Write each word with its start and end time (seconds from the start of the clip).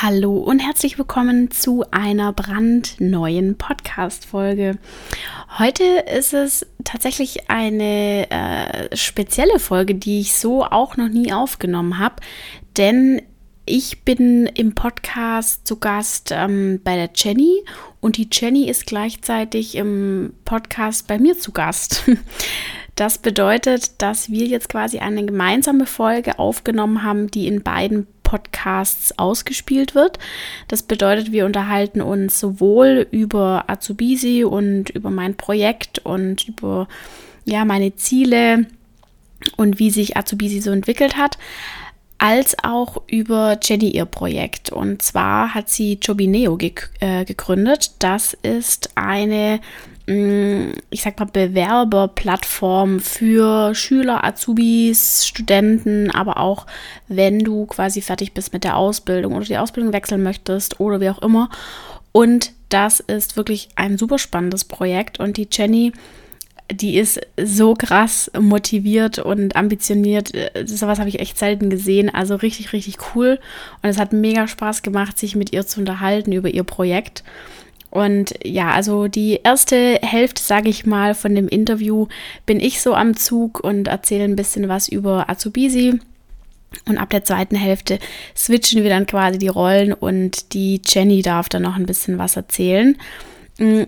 Hallo 0.00 0.36
und 0.36 0.60
herzlich 0.60 0.96
willkommen 0.96 1.50
zu 1.50 1.84
einer 1.90 2.32
brandneuen 2.32 3.58
Podcast-Folge. 3.58 4.78
Heute 5.58 5.82
ist 5.82 6.32
es 6.32 6.64
tatsächlich 6.84 7.50
eine 7.50 8.30
äh, 8.30 8.96
spezielle 8.96 9.58
Folge, 9.58 9.96
die 9.96 10.20
ich 10.20 10.36
so 10.36 10.62
auch 10.62 10.96
noch 10.96 11.08
nie 11.08 11.32
aufgenommen 11.32 11.98
habe, 11.98 12.14
denn 12.76 13.22
ich 13.66 14.04
bin 14.04 14.46
im 14.46 14.76
Podcast 14.76 15.66
zu 15.66 15.80
Gast 15.80 16.30
ähm, 16.32 16.80
bei 16.84 16.94
der 16.94 17.10
Jenny 17.12 17.64
und 17.98 18.18
die 18.18 18.28
Jenny 18.30 18.70
ist 18.70 18.86
gleichzeitig 18.86 19.74
im 19.74 20.32
Podcast 20.44 21.08
bei 21.08 21.18
mir 21.18 21.36
zu 21.36 21.50
Gast. 21.50 22.04
Das 22.94 23.18
bedeutet, 23.18 24.02
dass 24.02 24.28
wir 24.28 24.46
jetzt 24.46 24.70
quasi 24.70 24.98
eine 24.98 25.24
gemeinsame 25.24 25.86
Folge 25.86 26.40
aufgenommen 26.40 27.04
haben, 27.04 27.30
die 27.30 27.46
in 27.46 27.62
beiden 27.62 28.08
Podcasts 28.28 29.18
ausgespielt 29.18 29.94
wird. 29.94 30.18
Das 30.68 30.82
bedeutet, 30.82 31.32
wir 31.32 31.46
unterhalten 31.46 32.02
uns 32.02 32.38
sowohl 32.38 33.06
über 33.10 33.64
Azubisi 33.68 34.44
und 34.44 34.90
über 34.90 35.08
mein 35.08 35.34
Projekt 35.34 36.00
und 36.00 36.46
über 36.46 36.88
ja, 37.46 37.64
meine 37.64 37.96
Ziele 37.96 38.66
und 39.56 39.78
wie 39.78 39.90
sich 39.90 40.18
Azubisi 40.18 40.60
so 40.60 40.70
entwickelt 40.72 41.16
hat, 41.16 41.38
als 42.18 42.54
auch 42.62 43.00
über 43.06 43.58
Jenny 43.62 43.92
ihr 43.92 44.04
Projekt. 44.04 44.70
Und 44.70 45.00
zwar 45.00 45.54
hat 45.54 45.70
sie 45.70 45.94
Jobineo 45.94 46.58
ge 46.58 46.74
äh, 47.00 47.24
gegründet. 47.24 47.92
Das 47.98 48.34
ist 48.42 48.90
eine 48.94 49.60
ich 50.08 51.02
sag 51.02 51.18
mal, 51.18 51.26
Bewerberplattform 51.26 52.98
für 52.98 53.74
Schüler, 53.74 54.24
Azubis, 54.24 55.26
Studenten, 55.26 56.10
aber 56.10 56.38
auch 56.38 56.66
wenn 57.08 57.40
du 57.40 57.66
quasi 57.66 58.00
fertig 58.00 58.32
bist 58.32 58.54
mit 58.54 58.64
der 58.64 58.78
Ausbildung 58.78 59.34
oder 59.34 59.44
die 59.44 59.58
Ausbildung 59.58 59.92
wechseln 59.92 60.22
möchtest 60.22 60.80
oder 60.80 61.00
wie 61.02 61.10
auch 61.10 61.20
immer. 61.20 61.50
Und 62.12 62.52
das 62.70 63.00
ist 63.00 63.36
wirklich 63.36 63.68
ein 63.76 63.98
super 63.98 64.18
spannendes 64.18 64.64
Projekt 64.64 65.20
und 65.20 65.36
die 65.36 65.48
Jenny, 65.52 65.92
die 66.72 66.96
ist 66.96 67.20
so 67.42 67.74
krass 67.74 68.30
motiviert 68.38 69.18
und 69.18 69.56
ambitioniert. 69.56 70.32
Sowas 70.64 70.98
habe 70.98 71.10
ich 71.10 71.20
echt 71.20 71.38
selten 71.38 71.68
gesehen. 71.70 72.12
Also 72.14 72.34
richtig, 72.34 72.72
richtig 72.72 72.96
cool. 73.14 73.38
Und 73.82 73.90
es 73.90 73.98
hat 73.98 74.12
mega 74.12 74.48
Spaß 74.48 74.82
gemacht, 74.82 75.18
sich 75.18 75.36
mit 75.36 75.52
ihr 75.52 75.66
zu 75.66 75.80
unterhalten 75.80 76.32
über 76.32 76.48
ihr 76.48 76.64
Projekt. 76.64 77.24
Und 77.90 78.34
ja, 78.44 78.70
also 78.70 79.08
die 79.08 79.40
erste 79.42 79.98
Hälfte, 80.02 80.42
sage 80.42 80.68
ich 80.68 80.84
mal, 80.84 81.14
von 81.14 81.34
dem 81.34 81.48
Interview 81.48 82.06
bin 82.44 82.60
ich 82.60 82.82
so 82.82 82.94
am 82.94 83.16
Zug 83.16 83.60
und 83.60 83.88
erzähle 83.88 84.24
ein 84.24 84.36
bisschen 84.36 84.68
was 84.68 84.88
über 84.88 85.30
Azubisi. 85.30 85.98
Und 86.86 86.98
ab 86.98 87.10
der 87.10 87.24
zweiten 87.24 87.56
Hälfte 87.56 87.98
switchen 88.36 88.82
wir 88.82 88.90
dann 88.90 89.06
quasi 89.06 89.38
die 89.38 89.48
Rollen 89.48 89.94
und 89.94 90.52
die 90.52 90.82
Jenny 90.84 91.22
darf 91.22 91.48
dann 91.48 91.62
noch 91.62 91.76
ein 91.76 91.86
bisschen 91.86 92.18
was 92.18 92.36
erzählen. 92.36 92.96
Mm, 93.58 93.84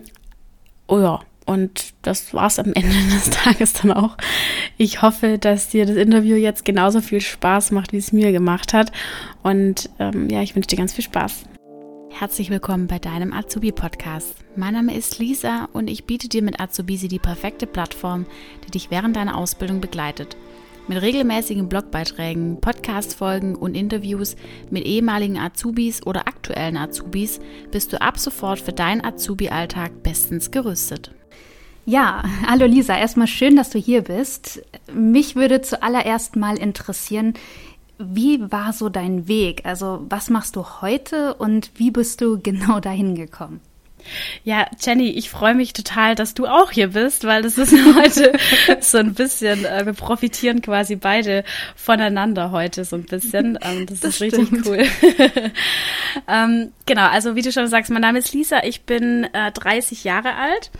oh 0.86 0.98
ja, 0.98 1.20
und 1.44 1.92
das 2.02 2.32
war's 2.32 2.58
am 2.58 2.72
Ende 2.72 2.94
des 3.12 3.28
Tages 3.30 3.74
dann 3.74 3.92
auch. 3.92 4.16
Ich 4.78 5.02
hoffe, 5.02 5.36
dass 5.36 5.68
dir 5.68 5.84
das 5.84 5.96
Interview 5.96 6.36
jetzt 6.36 6.64
genauso 6.64 7.02
viel 7.02 7.20
Spaß 7.20 7.70
macht, 7.72 7.92
wie 7.92 7.98
es 7.98 8.12
mir 8.12 8.32
gemacht 8.32 8.72
hat. 8.72 8.92
Und 9.42 9.90
ähm, 9.98 10.30
ja, 10.30 10.40
ich 10.40 10.54
wünsche 10.54 10.68
dir 10.68 10.76
ganz 10.76 10.94
viel 10.94 11.04
Spaß. 11.04 11.44
Herzlich 12.20 12.50
willkommen 12.50 12.86
bei 12.86 12.98
deinem 12.98 13.32
Azubi-Podcast. 13.32 14.44
Mein 14.54 14.74
Name 14.74 14.94
ist 14.94 15.18
Lisa 15.18 15.70
und 15.72 15.88
ich 15.88 16.04
biete 16.04 16.28
dir 16.28 16.42
mit 16.42 16.60
Azubisi 16.60 17.08
die 17.08 17.18
perfekte 17.18 17.66
Plattform, 17.66 18.26
die 18.62 18.70
dich 18.70 18.90
während 18.90 19.16
deiner 19.16 19.38
Ausbildung 19.38 19.80
begleitet. 19.80 20.36
Mit 20.86 21.00
regelmäßigen 21.00 21.70
Blogbeiträgen, 21.70 22.60
Podcast-Folgen 22.60 23.56
und 23.56 23.74
Interviews 23.74 24.36
mit 24.68 24.84
ehemaligen 24.84 25.38
Azubis 25.38 26.06
oder 26.06 26.28
aktuellen 26.28 26.76
Azubis 26.76 27.41
bist 27.70 27.94
du 27.94 28.02
ab 28.02 28.18
sofort 28.18 28.60
für 28.60 28.74
deinen 28.74 29.02
Azubi-Alltag 29.02 30.02
bestens 30.02 30.50
gerüstet. 30.50 31.12
Ja, 31.86 32.22
hallo 32.46 32.66
Lisa, 32.66 32.98
erstmal 32.98 33.28
schön, 33.28 33.56
dass 33.56 33.70
du 33.70 33.78
hier 33.78 34.02
bist. 34.02 34.62
Mich 34.92 35.37
würde 35.37 35.62
zuallererst 35.62 36.37
mal 36.37 36.58
interessieren, 36.58 37.32
wie 38.00 38.50
war 38.50 38.72
so 38.72 38.88
dein 38.88 39.28
Weg? 39.28 39.62
Also 39.65 40.05
was 40.09 40.31
machst 40.31 40.56
du 40.56 40.65
heute 40.81 41.34
und 41.34 41.71
wie 41.75 41.91
bist 41.91 42.21
du 42.21 42.41
genau 42.41 42.81
dahin 42.81 43.15
gekommen? 43.15 43.61
Ja, 44.44 44.66
Jenny, 44.81 45.11
ich 45.11 45.31
freue 45.31 45.55
mich 45.55 45.72
total, 45.72 46.15
dass 46.15 46.34
du 46.34 46.47
auch 46.47 46.71
hier 46.71 46.88
bist, 46.88 47.25
weil 47.25 47.43
das 47.43 47.59
ist 47.59 47.72
heute 47.97 48.33
so 48.81 48.99
ein 48.99 49.15
bisschen, 49.15 49.65
äh, 49.65 49.84
wir 49.84 49.93
profitieren 49.93 50.62
quasi 50.62 50.97
beide 50.97 51.44
voneinander 51.77 52.50
heute 52.50 52.84
so 52.84 52.97
ein 52.97 53.05
bisschen. 53.05 53.31
Ähm, 53.62 53.84
das, 53.87 54.00
das, 54.00 54.21
ist 54.21 54.32
stimmt. 54.32 54.67
richtig 54.67 54.67
cool. 54.67 55.53
ähm, 56.28 56.72
genau, 56.87 57.06
also 57.09 57.37
wie 57.37 57.43
du 57.43 57.53
schon 57.53 57.67
sagst, 57.67 57.91
mein 57.91 58.00
Name 58.00 58.19
ist 58.19 58.32
Lisa, 58.32 58.62
ich 58.65 58.82
bin 58.82 59.25
äh, 59.32 59.53
30 59.53 60.05
Jahre 60.05 60.34
alt 60.34 60.71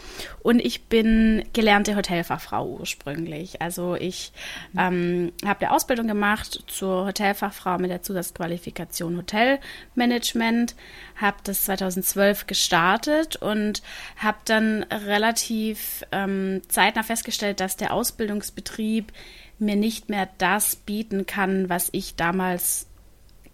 und 0.43 0.61
ich 0.61 0.84
bin 0.84 1.45
gelernte 1.53 1.97
Hotelfachfrau 1.97 2.67
ursprünglich. 2.67 3.61
Also 3.61 3.95
ich 3.95 4.33
ähm, 4.77 5.33
habe 5.45 5.67
eine 5.67 5.75
Ausbildung 5.75 6.06
gemacht 6.06 6.65
zur 6.67 7.06
Hotelfachfrau 7.06 7.78
mit 7.78 7.91
der 7.91 8.03
Zusatzqualifikation 8.03 9.17
Hotelmanagement, 9.17 10.75
habe 11.17 11.37
das 11.45 11.65
2012 11.65 12.47
gestartet 12.47 13.37
und 13.37 13.83
habe 14.17 14.39
dann 14.45 14.84
relativ 14.84 16.05
ähm, 16.12 16.62
zeitnah 16.69 17.03
festgestellt, 17.03 17.61
dass 17.61 17.77
der 17.77 17.93
Ausbildungsbetrieb 17.93 19.12
mir 19.59 19.77
nicht 19.77 20.09
mehr 20.09 20.28
das 20.39 20.77
bieten 20.77 21.27
kann, 21.27 21.69
was 21.69 21.91
ich 21.93 22.17
damals 22.17 22.87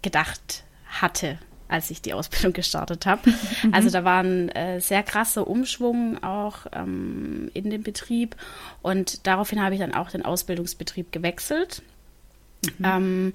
gedacht 0.02 0.64
hatte 0.88 1.38
als 1.68 1.90
ich 1.90 2.02
die 2.02 2.14
Ausbildung 2.14 2.52
gestartet 2.52 3.06
habe. 3.06 3.30
Mhm. 3.62 3.74
Also 3.74 3.90
da 3.90 4.04
war 4.04 4.22
ein 4.22 4.48
äh, 4.50 4.80
sehr 4.80 5.02
krasser 5.02 5.46
Umschwung 5.46 6.22
auch 6.22 6.66
ähm, 6.72 7.50
in 7.54 7.70
dem 7.70 7.82
Betrieb 7.82 8.36
und 8.82 9.26
daraufhin 9.26 9.62
habe 9.62 9.74
ich 9.74 9.80
dann 9.80 9.94
auch 9.94 10.10
den 10.10 10.24
Ausbildungsbetrieb 10.24 11.12
gewechselt. 11.12 11.82
Mhm. 12.78 12.84
Ähm, 12.84 13.32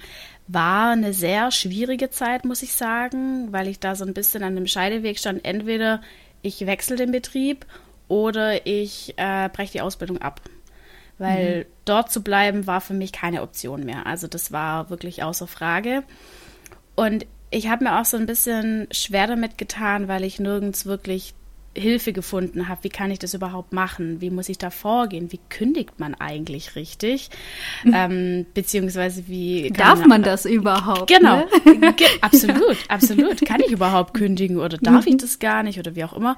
war 0.47 0.91
eine 0.91 1.13
sehr 1.13 1.51
schwierige 1.51 2.09
Zeit, 2.09 2.43
muss 2.45 2.63
ich 2.63 2.73
sagen, 2.73 3.51
weil 3.51 3.67
ich 3.67 3.79
da 3.79 3.95
so 3.95 4.03
ein 4.03 4.13
bisschen 4.13 4.43
an 4.43 4.55
dem 4.55 4.67
Scheideweg 4.67 5.17
stand. 5.17 5.45
Entweder 5.45 6.01
ich 6.41 6.65
wechsle 6.65 6.97
den 6.97 7.11
Betrieb 7.11 7.65
oder 8.07 8.65
ich 8.65 9.13
äh, 9.17 9.49
breche 9.49 9.73
die 9.73 9.81
Ausbildung 9.81 10.17
ab. 10.21 10.41
Weil 11.17 11.59
mhm. 11.59 11.65
dort 11.85 12.11
zu 12.11 12.23
bleiben 12.23 12.67
war 12.67 12.81
für 12.81 12.93
mich 12.93 13.11
keine 13.11 13.43
Option 13.43 13.85
mehr. 13.85 14.07
Also 14.07 14.27
das 14.27 14.51
war 14.51 14.89
wirklich 14.89 15.23
außer 15.23 15.47
Frage. 15.47 16.03
Und 16.95 17.25
ich 17.51 17.67
habe 17.67 17.83
mir 17.83 17.99
auch 17.99 18.05
so 18.05 18.17
ein 18.17 18.25
bisschen 18.25 18.87
schwer 18.91 19.27
damit 19.27 19.57
getan, 19.57 20.07
weil 20.07 20.23
ich 20.23 20.39
nirgends 20.39 20.85
wirklich 20.85 21.35
Hilfe 21.73 22.11
gefunden 22.11 22.67
habe. 22.67 22.83
Wie 22.83 22.89
kann 22.89 23.11
ich 23.11 23.19
das 23.19 23.33
überhaupt 23.33 23.71
machen? 23.71 24.19
Wie 24.19 24.29
muss 24.29 24.49
ich 24.49 24.57
da 24.57 24.69
vorgehen? 24.69 25.31
Wie 25.31 25.39
kündigt 25.49 25.99
man 25.99 26.15
eigentlich 26.15 26.75
richtig? 26.75 27.29
ähm, 27.93 28.45
beziehungsweise 28.53 29.27
wie 29.27 29.69
darf 29.69 29.99
man, 29.99 30.09
man 30.09 30.23
das 30.23 30.45
überhaupt? 30.45 31.07
Genau, 31.07 31.45
ne? 31.65 31.95
absolut, 32.21 32.77
absolut. 32.89 33.45
Kann 33.45 33.61
ich 33.61 33.71
überhaupt 33.71 34.13
kündigen 34.13 34.59
oder 34.59 34.77
darf 34.77 35.07
ich 35.07 35.17
das 35.17 35.39
gar 35.39 35.63
nicht 35.63 35.79
oder 35.79 35.95
wie 35.95 36.03
auch 36.03 36.13
immer? 36.13 36.35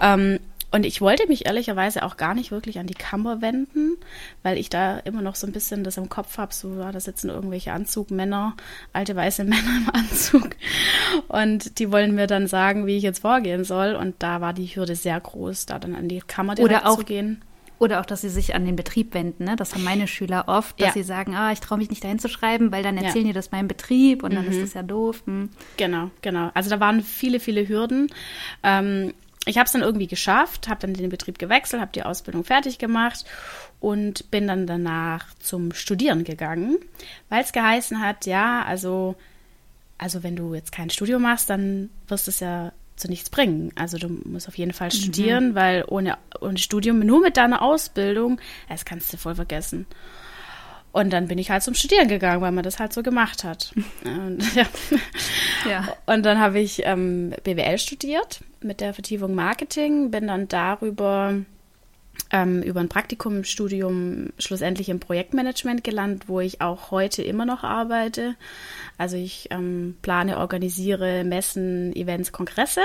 Ähm, 0.00 0.38
und 0.72 0.86
ich 0.86 1.00
wollte 1.02 1.26
mich 1.28 1.46
ehrlicherweise 1.46 2.02
auch 2.02 2.16
gar 2.16 2.34
nicht 2.34 2.50
wirklich 2.50 2.78
an 2.78 2.86
die 2.86 2.94
Kammer 2.94 3.42
wenden, 3.42 3.98
weil 4.42 4.56
ich 4.56 4.70
da 4.70 4.98
immer 4.98 5.20
noch 5.20 5.34
so 5.34 5.46
ein 5.46 5.52
bisschen 5.52 5.84
das 5.84 5.98
im 5.98 6.08
Kopf 6.08 6.38
habe, 6.38 6.54
so, 6.54 6.74
ja, 6.78 6.90
da 6.90 6.98
sitzen 6.98 7.28
irgendwelche 7.28 7.72
Anzugmänner, 7.72 8.56
alte 8.94 9.14
weiße 9.14 9.44
Männer 9.44 9.76
im 9.76 9.90
Anzug. 9.92 10.56
Und 11.28 11.78
die 11.78 11.92
wollen 11.92 12.14
mir 12.14 12.26
dann 12.26 12.46
sagen, 12.46 12.86
wie 12.86 12.96
ich 12.96 13.02
jetzt 13.02 13.20
vorgehen 13.20 13.64
soll. 13.64 13.94
Und 13.94 14.16
da 14.20 14.40
war 14.40 14.54
die 14.54 14.66
Hürde 14.66 14.96
sehr 14.96 15.20
groß, 15.20 15.66
da 15.66 15.78
dann 15.78 15.94
an 15.94 16.08
die 16.08 16.20
Kammer 16.20 16.54
direkt 16.54 16.88
zu 16.88 17.04
gehen. 17.04 17.42
Oder 17.78 18.00
auch, 18.00 18.06
dass 18.06 18.20
sie 18.20 18.28
sich 18.28 18.54
an 18.54 18.64
den 18.64 18.76
Betrieb 18.76 19.12
wenden. 19.12 19.44
Ne? 19.44 19.56
Das 19.56 19.74
haben 19.74 19.82
meine 19.82 20.06
Schüler 20.06 20.44
oft, 20.46 20.80
dass 20.80 20.88
ja. 20.88 20.92
sie 20.92 21.02
sagen, 21.02 21.34
ah, 21.34 21.50
ich 21.50 21.58
traue 21.58 21.78
mich 21.78 21.90
nicht 21.90 22.04
dahin 22.04 22.20
zu 22.20 22.28
schreiben, 22.28 22.70
weil 22.70 22.84
dann 22.84 22.96
erzählen 22.96 23.26
ja. 23.26 23.32
die 23.32 23.34
das 23.34 23.50
meinem 23.50 23.66
Betrieb 23.66 24.22
und 24.22 24.34
dann 24.34 24.46
ist 24.46 24.56
mhm. 24.56 24.60
das 24.60 24.74
ja 24.74 24.82
doof. 24.84 25.24
Hm. 25.26 25.50
Genau, 25.78 26.10
genau. 26.22 26.52
Also 26.54 26.70
da 26.70 26.78
waren 26.78 27.02
viele, 27.02 27.40
viele 27.40 27.68
Hürden. 27.68 28.06
Ähm, 28.62 29.12
ich 29.46 29.58
habe 29.58 29.66
es 29.66 29.72
dann 29.72 29.82
irgendwie 29.82 30.06
geschafft, 30.06 30.68
habe 30.68 30.80
dann 30.80 30.94
den 30.94 31.10
Betrieb 31.10 31.38
gewechselt, 31.38 31.82
habe 31.82 31.92
die 31.92 32.04
Ausbildung 32.04 32.44
fertig 32.44 32.78
gemacht 32.78 33.24
und 33.80 34.30
bin 34.30 34.46
dann 34.46 34.66
danach 34.66 35.26
zum 35.40 35.72
Studieren 35.72 36.22
gegangen, 36.24 36.78
weil 37.28 37.42
es 37.42 37.52
geheißen 37.52 38.00
hat, 38.00 38.26
ja, 38.26 38.62
also, 38.64 39.16
also 39.98 40.22
wenn 40.22 40.36
du 40.36 40.54
jetzt 40.54 40.70
kein 40.70 40.90
Studium 40.90 41.22
machst, 41.22 41.50
dann 41.50 41.90
wirst 42.06 42.28
es 42.28 42.40
ja 42.40 42.72
zu 42.94 43.08
nichts 43.08 43.30
bringen. 43.30 43.72
Also 43.74 43.98
du 43.98 44.08
musst 44.08 44.46
auf 44.46 44.56
jeden 44.56 44.72
Fall 44.72 44.88
mhm. 44.88 44.96
studieren, 44.96 45.48
mhm. 45.50 45.54
weil 45.56 45.84
ohne, 45.88 46.18
ohne 46.40 46.58
Studium, 46.58 47.00
nur 47.00 47.20
mit 47.20 47.36
deiner 47.36 47.62
Ausbildung, 47.62 48.40
das 48.68 48.84
kannst 48.84 49.12
du 49.12 49.16
voll 49.16 49.34
vergessen. 49.34 49.86
Und 50.92 51.10
dann 51.12 51.26
bin 51.26 51.38
ich 51.38 51.50
halt 51.50 51.62
zum 51.62 51.74
Studieren 51.74 52.06
gegangen, 52.06 52.42
weil 52.42 52.52
man 52.52 52.62
das 52.62 52.78
halt 52.78 52.92
so 52.92 53.02
gemacht 53.02 53.44
hat. 53.44 53.72
Und, 54.04 54.54
ja. 54.54 54.66
ja. 55.68 55.96
Und 56.06 56.22
dann 56.22 56.38
habe 56.38 56.60
ich 56.60 56.82
ähm, 56.84 57.34
BWL 57.42 57.78
studiert 57.78 58.40
mit 58.64 58.80
der 58.80 58.94
Vertiefung 58.94 59.34
Marketing, 59.34 60.10
bin 60.10 60.26
dann 60.26 60.48
darüber 60.48 61.34
ähm, 62.30 62.62
über 62.62 62.80
ein 62.80 62.88
Praktikum 62.88 63.38
im 63.38 63.44
Studium 63.44 64.30
schlussendlich 64.38 64.88
im 64.88 65.00
Projektmanagement 65.00 65.84
gelandet, 65.84 66.28
wo 66.28 66.40
ich 66.40 66.60
auch 66.60 66.90
heute 66.90 67.22
immer 67.22 67.46
noch 67.46 67.64
arbeite. 67.64 68.36
Also 68.98 69.16
ich 69.16 69.48
ähm, 69.50 69.96
plane, 70.02 70.38
organisiere 70.38 71.24
Messen, 71.24 71.94
Events, 71.94 72.32
Kongresse 72.32 72.82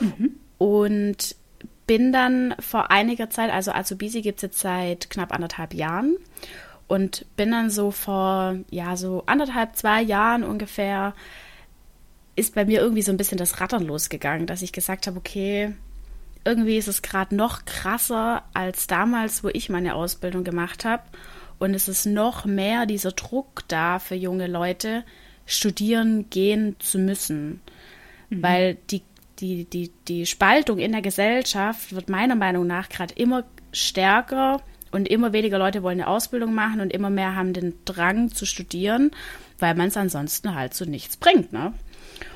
mhm. 0.00 0.36
und 0.58 1.36
bin 1.86 2.12
dann 2.12 2.54
vor 2.60 2.90
einiger 2.90 3.30
Zeit, 3.30 3.52
also 3.52 3.72
Azubisi 3.72 4.22
gibt 4.22 4.38
es 4.38 4.42
jetzt 4.42 4.60
seit 4.60 5.10
knapp 5.10 5.32
anderthalb 5.32 5.74
Jahren 5.74 6.16
und 6.86 7.26
bin 7.36 7.50
dann 7.50 7.70
so 7.70 7.90
vor, 7.90 8.56
ja, 8.70 8.96
so 8.96 9.24
anderthalb, 9.26 9.76
zwei 9.76 10.02
Jahren 10.02 10.44
ungefähr, 10.44 11.14
ist 12.40 12.54
bei 12.54 12.64
mir 12.64 12.80
irgendwie 12.80 13.02
so 13.02 13.12
ein 13.12 13.16
bisschen 13.16 13.38
das 13.38 13.60
Rattern 13.60 13.84
losgegangen, 13.84 14.46
dass 14.46 14.62
ich 14.62 14.72
gesagt 14.72 15.06
habe, 15.06 15.18
okay, 15.18 15.74
irgendwie 16.44 16.78
ist 16.78 16.88
es 16.88 17.02
gerade 17.02 17.36
noch 17.36 17.64
krasser 17.64 18.42
als 18.54 18.86
damals, 18.86 19.44
wo 19.44 19.48
ich 19.48 19.68
meine 19.68 19.94
Ausbildung 19.94 20.42
gemacht 20.42 20.84
habe. 20.84 21.02
Und 21.58 21.74
es 21.74 21.88
ist 21.88 22.06
noch 22.06 22.46
mehr 22.46 22.86
dieser 22.86 23.12
Druck 23.12 23.64
da 23.68 23.98
für 23.98 24.14
junge 24.14 24.46
Leute, 24.46 25.04
studieren 25.44 26.30
gehen 26.30 26.76
zu 26.78 26.98
müssen. 26.98 27.60
Mhm. 28.30 28.42
Weil 28.42 28.78
die, 28.90 29.02
die, 29.38 29.64
die, 29.66 29.90
die 30.08 30.24
Spaltung 30.24 30.78
in 30.78 30.92
der 30.92 31.02
Gesellschaft 31.02 31.94
wird 31.94 32.08
meiner 32.08 32.36
Meinung 32.36 32.66
nach 32.66 32.88
gerade 32.88 33.14
immer 33.14 33.44
stärker 33.72 34.62
und 34.90 35.08
immer 35.08 35.32
weniger 35.32 35.58
Leute 35.58 35.82
wollen 35.82 36.00
eine 36.00 36.08
Ausbildung 36.08 36.54
machen 36.54 36.80
und 36.80 36.92
immer 36.92 37.10
mehr 37.10 37.36
haben 37.36 37.52
den 37.52 37.74
Drang 37.84 38.30
zu 38.30 38.46
studieren, 38.46 39.10
weil 39.58 39.74
man 39.74 39.88
es 39.88 39.96
ansonsten 39.96 40.54
halt 40.54 40.74
zu 40.74 40.86
nichts 40.86 41.16
bringt. 41.16 41.52
Ne? 41.52 41.74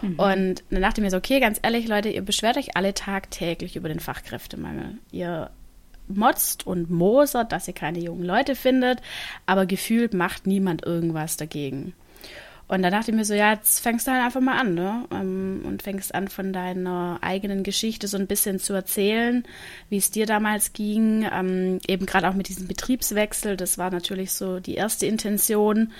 Mhm. 0.02 0.18
Und 0.18 0.64
dann 0.70 0.82
dachte 0.82 1.00
ich 1.00 1.04
mir 1.04 1.10
so, 1.10 1.16
okay, 1.16 1.40
ganz 1.40 1.58
ehrlich, 1.62 1.88
Leute, 1.88 2.08
ihr 2.08 2.22
beschwert 2.22 2.56
euch 2.56 2.76
alle 2.76 2.94
tagtäglich 2.94 3.76
über 3.76 3.88
den 3.88 4.00
Fachkräftemangel. 4.00 4.98
Ihr 5.10 5.50
motzt 6.08 6.66
und 6.66 6.90
mosert, 6.90 7.52
dass 7.52 7.68
ihr 7.68 7.74
keine 7.74 7.98
jungen 7.98 8.24
Leute 8.24 8.56
findet, 8.56 9.00
aber 9.46 9.66
gefühlt 9.66 10.14
macht 10.14 10.46
niemand 10.46 10.84
irgendwas 10.84 11.36
dagegen. 11.36 11.94
Und 12.66 12.82
da 12.82 12.88
dachte 12.88 13.10
ich 13.10 13.16
mir 13.16 13.26
so, 13.26 13.34
ja, 13.34 13.52
jetzt 13.52 13.80
fängst 13.80 14.06
du 14.06 14.10
halt 14.12 14.24
einfach 14.24 14.40
mal 14.40 14.58
an, 14.58 14.74
ne? 14.74 15.04
Ähm, 15.12 15.62
und 15.64 15.82
fängst 15.82 16.14
an, 16.14 16.28
von 16.28 16.52
deiner 16.54 17.18
eigenen 17.20 17.62
Geschichte 17.62 18.08
so 18.08 18.16
ein 18.16 18.26
bisschen 18.26 18.58
zu 18.58 18.72
erzählen, 18.72 19.44
wie 19.90 19.98
es 19.98 20.10
dir 20.10 20.24
damals 20.24 20.72
ging. 20.72 21.28
Ähm, 21.30 21.78
eben 21.86 22.06
gerade 22.06 22.28
auch 22.28 22.34
mit 22.34 22.48
diesem 22.48 22.66
Betriebswechsel, 22.66 23.58
das 23.58 23.76
war 23.76 23.90
natürlich 23.90 24.32
so 24.32 24.60
die 24.60 24.76
erste 24.76 25.04
Intention. 25.04 25.92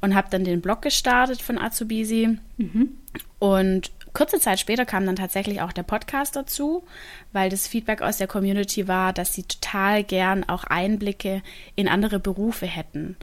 Und 0.00 0.16
habe 0.16 0.28
dann 0.30 0.42
den 0.42 0.60
Blog 0.60 0.82
gestartet 0.82 1.40
von 1.40 1.56
Azubisi. 1.56 2.38
Mhm. 2.56 2.96
Und 3.38 3.92
kurze 4.12 4.40
Zeit 4.40 4.58
später 4.58 4.84
kam 4.84 5.06
dann 5.06 5.16
tatsächlich 5.16 5.60
auch 5.60 5.72
der 5.72 5.82
Podcast 5.84 6.34
dazu, 6.34 6.84
weil 7.32 7.50
das 7.50 7.68
Feedback 7.68 8.02
aus 8.02 8.16
der 8.16 8.26
Community 8.26 8.88
war, 8.88 9.12
dass 9.12 9.34
sie 9.34 9.44
total 9.44 10.02
gern 10.02 10.48
auch 10.48 10.64
Einblicke 10.64 11.42
in 11.76 11.88
andere 11.88 12.18
Berufe 12.18 12.66
hätten 12.66 13.16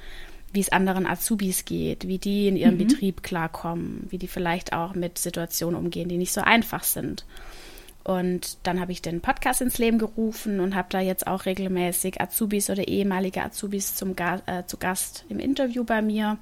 wie 0.55 0.61
es 0.61 0.71
anderen 0.71 1.05
Azubis 1.05 1.65
geht, 1.65 2.07
wie 2.07 2.17
die 2.17 2.47
in 2.47 2.55
ihrem 2.55 2.75
mhm. 2.75 2.87
Betrieb 2.87 3.23
klarkommen, 3.23 4.07
wie 4.09 4.17
die 4.17 4.29
vielleicht 4.29 4.71
auch 4.71 4.95
mit 4.95 5.17
Situationen 5.17 5.77
umgehen, 5.77 6.07
die 6.07 6.17
nicht 6.17 6.31
so 6.31 6.41
einfach 6.41 6.83
sind. 6.83 7.25
Und 8.05 8.57
dann 8.63 8.79
habe 8.79 8.91
ich 8.91 9.01
den 9.01 9.19
Podcast 9.19 9.61
ins 9.61 9.77
Leben 9.77 9.97
gerufen 9.97 10.59
und 10.59 10.75
habe 10.75 10.87
da 10.91 11.01
jetzt 11.01 11.27
auch 11.27 11.45
regelmäßig 11.45 12.21
Azubis 12.21 12.69
oder 12.69 12.87
ehemalige 12.87 13.43
Azubis 13.43 13.95
zum 13.95 14.15
Ga 14.15 14.41
äh, 14.45 14.63
zu 14.65 14.77
Gast 14.77 15.25
im 15.27 15.39
Interview 15.39 15.83
bei 15.83 16.01
mir. 16.01 16.37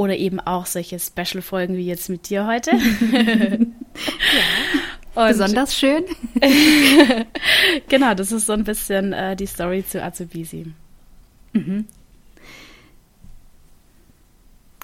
Oder 0.00 0.16
eben 0.16 0.40
auch 0.40 0.64
solche 0.64 0.98
Special-Folgen 0.98 1.76
wie 1.76 1.84
jetzt 1.84 2.08
mit 2.08 2.30
dir 2.30 2.46
heute. 2.46 2.70
ja, 5.14 5.28
besonders 5.28 5.76
schön. 5.76 6.04
genau, 7.90 8.14
das 8.14 8.32
ist 8.32 8.46
so 8.46 8.54
ein 8.54 8.64
bisschen 8.64 9.12
äh, 9.12 9.36
die 9.36 9.44
Story 9.44 9.84
zu 9.86 10.02
Azubisi. 10.02 10.72
Mhm. 11.52 11.84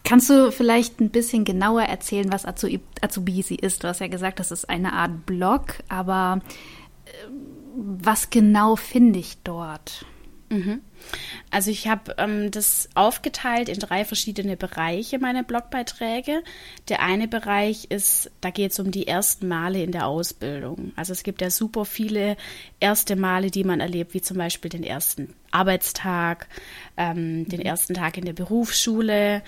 Kannst 0.05 0.29
du 0.29 0.53
vielleicht 0.53 1.01
ein 1.01 1.09
bisschen 1.09 1.47
genauer 1.47 1.85
erzählen, 1.85 2.31
was 2.31 2.45
Azubisi 2.45 3.55
ist? 3.55 3.85
Du 3.85 3.89
hast 3.89 4.03
ja 4.03 4.09
gesagt, 4.09 4.39
das 4.39 4.51
ist 4.51 4.69
eine 4.69 4.93
Art 4.93 5.25
Blog, 5.25 5.77
aber 5.89 6.43
äh, 7.07 7.11
was 7.75 8.29
genau 8.29 8.77
finde 8.77 9.19
ich 9.19 9.39
dort? 9.45 10.05
Mhm. 10.49 10.81
Also 11.51 11.71
ich 11.71 11.89
habe 11.89 12.15
ähm, 12.19 12.51
das 12.51 12.89
aufgeteilt 12.95 13.69
in 13.69 13.79
drei 13.79 14.05
verschiedene 14.05 14.57
Bereiche, 14.57 15.19
meine 15.19 15.45
Blogbeiträge. 15.45 16.43
Der 16.89 17.03
eine 17.03 17.27
Bereich 17.27 17.87
ist, 17.91 18.31
da 18.41 18.51
geht 18.51 18.73
es 18.73 18.79
um 18.79 18.91
die 18.91 19.07
ersten 19.07 19.49
Male 19.49 19.83
in 19.83 19.93
der 19.93 20.07
Ausbildung. 20.07 20.93
Also 20.97 21.13
es 21.13 21.23
gibt 21.23 21.41
ja 21.41 21.51
super 21.51 21.85
viele 21.85 22.37
erste 22.81 23.17
Male, 23.17 23.51
die 23.51 23.65
man 23.65 23.81
erlebt, 23.81 24.15
wie 24.15 24.21
zum 24.21 24.37
Beispiel 24.37 24.69
den 24.69 24.85
ersten 24.85 25.35
Arbeitstag, 25.51 26.49
ähm, 26.97 27.49
den 27.49 27.61
mhm. 27.61 27.67
ersten 27.67 27.95
Tag 27.95 28.17
in 28.17 28.25
der 28.25 28.33
Berufsschule, 28.33 29.43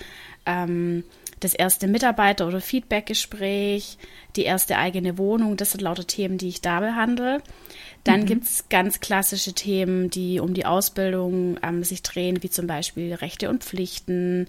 ähm, 0.45 1.03
das 1.39 1.53
erste 1.53 1.87
Mitarbeiter- 1.87 2.47
oder 2.47 2.59
Feedbackgespräch, 2.59 3.97
die 4.35 4.43
erste 4.43 4.77
eigene 4.77 5.17
Wohnung. 5.17 5.55
Das 5.55 5.71
sind 5.71 5.81
lauter 5.81 6.05
Themen, 6.05 6.37
die 6.37 6.49
ich 6.49 6.61
da 6.61 6.81
behandle. 6.81 7.41
Dann 8.09 8.21
mhm. 8.21 8.25
gibt 8.25 8.43
es 8.45 8.65
ganz 8.69 9.01
klassische 9.01 9.53
Themen, 9.53 10.09
die 10.09 10.39
um 10.39 10.55
die 10.55 10.65
Ausbildung 10.65 11.59
ähm, 11.61 11.83
sich 11.83 12.01
drehen, 12.01 12.41
wie 12.41 12.49
zum 12.49 12.65
Beispiel 12.65 13.13
Rechte 13.13 13.51
und 13.51 13.63
Pflichten. 13.63 14.47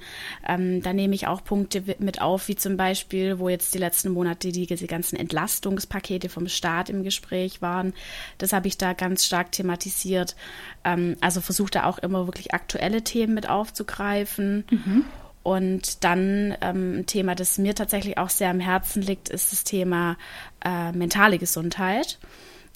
Ähm, 0.49 0.81
da 0.81 0.95
nehme 0.95 1.15
ich 1.15 1.27
auch 1.27 1.45
Punkte 1.45 1.85
mit 1.99 2.23
auf, 2.23 2.49
wie 2.49 2.57
zum 2.57 2.79
Beispiel, 2.79 3.39
wo 3.39 3.51
jetzt 3.51 3.75
die 3.75 3.79
letzten 3.79 4.13
Monate 4.13 4.51
die, 4.51 4.67
die 4.67 4.87
ganzen 4.87 5.17
Entlastungspakete 5.17 6.31
vom 6.31 6.49
Staat 6.49 6.89
im 6.89 7.05
Gespräch 7.05 7.61
waren. 7.61 7.93
Das 8.39 8.55
habe 8.55 8.67
ich 8.67 8.79
da 8.79 8.95
ganz 8.95 9.27
stark 9.27 9.53
thematisiert. 9.53 10.37
Ähm, 10.83 11.19
also 11.21 11.43
versuche 11.43 11.71
da 11.71 11.85
auch 11.85 11.99
immer 11.99 12.27
wirklich 12.27 12.55
aktuelle 12.55 13.05
Themen 13.05 13.35
mit 13.35 13.47
aufzugreifen. 13.47 14.65
Mhm. 14.71 15.05
Und 15.43 16.03
dann 16.03 16.57
ähm, 16.63 17.01
ein 17.01 17.07
Thema, 17.07 17.35
das 17.35 17.59
mir 17.59 17.75
tatsächlich 17.75 18.17
auch 18.17 18.31
sehr 18.31 18.49
am 18.49 18.61
Herzen 18.61 19.03
liegt, 19.03 19.29
ist 19.29 19.53
das 19.53 19.65
Thema 19.65 20.17
äh, 20.65 20.93
mentale 20.93 21.39
Gesundheit, 21.39 22.19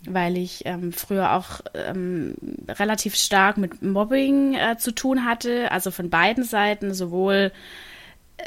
weil 0.08 0.36
ich 0.36 0.62
ähm, 0.66 0.92
früher 0.92 1.32
auch 1.32 1.60
ähm, 1.74 2.34
relativ 2.68 3.14
stark 3.16 3.56
mit 3.56 3.82
Mobbing 3.82 4.54
äh, 4.54 4.76
zu 4.78 4.92
tun 4.92 5.24
hatte, 5.24 5.70
also 5.72 5.90
von 5.90 6.10
beiden 6.10 6.44
Seiten, 6.44 6.94
sowohl 6.94 7.52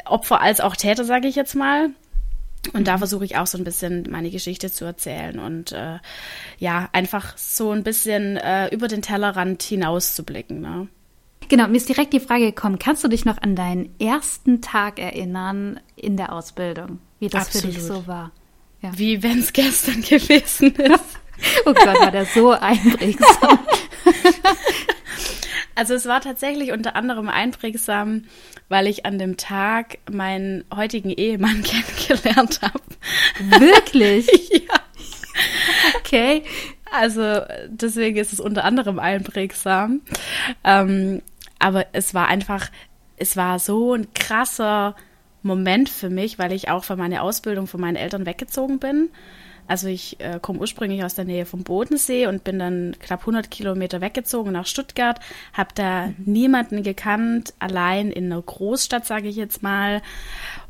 Opfer 0.04 0.40
als 0.40 0.60
auch 0.60 0.76
Täter, 0.76 1.04
sage 1.04 1.28
ich 1.28 1.36
jetzt 1.36 1.54
mal. 1.54 1.90
Und 2.72 2.88
da 2.88 2.94
mhm. 2.94 2.98
versuche 2.98 3.24
ich 3.24 3.36
auch 3.36 3.46
so 3.46 3.56
ein 3.56 3.64
bisschen 3.64 4.06
meine 4.10 4.30
Geschichte 4.30 4.70
zu 4.70 4.84
erzählen 4.84 5.38
und 5.38 5.72
äh, 5.72 5.98
ja, 6.58 6.88
einfach 6.92 7.36
so 7.38 7.70
ein 7.70 7.84
bisschen 7.84 8.36
äh, 8.36 8.68
über 8.68 8.88
den 8.88 9.02
Tellerrand 9.02 9.62
hinaus 9.62 10.14
zu 10.14 10.24
blicken. 10.24 10.60
Ne? 10.60 10.88
Genau, 11.48 11.66
mir 11.68 11.76
ist 11.76 11.88
direkt 11.88 12.12
die 12.12 12.20
Frage 12.20 12.46
gekommen, 12.46 12.78
kannst 12.78 13.04
du 13.04 13.08
dich 13.08 13.24
noch 13.24 13.40
an 13.40 13.56
deinen 13.56 13.98
ersten 14.00 14.60
Tag 14.60 14.98
erinnern 14.98 15.80
in 15.96 16.16
der 16.16 16.32
Ausbildung, 16.32 16.98
wie 17.20 17.28
das 17.28 17.46
Absolut. 17.46 17.74
für 17.74 17.80
dich 17.80 17.86
so 17.86 18.06
war? 18.06 18.32
Ja. 18.82 18.96
Wie 18.96 19.22
wenn 19.22 19.38
es 19.38 19.52
gestern 19.52 20.02
gewesen 20.08 20.74
ist. 20.74 21.18
Oh 21.64 21.74
Gott, 21.74 22.00
war 22.00 22.10
der 22.10 22.26
so 22.26 22.50
einprägsam. 22.50 23.58
Also 25.78 25.94
es 25.94 26.06
war 26.06 26.20
tatsächlich 26.20 26.72
unter 26.72 26.96
anderem 26.96 27.28
einprägsam, 27.28 28.24
weil 28.68 28.88
ich 28.88 29.06
an 29.06 29.16
dem 29.16 29.36
Tag 29.36 29.98
meinen 30.10 30.64
heutigen 30.74 31.10
Ehemann 31.10 31.62
kennengelernt 32.08 32.62
habe. 32.62 32.82
Wirklich? 33.38 34.26
ja. 34.50 34.74
Okay. 36.00 36.42
Also 36.90 37.42
deswegen 37.68 38.16
ist 38.16 38.32
es 38.32 38.40
unter 38.40 38.64
anderem 38.64 38.98
einprägsam. 38.98 40.00
Ähm, 40.64 41.22
aber 41.60 41.86
es 41.92 42.12
war 42.12 42.26
einfach, 42.26 42.72
es 43.16 43.36
war 43.36 43.60
so 43.60 43.94
ein 43.94 44.12
krasser 44.14 44.96
Moment 45.44 45.88
für 45.88 46.10
mich, 46.10 46.40
weil 46.40 46.50
ich 46.50 46.70
auch 46.70 46.82
für 46.82 46.96
meine 46.96 47.22
Ausbildung 47.22 47.68
von 47.68 47.80
meinen 47.80 47.94
Eltern 47.94 48.26
weggezogen 48.26 48.80
bin. 48.80 49.10
Also 49.68 49.86
ich 49.86 50.18
äh, 50.20 50.38
komme 50.40 50.60
ursprünglich 50.60 51.04
aus 51.04 51.14
der 51.14 51.26
Nähe 51.26 51.46
vom 51.46 51.62
Bodensee 51.62 52.26
und 52.26 52.42
bin 52.42 52.58
dann 52.58 52.96
knapp 52.98 53.20
100 53.20 53.50
Kilometer 53.50 54.00
weggezogen 54.00 54.52
nach 54.52 54.66
Stuttgart, 54.66 55.20
habe 55.52 55.70
da 55.74 56.06
mhm. 56.06 56.14
niemanden 56.24 56.82
gekannt, 56.82 57.54
allein 57.58 58.10
in 58.10 58.32
einer 58.32 58.42
Großstadt, 58.42 59.06
sage 59.06 59.28
ich 59.28 59.36
jetzt 59.36 59.62
mal. 59.62 60.02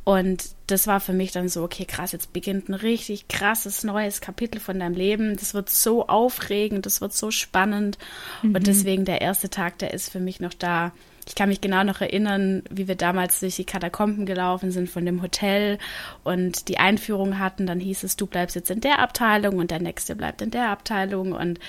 Und 0.04 0.50
das 0.66 0.86
war 0.86 1.00
für 1.00 1.12
mich 1.12 1.32
dann 1.32 1.48
so, 1.48 1.62
okay, 1.62 1.84
krass, 1.84 2.12
jetzt 2.12 2.32
beginnt 2.32 2.68
ein 2.68 2.74
richtig 2.74 3.28
krasses 3.28 3.84
neues 3.84 4.20
Kapitel 4.20 4.58
von 4.58 4.78
deinem 4.80 4.94
Leben. 4.94 5.36
Das 5.36 5.54
wird 5.54 5.70
so 5.70 6.08
aufregend, 6.08 6.86
das 6.86 7.00
wird 7.00 7.12
so 7.12 7.30
spannend. 7.30 7.98
Mhm. 8.42 8.54
Und 8.54 8.66
deswegen 8.66 9.04
der 9.04 9.20
erste 9.20 9.50
Tag, 9.50 9.78
der 9.78 9.94
ist 9.94 10.10
für 10.10 10.20
mich 10.20 10.40
noch 10.40 10.54
da. 10.54 10.92
Ich 11.28 11.34
kann 11.34 11.50
mich 11.50 11.60
genau 11.60 11.84
noch 11.84 12.00
erinnern, 12.00 12.62
wie 12.70 12.88
wir 12.88 12.96
damals 12.96 13.40
durch 13.40 13.56
die 13.56 13.66
Katakomben 13.66 14.24
gelaufen 14.24 14.70
sind 14.70 14.88
von 14.88 15.04
dem 15.04 15.20
Hotel 15.20 15.78
und 16.24 16.68
die 16.68 16.78
Einführung 16.78 17.38
hatten. 17.38 17.66
Dann 17.66 17.80
hieß 17.80 18.02
es, 18.02 18.16
du 18.16 18.26
bleibst 18.26 18.56
jetzt 18.56 18.70
in 18.70 18.80
der 18.80 18.98
Abteilung 18.98 19.58
und 19.58 19.70
der 19.70 19.80
nächste 19.80 20.16
bleibt 20.16 20.40
in 20.40 20.50
der 20.50 20.70
Abteilung. 20.70 21.32
Und 21.32 21.60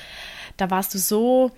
da 0.56 0.72
warst 0.72 0.94
du 0.94 0.98
so 0.98 1.52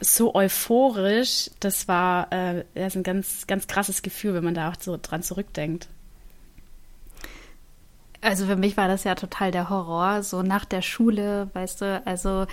so 0.00 0.34
euphorisch. 0.34 1.50
Das 1.60 1.88
war 1.88 2.30
äh, 2.30 2.64
das 2.74 2.94
ein 2.94 3.02
ganz, 3.02 3.46
ganz 3.46 3.66
krasses 3.66 4.02
Gefühl, 4.02 4.34
wenn 4.34 4.44
man 4.44 4.54
da 4.54 4.70
auch 4.70 4.76
so 4.78 4.98
dran 5.00 5.22
zurückdenkt. 5.22 5.88
Also 8.20 8.46
für 8.46 8.56
mich 8.56 8.76
war 8.76 8.88
das 8.88 9.04
ja 9.04 9.14
total 9.14 9.50
der 9.50 9.68
Horror, 9.68 10.22
so 10.22 10.42
nach 10.42 10.64
der 10.64 10.80
Schule, 10.80 11.50
weißt 11.52 11.82
du, 11.82 12.02
also 12.06 12.46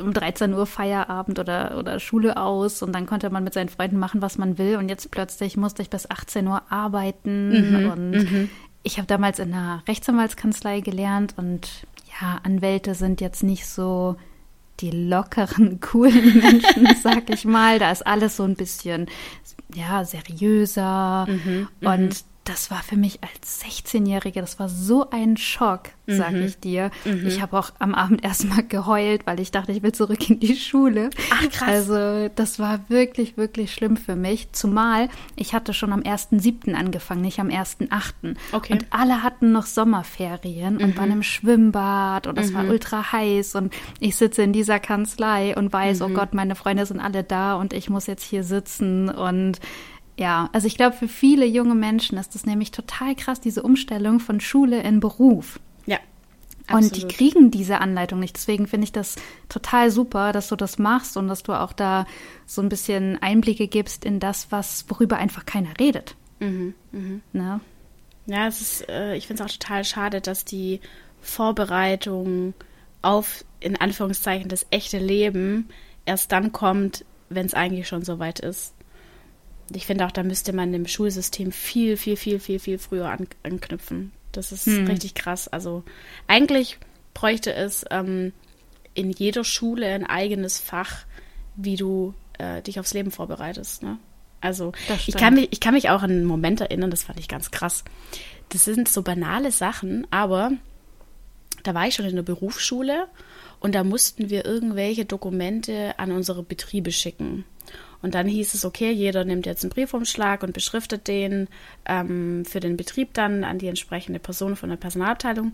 um 0.00 0.12
13 0.12 0.54
Uhr 0.54 0.66
Feierabend 0.66 1.38
oder, 1.38 1.76
oder 1.78 2.00
Schule 2.00 2.36
aus 2.36 2.82
und 2.82 2.92
dann 2.92 3.06
konnte 3.06 3.30
man 3.30 3.44
mit 3.44 3.54
seinen 3.54 3.68
Freunden 3.68 3.98
machen, 3.98 4.22
was 4.22 4.38
man 4.38 4.58
will. 4.58 4.76
Und 4.76 4.88
jetzt 4.88 5.10
plötzlich 5.10 5.56
musste 5.56 5.82
ich 5.82 5.90
bis 5.90 6.10
18 6.10 6.46
Uhr 6.46 6.62
arbeiten. 6.70 7.48
Mhm, 7.48 7.90
und 7.90 8.10
mhm. 8.10 8.50
ich 8.82 8.98
habe 8.98 9.06
damals 9.06 9.38
in 9.38 9.52
einer 9.52 9.82
Rechtsanwaltskanzlei 9.88 10.80
gelernt 10.80 11.34
und 11.36 11.68
ja, 12.20 12.40
Anwälte 12.42 12.94
sind 12.94 13.20
jetzt 13.20 13.42
nicht 13.42 13.66
so 13.66 14.16
die 14.80 14.90
lockeren, 14.90 15.80
coolen 15.80 16.38
Menschen, 16.38 16.88
sag 17.02 17.30
ich 17.30 17.44
mal. 17.44 17.78
Da 17.78 17.90
ist 17.90 18.06
alles 18.06 18.36
so 18.36 18.44
ein 18.44 18.56
bisschen, 18.56 19.06
ja, 19.74 20.04
seriöser. 20.04 21.26
Mhm, 21.28 21.68
und 21.80 22.08
mhm 22.08 22.31
das 22.44 22.70
war 22.70 22.82
für 22.82 22.96
mich 22.96 23.20
als 23.22 23.62
16-Jährige, 23.62 24.40
das 24.40 24.58
war 24.58 24.68
so 24.68 25.10
ein 25.10 25.36
Schock, 25.36 25.90
sag 26.06 26.32
mhm. 26.32 26.42
ich 26.42 26.58
dir. 26.58 26.90
Mhm. 27.04 27.26
Ich 27.26 27.40
habe 27.40 27.58
auch 27.58 27.70
am 27.78 27.94
Abend 27.94 28.24
erstmal 28.24 28.64
geheult, 28.64 29.26
weil 29.26 29.40
ich 29.40 29.50
dachte, 29.50 29.72
ich 29.72 29.82
will 29.82 29.92
zurück 29.92 30.28
in 30.28 30.40
die 30.40 30.56
Schule. 30.56 31.10
Ach, 31.30 31.48
krass. 31.50 31.88
Also, 31.90 32.28
das 32.34 32.58
war 32.58 32.88
wirklich, 32.88 33.36
wirklich 33.36 33.72
schlimm 33.72 33.96
für 33.96 34.16
mich. 34.16 34.52
Zumal 34.52 35.08
ich 35.36 35.54
hatte 35.54 35.74
schon 35.74 35.92
am 35.92 36.00
1.7. 36.00 36.74
angefangen, 36.74 37.22
nicht 37.22 37.38
am 37.38 37.48
1.8. 37.48 38.36
Okay. 38.52 38.72
Und 38.72 38.86
alle 38.90 39.22
hatten 39.22 39.52
noch 39.52 39.66
Sommerferien 39.66 40.74
mhm. 40.74 40.84
und 40.84 40.96
waren 40.96 41.10
im 41.10 41.22
Schwimmbad 41.22 42.26
und 42.26 42.38
es 42.38 42.54
war 42.54 42.64
mhm. 42.64 42.70
ultra 42.70 43.12
heiß 43.12 43.54
und 43.54 43.72
ich 44.00 44.16
sitze 44.16 44.42
in 44.42 44.52
dieser 44.52 44.78
Kanzlei 44.78 45.56
und 45.56 45.72
weiß, 45.72 46.02
oh 46.02 46.08
mhm. 46.08 46.14
Gott, 46.14 46.34
meine 46.34 46.54
Freunde 46.54 46.86
sind 46.86 47.00
alle 47.00 47.24
da 47.24 47.54
und 47.54 47.72
ich 47.72 47.90
muss 47.90 48.06
jetzt 48.06 48.24
hier 48.24 48.44
sitzen 48.44 49.08
und 49.08 49.60
ja, 50.22 50.48
also 50.52 50.68
ich 50.68 50.76
glaube, 50.76 50.94
für 50.96 51.08
viele 51.08 51.44
junge 51.44 51.74
Menschen 51.74 52.16
ist 52.16 52.36
das 52.36 52.46
nämlich 52.46 52.70
total 52.70 53.16
krass, 53.16 53.40
diese 53.40 53.64
Umstellung 53.64 54.20
von 54.20 54.38
Schule 54.38 54.80
in 54.80 55.00
Beruf. 55.00 55.58
Ja. 55.84 55.98
Absolut. 56.68 56.92
Und 56.92 56.96
die 56.96 57.08
kriegen 57.08 57.50
diese 57.50 57.80
Anleitung 57.80 58.20
nicht. 58.20 58.36
Deswegen 58.36 58.68
finde 58.68 58.84
ich 58.84 58.92
das 58.92 59.16
total 59.48 59.90
super, 59.90 60.30
dass 60.30 60.46
du 60.46 60.54
das 60.54 60.78
machst 60.78 61.16
und 61.16 61.26
dass 61.26 61.42
du 61.42 61.54
auch 61.54 61.72
da 61.72 62.06
so 62.46 62.62
ein 62.62 62.68
bisschen 62.68 63.20
Einblicke 63.20 63.66
gibst 63.66 64.04
in 64.04 64.20
das, 64.20 64.52
was, 64.52 64.84
worüber 64.88 65.16
einfach 65.16 65.44
keiner 65.44 65.76
redet. 65.80 66.14
Mhm, 66.38 66.74
mh. 66.92 67.20
Ne? 67.32 67.60
Ja, 68.26 68.46
es 68.46 68.60
ist, 68.60 68.88
äh, 68.88 69.16
ich 69.16 69.26
finde 69.26 69.42
es 69.42 69.50
auch 69.50 69.58
total 69.58 69.82
schade, 69.84 70.20
dass 70.20 70.44
die 70.44 70.78
Vorbereitung 71.20 72.54
auf, 73.02 73.44
in 73.58 73.76
Anführungszeichen, 73.76 74.48
das 74.48 74.66
echte 74.70 74.98
Leben 74.98 75.68
erst 76.04 76.30
dann 76.30 76.52
kommt, 76.52 77.04
wenn 77.28 77.46
es 77.46 77.54
eigentlich 77.54 77.88
schon 77.88 78.04
so 78.04 78.20
weit 78.20 78.38
ist 78.38 78.72
ich 79.76 79.86
finde 79.86 80.06
auch, 80.06 80.10
da 80.10 80.22
müsste 80.22 80.52
man 80.52 80.74
im 80.74 80.86
Schulsystem 80.86 81.52
viel, 81.52 81.96
viel, 81.96 82.16
viel, 82.16 82.38
viel, 82.38 82.58
viel 82.58 82.78
früher 82.78 83.08
an, 83.08 83.26
anknüpfen. 83.42 84.12
Das 84.32 84.52
ist 84.52 84.66
hm. 84.66 84.86
richtig 84.86 85.14
krass. 85.14 85.48
Also 85.48 85.84
eigentlich 86.26 86.78
bräuchte 87.14 87.52
es 87.52 87.84
ähm, 87.90 88.32
in 88.94 89.10
jeder 89.10 89.44
Schule 89.44 89.86
ein 89.86 90.06
eigenes 90.06 90.58
Fach, 90.58 91.04
wie 91.56 91.76
du 91.76 92.14
äh, 92.38 92.62
dich 92.62 92.80
aufs 92.80 92.94
Leben 92.94 93.10
vorbereitest. 93.10 93.82
Ne? 93.82 93.98
Also 94.40 94.72
ich 95.06 95.14
kann, 95.14 95.34
mich, 95.34 95.48
ich 95.52 95.60
kann 95.60 95.74
mich 95.74 95.90
auch 95.90 96.02
an 96.02 96.10
einen 96.10 96.24
Moment 96.24 96.60
erinnern, 96.60 96.90
das 96.90 97.04
fand 97.04 97.20
ich 97.20 97.28
ganz 97.28 97.50
krass. 97.50 97.84
Das 98.48 98.64
sind 98.64 98.88
so 98.88 99.02
banale 99.02 99.52
Sachen, 99.52 100.06
aber 100.10 100.52
da 101.62 101.74
war 101.74 101.86
ich 101.86 101.94
schon 101.94 102.06
in 102.06 102.16
der 102.16 102.22
Berufsschule 102.22 103.06
und 103.60 103.74
da 103.74 103.84
mussten 103.84 104.30
wir 104.30 104.44
irgendwelche 104.44 105.04
Dokumente 105.04 105.98
an 105.98 106.10
unsere 106.10 106.42
Betriebe 106.42 106.90
schicken. 106.90 107.44
Und 108.02 108.14
dann 108.16 108.26
hieß 108.26 108.54
es, 108.54 108.64
okay, 108.64 108.90
jeder 108.90 109.24
nimmt 109.24 109.46
jetzt 109.46 109.62
einen 109.62 109.70
Briefumschlag 109.70 110.42
und 110.42 110.52
beschriftet 110.52 111.06
den 111.06 111.48
ähm, 111.86 112.44
für 112.44 112.58
den 112.58 112.76
Betrieb 112.76 113.14
dann 113.14 113.44
an 113.44 113.58
die 113.58 113.68
entsprechende 113.68 114.18
Person 114.18 114.56
von 114.56 114.68
der 114.68 114.76
Personalabteilung. 114.76 115.52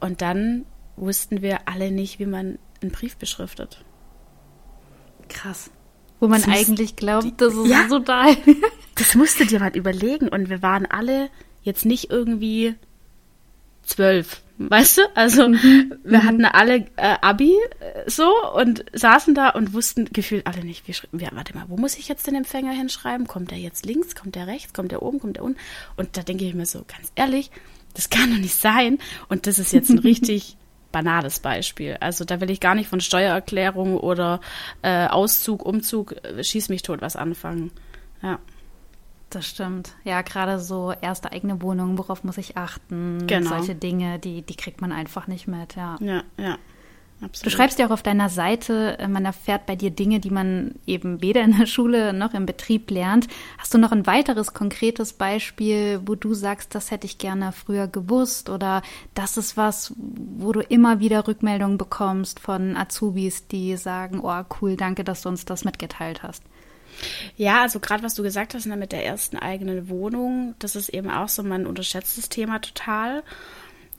Und 0.00 0.22
dann 0.22 0.64
wussten 0.96 1.42
wir 1.42 1.68
alle 1.68 1.90
nicht, 1.90 2.18
wie 2.18 2.26
man 2.26 2.58
einen 2.80 2.90
Brief 2.90 3.16
beschriftet. 3.16 3.84
Krass. 5.28 5.70
Wo 6.20 6.28
man 6.28 6.40
das 6.42 6.50
eigentlich 6.50 6.96
glaubt, 6.96 7.32
das 7.36 7.54
ist 7.54 7.68
ja, 7.68 7.86
total. 7.86 8.36
das 8.94 9.14
musste 9.14 9.46
dir 9.46 9.60
mal 9.60 9.76
überlegen. 9.76 10.28
Und 10.28 10.48
wir 10.48 10.62
waren 10.62 10.86
alle 10.86 11.30
jetzt 11.62 11.84
nicht 11.84 12.10
irgendwie 12.10 12.74
zwölf 13.82 14.41
Weißt 14.58 14.98
du? 14.98 15.02
Also 15.14 15.48
mhm. 15.48 15.94
wir 16.04 16.24
hatten 16.24 16.44
alle 16.44 16.86
äh, 16.96 17.16
Abi 17.20 17.52
äh, 17.80 18.08
so 18.10 18.30
und 18.54 18.84
saßen 18.92 19.34
da 19.34 19.50
und 19.50 19.72
wussten 19.72 20.06
gefühlt 20.06 20.46
alle 20.46 20.64
nicht, 20.64 20.86
wie 20.86 21.18
ja, 21.18 21.30
warte 21.32 21.56
mal, 21.56 21.64
wo 21.68 21.76
muss 21.76 21.96
ich 21.96 22.08
jetzt 22.08 22.26
den 22.26 22.34
Empfänger 22.34 22.72
hinschreiben? 22.72 23.26
Kommt 23.26 23.50
der 23.50 23.58
jetzt 23.58 23.86
links, 23.86 24.14
kommt 24.14 24.34
der 24.34 24.46
rechts, 24.46 24.72
kommt 24.72 24.92
der 24.92 25.02
oben, 25.02 25.20
kommt 25.20 25.36
der 25.36 25.44
unten? 25.44 25.58
Und 25.96 26.16
da 26.16 26.22
denke 26.22 26.44
ich 26.44 26.54
mir 26.54 26.66
so, 26.66 26.84
ganz 26.86 27.12
ehrlich, 27.14 27.50
das 27.94 28.10
kann 28.10 28.30
doch 28.30 28.38
nicht 28.38 28.54
sein. 28.54 28.98
Und 29.28 29.46
das 29.46 29.58
ist 29.58 29.72
jetzt 29.72 29.90
ein 29.90 29.98
richtig 30.00 30.56
banales 30.92 31.40
Beispiel. 31.40 31.96
Also 32.00 32.24
da 32.24 32.40
will 32.40 32.50
ich 32.50 32.60
gar 32.60 32.74
nicht 32.74 32.88
von 32.88 33.00
Steuererklärung 33.00 33.96
oder 33.96 34.40
äh, 34.82 35.06
Auszug, 35.06 35.64
Umzug, 35.64 36.12
äh, 36.24 36.44
schieß 36.44 36.68
mich 36.68 36.82
tot 36.82 37.00
was 37.00 37.16
anfangen. 37.16 37.72
Ja. 38.22 38.38
Das 39.32 39.46
stimmt. 39.46 39.94
Ja, 40.04 40.20
gerade 40.20 40.58
so 40.58 40.92
erste 41.00 41.32
eigene 41.32 41.62
Wohnung, 41.62 41.96
worauf 41.96 42.22
muss 42.22 42.36
ich 42.36 42.58
achten? 42.58 43.26
Genau. 43.26 43.48
Solche 43.48 43.74
Dinge, 43.74 44.18
die, 44.18 44.42
die 44.42 44.56
kriegt 44.56 44.82
man 44.82 44.92
einfach 44.92 45.26
nicht 45.26 45.48
mit, 45.48 45.74
ja. 45.74 45.96
Ja, 46.00 46.22
ja. 46.36 46.58
Absolut. 47.22 47.46
Du 47.46 47.56
schreibst 47.56 47.78
ja 47.78 47.86
auch 47.86 47.92
auf 47.92 48.02
deiner 48.02 48.28
Seite, 48.28 48.98
äh, 48.98 49.08
man 49.08 49.24
erfährt 49.24 49.64
bei 49.64 49.76
dir 49.76 49.90
Dinge, 49.90 50.18
die 50.20 50.30
man 50.30 50.74
eben 50.86 51.22
weder 51.22 51.42
in 51.42 51.56
der 51.56 51.66
Schule 51.68 52.12
noch 52.12 52.34
im 52.34 52.44
Betrieb 52.44 52.90
lernt. 52.90 53.28
Hast 53.56 53.72
du 53.72 53.78
noch 53.78 53.92
ein 53.92 54.06
weiteres 54.06 54.52
konkretes 54.52 55.14
Beispiel, 55.14 56.02
wo 56.04 56.14
du 56.14 56.34
sagst, 56.34 56.74
das 56.74 56.90
hätte 56.90 57.06
ich 57.06 57.18
gerne 57.18 57.52
früher 57.52 57.86
gewusst 57.86 58.50
oder 58.50 58.82
das 59.14 59.36
ist 59.36 59.56
was, 59.56 59.94
wo 59.96 60.52
du 60.52 60.60
immer 60.60 61.00
wieder 61.00 61.26
Rückmeldungen 61.26 61.78
bekommst 61.78 62.40
von 62.40 62.76
Azubis, 62.76 63.46
die 63.46 63.76
sagen, 63.76 64.20
oh 64.22 64.42
cool, 64.60 64.76
danke, 64.76 65.04
dass 65.04 65.22
du 65.22 65.28
uns 65.28 65.44
das 65.44 65.64
mitgeteilt 65.64 66.22
hast? 66.22 66.42
Ja, 67.36 67.62
also 67.62 67.80
gerade 67.80 68.02
was 68.02 68.14
du 68.14 68.22
gesagt 68.22 68.54
hast 68.54 68.66
ne, 68.66 68.76
mit 68.76 68.92
der 68.92 69.04
ersten 69.04 69.36
eigenen 69.36 69.88
Wohnung, 69.88 70.54
das 70.58 70.76
ist 70.76 70.88
eben 70.88 71.10
auch 71.10 71.28
so, 71.28 71.42
man 71.42 71.66
unterschätzt 71.66 72.18
das 72.18 72.28
Thema 72.28 72.60
total. 72.60 73.22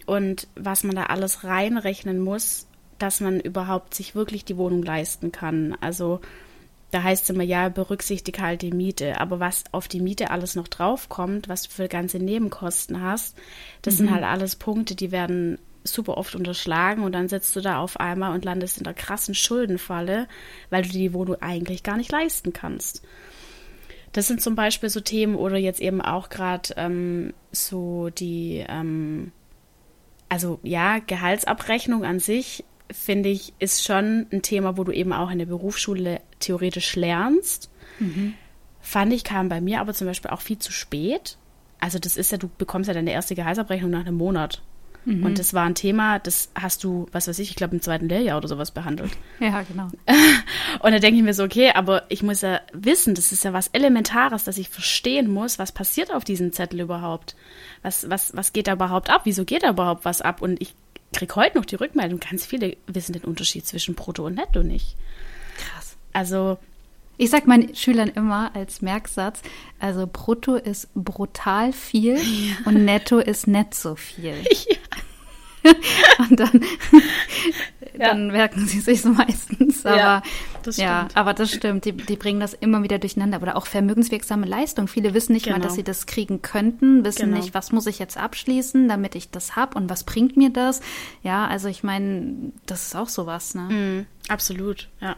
Und 0.05 0.47
was 0.55 0.83
man 0.83 0.95
da 0.95 1.03
alles 1.05 1.43
reinrechnen 1.43 2.19
muss, 2.19 2.67
dass 2.99 3.21
man 3.21 3.39
überhaupt 3.39 3.93
sich 3.93 4.15
wirklich 4.15 4.45
die 4.45 4.57
Wohnung 4.57 4.83
leisten 4.83 5.31
kann. 5.31 5.75
Also 5.81 6.21
da 6.91 7.01
heißt 7.01 7.23
es 7.23 7.29
immer, 7.31 7.43
ja, 7.43 7.69
berücksichtige 7.69 8.41
halt 8.41 8.61
die 8.61 8.71
Miete. 8.71 9.19
Aber 9.19 9.39
was 9.39 9.63
auf 9.71 9.87
die 9.87 9.99
Miete 9.99 10.29
alles 10.29 10.55
noch 10.55 10.67
draufkommt, 10.67 11.49
was 11.49 11.63
du 11.63 11.69
für 11.69 11.87
ganze 11.87 12.19
Nebenkosten 12.19 13.01
hast, 13.01 13.35
das 13.81 13.95
mhm. 13.95 13.97
sind 13.97 14.11
halt 14.11 14.23
alles 14.23 14.55
Punkte, 14.55 14.95
die 14.95 15.11
werden 15.11 15.57
super 15.83 16.17
oft 16.17 16.35
unterschlagen 16.35 17.03
und 17.03 17.13
dann 17.13 17.27
sitzt 17.27 17.55
du 17.55 17.61
da 17.61 17.79
auf 17.79 17.99
einmal 17.99 18.33
und 18.33 18.45
landest 18.45 18.77
in 18.77 18.83
der 18.83 18.93
krassen 18.93 19.35
Schuldenfalle, 19.35 20.27
weil 20.69 20.83
du 20.83 20.89
dir 20.89 20.99
die 20.99 21.13
Wohnung 21.13 21.41
eigentlich 21.41 21.83
gar 21.83 21.97
nicht 21.97 22.11
leisten 22.11 22.53
kannst. 22.53 23.03
Das 24.13 24.27
sind 24.27 24.41
zum 24.41 24.55
Beispiel 24.55 24.89
so 24.89 24.99
Themen 24.99 25.35
oder 25.35 25.57
jetzt 25.57 25.81
eben 25.81 25.99
auch 26.01 26.29
gerade 26.29 26.73
ähm, 26.77 27.33
so 27.51 28.09
die, 28.09 28.63
ähm, 28.67 29.31
also 30.29 30.59
ja, 30.63 30.99
Gehaltsabrechnung 30.99 32.05
an 32.05 32.19
sich, 32.19 32.63
finde 32.91 33.29
ich, 33.29 33.53
ist 33.57 33.83
schon 33.83 34.27
ein 34.31 34.43
Thema, 34.43 34.77
wo 34.77 34.83
du 34.83 34.91
eben 34.91 35.13
auch 35.13 35.31
in 35.31 35.39
der 35.39 35.47
Berufsschule 35.47 36.21
theoretisch 36.39 36.95
lernst. 36.95 37.71
Mhm. 37.99 38.35
Fand 38.81 39.13
ich, 39.13 39.23
kam 39.23 39.49
bei 39.49 39.61
mir 39.61 39.81
aber 39.81 39.93
zum 39.93 40.07
Beispiel 40.07 40.29
auch 40.31 40.41
viel 40.41 40.59
zu 40.59 40.71
spät. 40.71 41.37
Also 41.79 41.97
das 41.97 42.15
ist 42.15 42.31
ja, 42.31 42.37
du 42.37 42.49
bekommst 42.57 42.87
ja 42.87 42.93
deine 42.93 43.11
erste 43.11 43.33
Gehaltsabrechnung 43.33 43.89
nach 43.89 44.01
einem 44.01 44.15
Monat. 44.15 44.61
Mhm. 45.05 45.25
Und 45.25 45.39
das 45.39 45.53
war 45.53 45.65
ein 45.65 45.75
Thema, 45.75 46.19
das 46.19 46.49
hast 46.55 46.83
du, 46.83 47.07
was 47.11 47.27
weiß 47.27 47.39
ich, 47.39 47.49
ich 47.49 47.55
glaube 47.55 47.75
im 47.75 47.81
zweiten 47.81 48.07
Lehrjahr 48.07 48.37
oder 48.37 48.47
sowas 48.47 48.71
behandelt. 48.71 49.11
Ja, 49.39 49.61
genau. 49.63 49.87
Und 50.79 50.91
da 50.91 50.99
denke 50.99 51.17
ich 51.17 51.23
mir 51.23 51.33
so, 51.33 51.43
okay, 51.43 51.71
aber 51.73 52.03
ich 52.09 52.23
muss 52.23 52.41
ja 52.41 52.61
wissen, 52.73 53.15
das 53.15 53.31
ist 53.31 53.43
ja 53.43 53.53
was 53.53 53.67
Elementares, 53.67 54.43
dass 54.43 54.57
ich 54.57 54.69
verstehen 54.69 55.29
muss, 55.29 55.59
was 55.59 55.71
passiert 55.71 56.13
auf 56.13 56.23
diesem 56.23 56.53
Zettel 56.53 56.81
überhaupt. 56.81 57.35
Was, 57.81 58.09
was, 58.09 58.35
was 58.35 58.53
geht 58.53 58.67
da 58.67 58.73
überhaupt 58.73 59.09
ab? 59.09 59.21
Wieso 59.25 59.45
geht 59.45 59.63
da 59.63 59.69
überhaupt 59.69 60.05
was 60.05 60.21
ab? 60.21 60.41
Und 60.41 60.61
ich 60.61 60.73
kriege 61.13 61.35
heute 61.35 61.57
noch 61.57 61.65
die 61.65 61.75
Rückmeldung, 61.75 62.19
ganz 62.19 62.45
viele 62.45 62.77
wissen 62.87 63.13
den 63.13 63.23
Unterschied 63.23 63.65
zwischen 63.65 63.95
Brutto 63.95 64.25
und 64.25 64.35
Netto 64.35 64.63
nicht. 64.63 64.95
Krass. 65.57 65.95
Also 66.11 66.57
ich 67.17 67.29
sag 67.29 67.45
meinen 67.45 67.75
Schülern 67.75 68.09
immer 68.09 68.55
als 68.55 68.81
Merksatz, 68.81 69.41
also 69.79 70.09
brutto 70.11 70.55
ist 70.55 70.89
brutal 70.95 71.71
viel 71.71 72.15
ja. 72.17 72.55
und 72.65 72.85
netto 72.85 73.19
ist 73.19 73.47
nicht 73.47 73.75
so 73.75 73.95
viel. 73.95 74.35
Ja. 74.69 74.77
und 76.29 76.39
dann, 76.39 76.51
ja. 77.97 78.09
dann 78.09 78.27
merken 78.27 78.65
sie 78.67 78.79
sich 78.79 79.03
meistens. 79.03 79.85
Aber 79.85 79.97
ja, 79.97 80.21
das 80.63 80.77
ja, 80.77 81.07
aber 81.13 81.33
das 81.33 81.51
stimmt. 81.51 81.85
Die, 81.85 81.93
die 81.93 82.15
bringen 82.15 82.39
das 82.39 82.53
immer 82.53 82.83
wieder 82.83 82.99
durcheinander. 82.99 83.41
Oder 83.41 83.55
auch 83.55 83.67
vermögenswirksame 83.67 84.45
Leistung. 84.45 84.87
Viele 84.87 85.13
wissen 85.13 85.33
nicht 85.33 85.45
genau. 85.45 85.57
mal, 85.57 85.63
dass 85.63 85.75
sie 85.75 85.83
das 85.83 86.05
kriegen 86.05 86.41
könnten, 86.41 87.05
wissen 87.05 87.27
genau. 87.27 87.37
nicht, 87.37 87.53
was 87.53 87.71
muss 87.71 87.87
ich 87.87 87.99
jetzt 87.99 88.17
abschließen, 88.17 88.87
damit 88.87 89.15
ich 89.15 89.31
das 89.31 89.55
hab 89.55 89.75
und 89.75 89.89
was 89.89 90.03
bringt 90.03 90.37
mir 90.37 90.49
das. 90.49 90.81
Ja, 91.21 91.47
also 91.47 91.67
ich 91.67 91.83
meine, 91.83 92.51
das 92.65 92.87
ist 92.87 92.95
auch 92.95 93.09
sowas, 93.09 93.55
ne? 93.55 93.61
Mm, 93.61 94.31
absolut, 94.31 94.89
ja. 94.99 95.15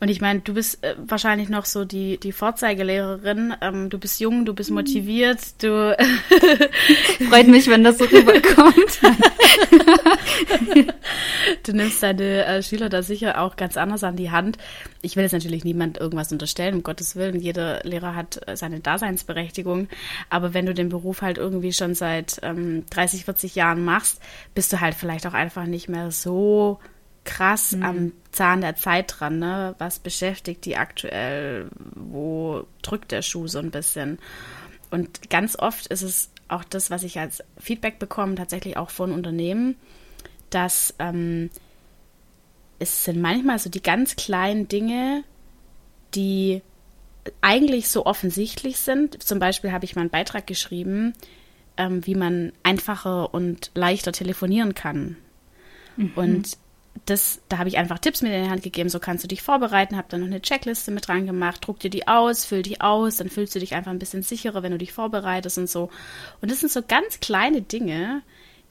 Und 0.00 0.08
ich 0.08 0.20
meine, 0.20 0.40
du 0.40 0.54
bist 0.54 0.82
äh, 0.84 0.94
wahrscheinlich 0.98 1.48
noch 1.48 1.64
so 1.64 1.84
die, 1.84 2.18
die 2.18 2.32
Vorzeigelehrerin. 2.32 3.54
Ähm, 3.60 3.90
du 3.90 3.98
bist 3.98 4.20
jung, 4.20 4.44
du 4.44 4.54
bist 4.54 4.70
mhm. 4.70 4.76
motiviert, 4.76 5.62
du. 5.62 5.96
Freut 7.28 7.48
mich, 7.48 7.68
wenn 7.68 7.84
das 7.84 7.98
so 7.98 8.04
rüberkommt. 8.04 9.00
du 11.64 11.72
nimmst 11.72 12.02
deine 12.02 12.44
äh, 12.44 12.62
Schüler 12.62 12.88
da 12.88 13.02
sicher 13.02 13.40
auch 13.40 13.56
ganz 13.56 13.76
anders 13.76 14.04
an 14.04 14.16
die 14.16 14.30
Hand. 14.30 14.58
Ich 15.02 15.16
will 15.16 15.22
jetzt 15.24 15.32
natürlich 15.32 15.64
niemand 15.64 15.98
irgendwas 15.98 16.32
unterstellen, 16.32 16.76
um 16.76 16.82
Gottes 16.82 17.16
Willen. 17.16 17.40
Jeder 17.40 17.80
Lehrer 17.84 18.14
hat 18.14 18.40
äh, 18.48 18.56
seine 18.56 18.80
Daseinsberechtigung. 18.80 19.88
Aber 20.30 20.54
wenn 20.54 20.66
du 20.66 20.74
den 20.74 20.88
Beruf 20.88 21.22
halt 21.22 21.38
irgendwie 21.38 21.72
schon 21.72 21.94
seit 21.94 22.40
ähm, 22.42 22.84
30, 22.90 23.24
40 23.24 23.54
Jahren 23.54 23.84
machst, 23.84 24.20
bist 24.54 24.72
du 24.72 24.80
halt 24.80 24.94
vielleicht 24.94 25.26
auch 25.26 25.34
einfach 25.34 25.66
nicht 25.66 25.88
mehr 25.88 26.10
so 26.10 26.78
krass 27.24 27.72
mhm. 27.72 27.82
am 27.82 28.12
Zahn 28.32 28.60
der 28.60 28.76
Zeit 28.76 29.14
dran, 29.18 29.38
ne? 29.38 29.74
Was 29.78 29.98
beschäftigt 29.98 30.64
die 30.64 30.76
aktuell? 30.76 31.68
Wo 31.94 32.66
drückt 32.82 33.12
der 33.12 33.22
Schuh 33.22 33.46
so 33.46 33.58
ein 33.58 33.70
bisschen? 33.70 34.18
Und 34.90 35.30
ganz 35.30 35.58
oft 35.58 35.86
ist 35.88 36.02
es 36.02 36.30
auch 36.48 36.64
das, 36.64 36.90
was 36.90 37.02
ich 37.02 37.18
als 37.18 37.42
Feedback 37.58 37.98
bekomme, 37.98 38.34
tatsächlich 38.34 38.76
auch 38.76 38.90
von 38.90 39.12
Unternehmen, 39.12 39.76
dass 40.50 40.94
ähm, 40.98 41.50
es 42.78 43.04
sind 43.04 43.20
manchmal 43.20 43.58
so 43.58 43.70
die 43.70 43.82
ganz 43.82 44.16
kleinen 44.16 44.68
Dinge, 44.68 45.24
die 46.14 46.62
eigentlich 47.40 47.88
so 47.88 48.06
offensichtlich 48.06 48.78
sind. 48.78 49.22
Zum 49.22 49.38
Beispiel 49.38 49.72
habe 49.72 49.84
ich 49.84 49.96
mal 49.96 50.02
einen 50.02 50.10
Beitrag 50.10 50.46
geschrieben, 50.46 51.14
ähm, 51.76 52.06
wie 52.06 52.14
man 52.14 52.52
einfacher 52.62 53.32
und 53.32 53.70
leichter 53.74 54.12
telefonieren 54.12 54.74
kann. 54.74 55.16
Mhm. 55.96 56.12
Und 56.14 56.58
das, 57.06 57.40
da 57.48 57.58
habe 57.58 57.68
ich 57.68 57.76
einfach 57.76 57.98
Tipps 57.98 58.22
mit 58.22 58.32
in 58.32 58.44
die 58.44 58.50
Hand 58.50 58.62
gegeben, 58.62 58.88
so 58.88 58.98
kannst 58.98 59.24
du 59.24 59.28
dich 59.28 59.42
vorbereiten, 59.42 59.96
habe 59.96 60.08
dann 60.08 60.20
noch 60.20 60.26
eine 60.26 60.40
Checkliste 60.40 60.90
mit 60.90 61.06
dran 61.06 61.26
gemacht, 61.26 61.66
druck 61.66 61.80
dir 61.80 61.90
die 61.90 62.08
aus, 62.08 62.44
füll 62.44 62.62
die 62.62 62.80
aus, 62.80 63.16
dann 63.16 63.28
fühlst 63.28 63.54
du 63.54 63.58
dich 63.58 63.74
einfach 63.74 63.90
ein 63.90 63.98
bisschen 63.98 64.22
sicherer, 64.22 64.62
wenn 64.62 64.72
du 64.72 64.78
dich 64.78 64.92
vorbereitest 64.92 65.58
und 65.58 65.68
so. 65.68 65.90
Und 66.40 66.50
das 66.50 66.60
sind 66.60 66.72
so 66.72 66.82
ganz 66.86 67.20
kleine 67.20 67.62
Dinge, 67.62 68.22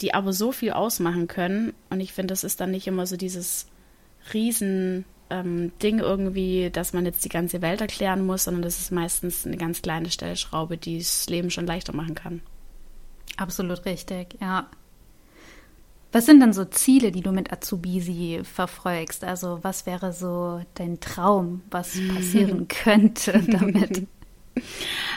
die 0.02 0.14
aber 0.14 0.34
so 0.34 0.52
viel 0.52 0.72
ausmachen 0.72 1.28
können. 1.28 1.74
Und 1.90 2.00
ich 2.00 2.14
finde, 2.14 2.32
das 2.32 2.44
ist 2.44 2.60
dann 2.60 2.72
nicht 2.72 2.88
immer 2.88 3.06
so 3.06 3.18
dieses 3.18 3.68
riesen 4.34 5.06
ähm, 5.30 5.72
Ding 5.82 6.00
irgendwie, 6.00 6.70
dass 6.72 6.94
man 6.94 7.06
jetzt 7.06 7.24
die 7.26 7.30
ganze 7.30 7.62
Welt 7.62 7.82
erklären 7.82 8.26
muss, 8.26 8.46
sondern 8.46 8.64
das 8.64 8.80
ist 8.80 8.92
meistens 8.92 9.46
eine 9.46 9.58
ganz 9.58 9.82
kleine 9.82 10.10
Stellschraube, 10.10 10.78
die 10.78 10.98
das 10.98 11.30
Leben 11.30 11.50
schon 11.50 11.68
leichter 11.68 11.94
machen 11.94 12.16
kann. 12.16 12.42
Absolut 13.38 13.86
richtig, 13.86 14.38
ja. 14.42 14.70
Was 16.14 16.28
sind 16.28 16.40
dann 16.42 16.54
so 16.54 16.64
Ziele, 16.64 17.12
die 17.12 17.22
du 17.22 17.32
mit 17.32 17.52
Azubisi 17.52 18.42
verfolgst? 18.44 19.24
Also 19.24 19.60
was 19.64 19.88
wäre 19.88 20.14
so 20.14 20.62
dein 20.76 21.00
Traum, 21.00 21.64
was 21.72 21.98
passieren 22.14 22.68
könnte 22.70 23.44
damit? 23.48 24.08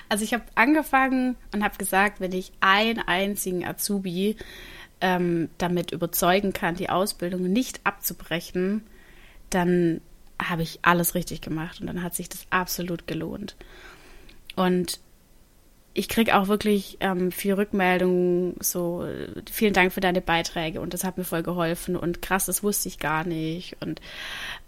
Also 0.08 0.24
ich 0.24 0.32
habe 0.32 0.44
angefangen 0.54 1.36
und 1.52 1.62
habe 1.62 1.76
gesagt, 1.76 2.20
wenn 2.20 2.32
ich 2.32 2.52
einen 2.60 3.00
einzigen 3.00 3.66
Azubi 3.66 4.36
ähm, 5.02 5.50
damit 5.58 5.90
überzeugen 5.90 6.54
kann, 6.54 6.74
die 6.74 6.88
Ausbildung 6.88 7.42
nicht 7.42 7.80
abzubrechen, 7.84 8.82
dann 9.50 10.00
habe 10.42 10.62
ich 10.62 10.78
alles 10.80 11.14
richtig 11.14 11.42
gemacht 11.42 11.82
und 11.82 11.86
dann 11.86 12.02
hat 12.02 12.14
sich 12.14 12.30
das 12.30 12.46
absolut 12.48 13.06
gelohnt. 13.06 13.56
Und 14.54 15.00
ich 15.96 16.08
kriege 16.08 16.36
auch 16.36 16.48
wirklich 16.48 16.98
ähm, 17.00 17.32
viel 17.32 17.54
Rückmeldungen, 17.54 18.54
so 18.60 19.06
vielen 19.50 19.72
Dank 19.72 19.92
für 19.92 20.00
deine 20.00 20.20
Beiträge 20.20 20.80
und 20.80 20.92
das 20.92 21.04
hat 21.04 21.16
mir 21.16 21.24
voll 21.24 21.42
geholfen 21.42 21.96
und 21.96 22.20
krass, 22.20 22.46
das 22.46 22.62
wusste 22.62 22.88
ich 22.88 22.98
gar 22.98 23.24
nicht. 23.24 23.76
Und 23.80 24.00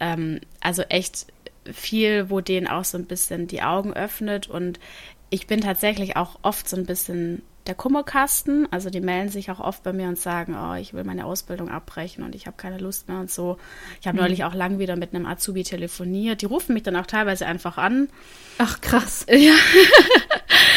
ähm, 0.01 0.41
also 0.61 0.83
echt 0.83 1.27
viel, 1.73 2.31
wo 2.31 2.41
denen 2.41 2.67
auch 2.67 2.85
so 2.85 2.99
ein 2.99 3.05
bisschen 3.05 3.47
die 3.47 3.63
Augen 3.63 3.93
öffnet. 3.93 4.49
Und 4.49 4.79
ich 5.31 5.47
bin 5.47 5.61
tatsächlich 5.61 6.17
auch 6.17 6.39
oft 6.43 6.69
so 6.69 6.77
ein 6.77 6.87
bisschen 6.87 7.43
der 7.69 7.75
Kummerkasten. 7.75 8.67
Also 8.73 8.91
die 8.91 9.01
melden 9.01 9.29
sich 9.29 9.51
auch 9.51 9.61
oft 9.61 9.83
bei 9.83 9.93
mir 9.93 10.09
und 10.09 10.19
sagen, 10.19 10.57
oh, 10.57 10.75
ich 10.75 10.95
will 10.95 11.05
meine 11.05 11.27
Ausbildung 11.27 11.69
abbrechen 11.69 12.25
und 12.25 12.35
ich 12.35 12.47
habe 12.47 12.57
keine 12.57 12.79
Lust 12.79 13.09
mehr 13.09 13.21
und 13.21 13.31
so. 13.31 13.59
Ich 14.01 14.07
habe 14.07 14.17
mhm. 14.17 14.23
neulich 14.25 14.45
auch 14.45 14.55
lang 14.55 14.79
wieder 14.79 14.97
mit 14.97 15.15
einem 15.15 15.27
Azubi 15.27 15.63
telefoniert. 15.63 16.43
Die 16.43 16.47
rufen 16.47 16.73
mich 16.75 16.83
dann 16.83 16.97
auch 16.97 17.07
teilweise 17.07 17.47
einfach 17.47 17.79
an. 17.79 18.09
Ach 18.59 18.81
krass. 18.81 19.27
Ja. 19.39 19.55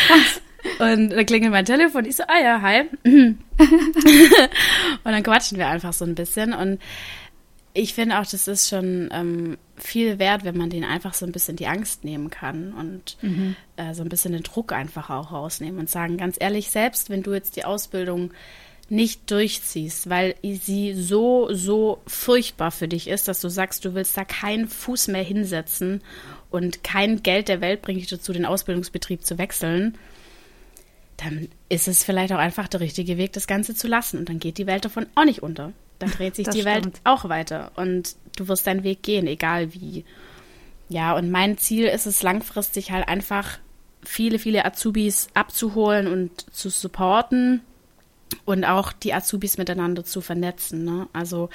krass. 0.08 0.42
Und 0.80 1.10
dann 1.10 1.26
klingelt 1.26 1.52
mein 1.52 1.66
Telefon. 1.66 2.06
Ich 2.06 2.18
so, 2.18 2.24
ah 2.28 2.40
ja, 2.40 2.62
hi. 2.62 2.84
und 3.04 3.38
dann 5.04 5.24
quatschen 5.24 5.58
wir 5.58 5.68
einfach 5.68 5.94
so 5.94 6.06
ein 6.06 6.14
bisschen. 6.14 6.54
Und 6.54 6.80
ich 7.74 7.94
finde 7.94 8.20
auch, 8.20 8.26
das 8.26 8.48
ist 8.48 8.70
schon 8.70 9.10
ähm, 9.12 9.58
viel 9.78 10.20
wert, 10.20 10.44
wenn 10.44 10.58
man 10.58 10.70
denen 10.70 10.84
einfach 10.84 11.14
so 11.14 11.26
ein 11.26 11.32
bisschen 11.32 11.56
die 11.56 11.68
Angst 11.68 12.04
nehmen 12.04 12.30
kann 12.30 12.74
und 12.74 13.18
mhm. 13.22 13.56
äh, 13.78 13.94
so 13.94 14.04
ein 14.04 14.10
bisschen 14.10 14.34
den 14.34 14.44
Druck 14.44 14.74
einfach 14.74 15.10
auch 15.10 15.32
rausnehmen 15.32 15.80
und 15.80 15.90
sagen, 15.90 16.18
ganz 16.18 16.36
ehrlich, 16.40 16.70
selbst 16.70 17.10
wenn 17.10 17.24
du 17.24 17.34
jetzt 17.34 17.56
die 17.56 17.66
Ausbildung 17.66 18.32
nicht 18.90 19.32
durchziehst, 19.32 20.10
weil 20.10 20.36
sie 20.44 20.94
so, 20.94 21.48
so 21.54 22.02
furchtbar 22.06 22.72
für 22.72 22.90
dich 22.90 23.08
ist, 23.08 23.30
dass 23.30 23.40
du 23.40 23.48
sagst, 23.48 23.86
du 23.86 23.94
willst 23.94 24.18
da 24.18 24.26
keinen 24.26 24.68
Fuß 24.68 25.08
mehr 25.08 25.24
hinsetzen 25.24 26.02
und 26.50 26.84
kein 26.84 27.24
Geld 27.24 27.48
der 27.48 27.62
Welt 27.62 27.82
bringt 27.82 28.02
dich 28.02 28.10
dazu, 28.10 28.34
den 28.34 28.46
Ausbildungsbetrieb 28.46 29.24
zu 29.24 29.38
wechseln, 29.38 29.98
dann 31.16 31.48
ist 31.70 31.88
es 31.88 32.04
vielleicht 32.04 32.34
auch 32.34 32.38
einfach 32.38 32.68
der 32.68 32.82
richtige 32.82 33.18
Weg, 33.18 33.32
das 33.32 33.48
Ganze 33.48 33.76
zu 33.76 33.88
lassen. 33.88 34.18
Und 34.18 34.28
dann 34.28 34.40
geht 34.40 34.58
die 34.58 34.68
Welt 34.68 34.84
davon 34.84 35.06
auch 35.16 35.24
nicht 35.26 35.42
unter. 35.42 35.72
Dann 36.02 36.12
dreht 36.12 36.36
sich 36.36 36.48
die 36.48 36.62
stimmt. 36.62 36.86
Welt 36.86 37.02
auch 37.04 37.30
weiter. 37.30 37.72
Und 37.76 38.16
du 38.36 38.48
wirst 38.48 38.68
deinen 38.68 38.84
Weg 38.84 39.04
gehen, 39.04 39.28
egal 39.28 39.74
wie. 39.74 40.06
Ja, 40.90 41.16
und 41.16 41.32
mein 41.32 41.58
Ziel 41.58 41.88
ist 41.88 42.06
es 42.06 42.22
langfristig 42.22 42.92
halt 42.92 43.08
einfach 43.08 43.60
viele, 44.04 44.40
viele 44.40 44.66
Azubis 44.66 45.28
abzuholen 45.34 46.08
und 46.08 46.54
zu 46.54 46.70
supporten 46.70 47.62
und 48.46 48.66
auch 48.66 48.92
die 48.92 49.14
Azubis 49.14 49.58
miteinander 49.58 50.04
zu 50.04 50.22
vernetzen. 50.22 50.84
Ne? 50.84 51.08
Also 51.14 51.50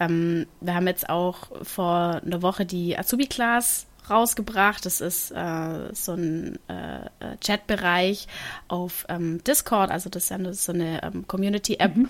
ähm, 0.00 0.46
wir 0.60 0.74
haben 0.74 0.86
jetzt 0.86 1.08
auch 1.08 1.48
vor 1.62 2.20
einer 2.24 2.42
Woche 2.42 2.66
die 2.66 2.98
Azubi-Class 2.98 3.86
rausgebracht. 4.10 4.84
Das 4.86 5.00
ist 5.00 5.30
äh, 5.32 5.94
so 5.94 6.12
ein 6.12 6.58
äh, 6.68 7.36
Chatbereich 7.44 8.28
auf 8.68 9.06
ähm, 9.08 9.42
Discord, 9.44 9.90
also 9.90 10.10
das 10.10 10.30
ist 10.30 10.64
so 10.64 10.72
eine 10.72 11.02
ähm, 11.02 11.26
Community-App. 11.26 11.96
Mhm. 11.96 12.08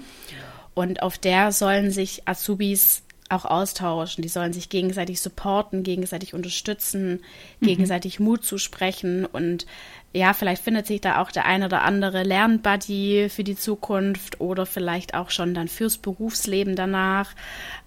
Und 0.77 1.03
auf 1.03 1.17
der 1.17 1.53
sollen 1.53 1.91
sich 1.91 2.29
Azubis 2.29 3.03
auch 3.31 3.47
austauschen. 3.47 4.21
Die 4.23 4.29
sollen 4.29 4.53
sich 4.53 4.69
gegenseitig 4.69 5.21
supporten, 5.23 5.83
gegenseitig 5.83 6.35
unterstützen, 6.35 7.23
mhm. 7.61 7.67
gegenseitig 7.67 8.21
Mut 8.21 8.45
zusprechen. 8.45 9.25
Und 9.25 9.67
ja, 10.13 10.35
vielleicht 10.35 10.63
findet 10.63 10.87
sich 10.87 11.01
da 11.01 11.23
auch 11.23 11.33
der 11.33 11.47
ein 11.47 11.65
oder 11.65 11.83
andere 11.83 12.25
Lernbuddy 12.25 13.29
für 13.31 13.43
die 13.43 13.57
Zukunft 13.57 14.41
oder 14.41 14.67
vielleicht 14.67 15.15
auch 15.15 15.31
schon 15.31 15.55
dann 15.55 15.69
fürs 15.69 15.97
Berufsleben 15.97 16.77
danach. 16.77 17.35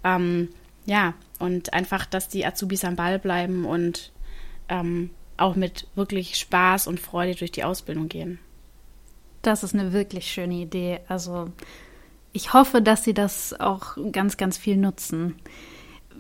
Ähm, 0.04 0.50
ja, 0.86 1.14
und 1.38 1.74
einfach, 1.74 2.08
dass 2.08 2.28
die 2.28 2.44
Azubis 2.44 2.84
am 2.84 2.96
Ball 2.96 3.20
bleiben 3.20 3.66
und 3.66 4.12
ähm, 4.68 5.12
auch 5.38 5.56
mit 5.56 5.86
wirklich 5.94 6.38
Spaß 6.38 6.88
und 6.88 7.00
Freude 7.00 7.36
durch 7.36 7.52
die 7.52 7.64
Ausbildung 7.64 8.10
gehen. 8.10 8.40
Das 9.44 9.62
ist 9.62 9.76
eine 9.76 9.94
wirklich 9.94 10.26
schöne 10.26 10.56
Idee. 10.56 11.02
Also 11.08 11.52
ich 12.34 12.54
hoffe, 12.54 12.82
dass 12.82 13.04
sie 13.04 13.14
das 13.14 13.60
auch 13.60 13.98
ganz, 14.12 14.38
ganz 14.38 14.58
viel 14.58 14.78
nutzen. 14.78 15.36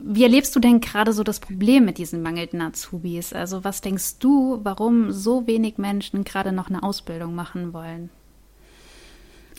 Wie 0.02 0.24
erlebst 0.24 0.56
du 0.56 0.60
denn 0.60 0.80
gerade 0.80 1.14
so 1.14 1.24
das 1.24 1.40
Problem 1.40 1.86
mit 1.86 1.98
diesen 1.98 2.22
mangelnden 2.22 2.62
Azubis? 2.62 3.34
Also 3.34 3.64
was 3.64 3.82
denkst 3.82 4.20
du, 4.20 4.60
warum 4.64 5.12
so 5.12 5.46
wenig 5.46 5.78
Menschen 5.78 6.24
gerade 6.24 6.52
noch 6.52 6.70
eine 6.70 6.84
Ausbildung 6.84 7.36
machen 7.36 7.74
wollen? 7.74 8.10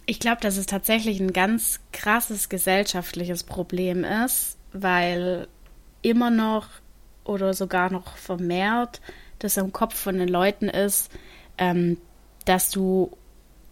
Ich 0.06 0.18
glaube, 0.18 0.40
dass 0.40 0.56
es 0.56 0.66
tatsächlich 0.66 1.20
ein 1.20 1.32
ganz 1.32 1.80
krasses 1.92 2.48
gesellschaftliches 2.48 3.44
Problem 3.44 4.02
ist, 4.02 4.56
weil 4.72 5.46
immer 6.02 6.30
noch 6.30 6.66
oder 7.24 7.54
sogar 7.54 7.92
noch 7.92 8.16
vermehrt 8.16 9.00
das 9.38 9.56
im 9.56 9.72
Kopf 9.72 9.94
von 9.94 10.18
den 10.18 10.28
Leuten 10.28 10.68
ist, 10.68 11.10
ähm, 11.58 11.98
dass 12.44 12.70
du 12.70 13.10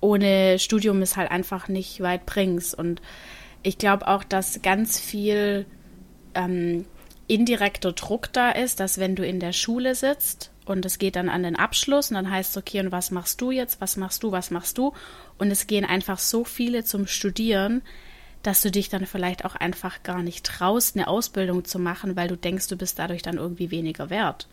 ohne 0.00 0.58
Studium 0.58 1.02
es 1.02 1.16
halt 1.16 1.30
einfach 1.30 1.68
nicht 1.68 2.00
weit 2.00 2.26
bringst. 2.26 2.74
Und 2.74 3.02
ich 3.62 3.78
glaube 3.78 4.08
auch, 4.08 4.24
dass 4.24 4.62
ganz 4.62 4.98
viel 4.98 5.66
ähm, 6.34 6.84
indirekter 7.26 7.92
Druck 7.92 8.32
da 8.32 8.50
ist, 8.50 8.80
dass 8.80 8.98
wenn 8.98 9.16
du 9.16 9.24
in 9.24 9.40
der 9.40 9.52
Schule 9.52 9.94
sitzt 9.94 10.50
und 10.64 10.84
es 10.84 10.98
geht 10.98 11.16
dann 11.16 11.28
an 11.28 11.42
den 11.42 11.56
Abschluss 11.56 12.10
und 12.10 12.14
dann 12.14 12.30
heißt 12.30 12.50
es, 12.50 12.56
okay, 12.56 12.80
und 12.80 12.92
was 12.92 13.10
machst 13.10 13.40
du 13.40 13.50
jetzt, 13.50 13.80
was 13.80 13.96
machst 13.96 14.22
du, 14.22 14.32
was 14.32 14.50
machst 14.50 14.78
du? 14.78 14.92
Und 15.38 15.50
es 15.50 15.66
gehen 15.66 15.84
einfach 15.84 16.18
so 16.18 16.44
viele 16.44 16.84
zum 16.84 17.06
Studieren, 17.06 17.82
dass 18.42 18.60
du 18.62 18.70
dich 18.70 18.88
dann 18.88 19.06
vielleicht 19.06 19.44
auch 19.44 19.56
einfach 19.56 20.02
gar 20.02 20.22
nicht 20.22 20.44
traust, 20.44 20.96
eine 20.96 21.08
Ausbildung 21.08 21.64
zu 21.64 21.78
machen, 21.78 22.16
weil 22.16 22.28
du 22.28 22.36
denkst, 22.36 22.68
du 22.68 22.76
bist 22.76 22.98
dadurch 22.98 23.22
dann 23.22 23.36
irgendwie 23.36 23.70
weniger 23.70 24.10
wert. 24.10 24.48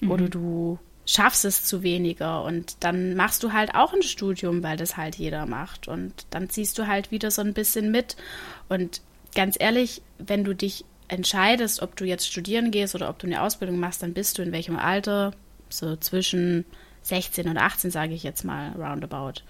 Mhm. 0.00 0.10
Oder 0.10 0.28
du 0.28 0.78
schaffst 1.08 1.46
es 1.46 1.64
zu 1.64 1.82
weniger 1.82 2.44
und 2.44 2.76
dann 2.80 3.14
machst 3.14 3.42
du 3.42 3.54
halt 3.54 3.74
auch 3.74 3.94
ein 3.94 4.02
Studium, 4.02 4.62
weil 4.62 4.76
das 4.76 4.98
halt 4.98 5.16
jeder 5.16 5.46
macht 5.46 5.88
und 5.88 6.12
dann 6.28 6.50
ziehst 6.50 6.78
du 6.78 6.86
halt 6.86 7.10
wieder 7.10 7.30
so 7.30 7.40
ein 7.40 7.54
bisschen 7.54 7.90
mit 7.90 8.16
und 8.68 9.00
ganz 9.34 9.56
ehrlich, 9.58 10.02
wenn 10.18 10.44
du 10.44 10.54
dich 10.54 10.84
entscheidest, 11.08 11.80
ob 11.80 11.96
du 11.96 12.04
jetzt 12.04 12.26
studieren 12.26 12.70
gehst 12.70 12.94
oder 12.94 13.08
ob 13.08 13.18
du 13.18 13.26
eine 13.26 13.40
Ausbildung 13.40 13.80
machst, 13.80 14.02
dann 14.02 14.12
bist 14.12 14.36
du 14.36 14.42
in 14.42 14.52
welchem 14.52 14.76
Alter? 14.76 15.32
So 15.70 15.96
zwischen 15.96 16.66
16 17.02 17.48
und 17.48 17.56
18, 17.56 17.90
sage 17.90 18.12
ich 18.12 18.22
jetzt 18.22 18.44
mal, 18.44 18.72
roundabout. 18.72 19.40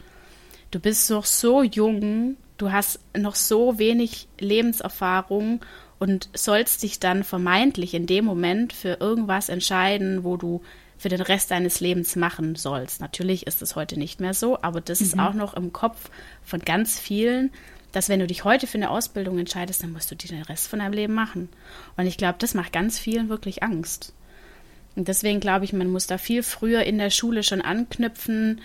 Du 0.70 0.78
bist 0.78 1.10
noch 1.10 1.24
so 1.24 1.64
jung, 1.64 2.36
du 2.56 2.70
hast 2.70 3.00
noch 3.16 3.34
so 3.34 3.80
wenig 3.80 4.28
Lebenserfahrung 4.38 5.60
und 5.98 6.28
sollst 6.34 6.84
dich 6.84 7.00
dann 7.00 7.24
vermeintlich 7.24 7.94
in 7.94 8.06
dem 8.06 8.24
Moment 8.24 8.72
für 8.72 8.98
irgendwas 9.00 9.48
entscheiden, 9.48 10.22
wo 10.22 10.36
du 10.36 10.62
für 10.98 11.08
den 11.08 11.20
Rest 11.20 11.50
deines 11.50 11.80
Lebens 11.80 12.16
machen 12.16 12.56
sollst. 12.56 13.00
Natürlich 13.00 13.46
ist 13.46 13.62
es 13.62 13.76
heute 13.76 13.98
nicht 13.98 14.20
mehr 14.20 14.34
so, 14.34 14.60
aber 14.60 14.80
das 14.80 15.00
mhm. 15.00 15.06
ist 15.06 15.18
auch 15.18 15.34
noch 15.34 15.54
im 15.54 15.72
Kopf 15.72 16.10
von 16.44 16.60
ganz 16.60 16.98
vielen, 16.98 17.50
dass 17.92 18.08
wenn 18.08 18.20
du 18.20 18.26
dich 18.26 18.44
heute 18.44 18.66
für 18.66 18.78
eine 18.78 18.90
Ausbildung 18.90 19.38
entscheidest, 19.38 19.82
dann 19.82 19.92
musst 19.92 20.10
du 20.10 20.14
die 20.14 20.28
den 20.28 20.42
Rest 20.42 20.68
von 20.68 20.80
deinem 20.80 20.92
Leben 20.92 21.14
machen. 21.14 21.48
Und 21.96 22.06
ich 22.06 22.18
glaube, 22.18 22.36
das 22.38 22.52
macht 22.52 22.72
ganz 22.72 22.98
vielen 22.98 23.28
wirklich 23.28 23.62
Angst. 23.62 24.12
Und 24.96 25.08
deswegen 25.08 25.40
glaube 25.40 25.64
ich, 25.64 25.72
man 25.72 25.90
muss 25.90 26.08
da 26.08 26.18
viel 26.18 26.42
früher 26.42 26.82
in 26.82 26.98
der 26.98 27.10
Schule 27.10 27.42
schon 27.44 27.62
anknüpfen, 27.62 28.60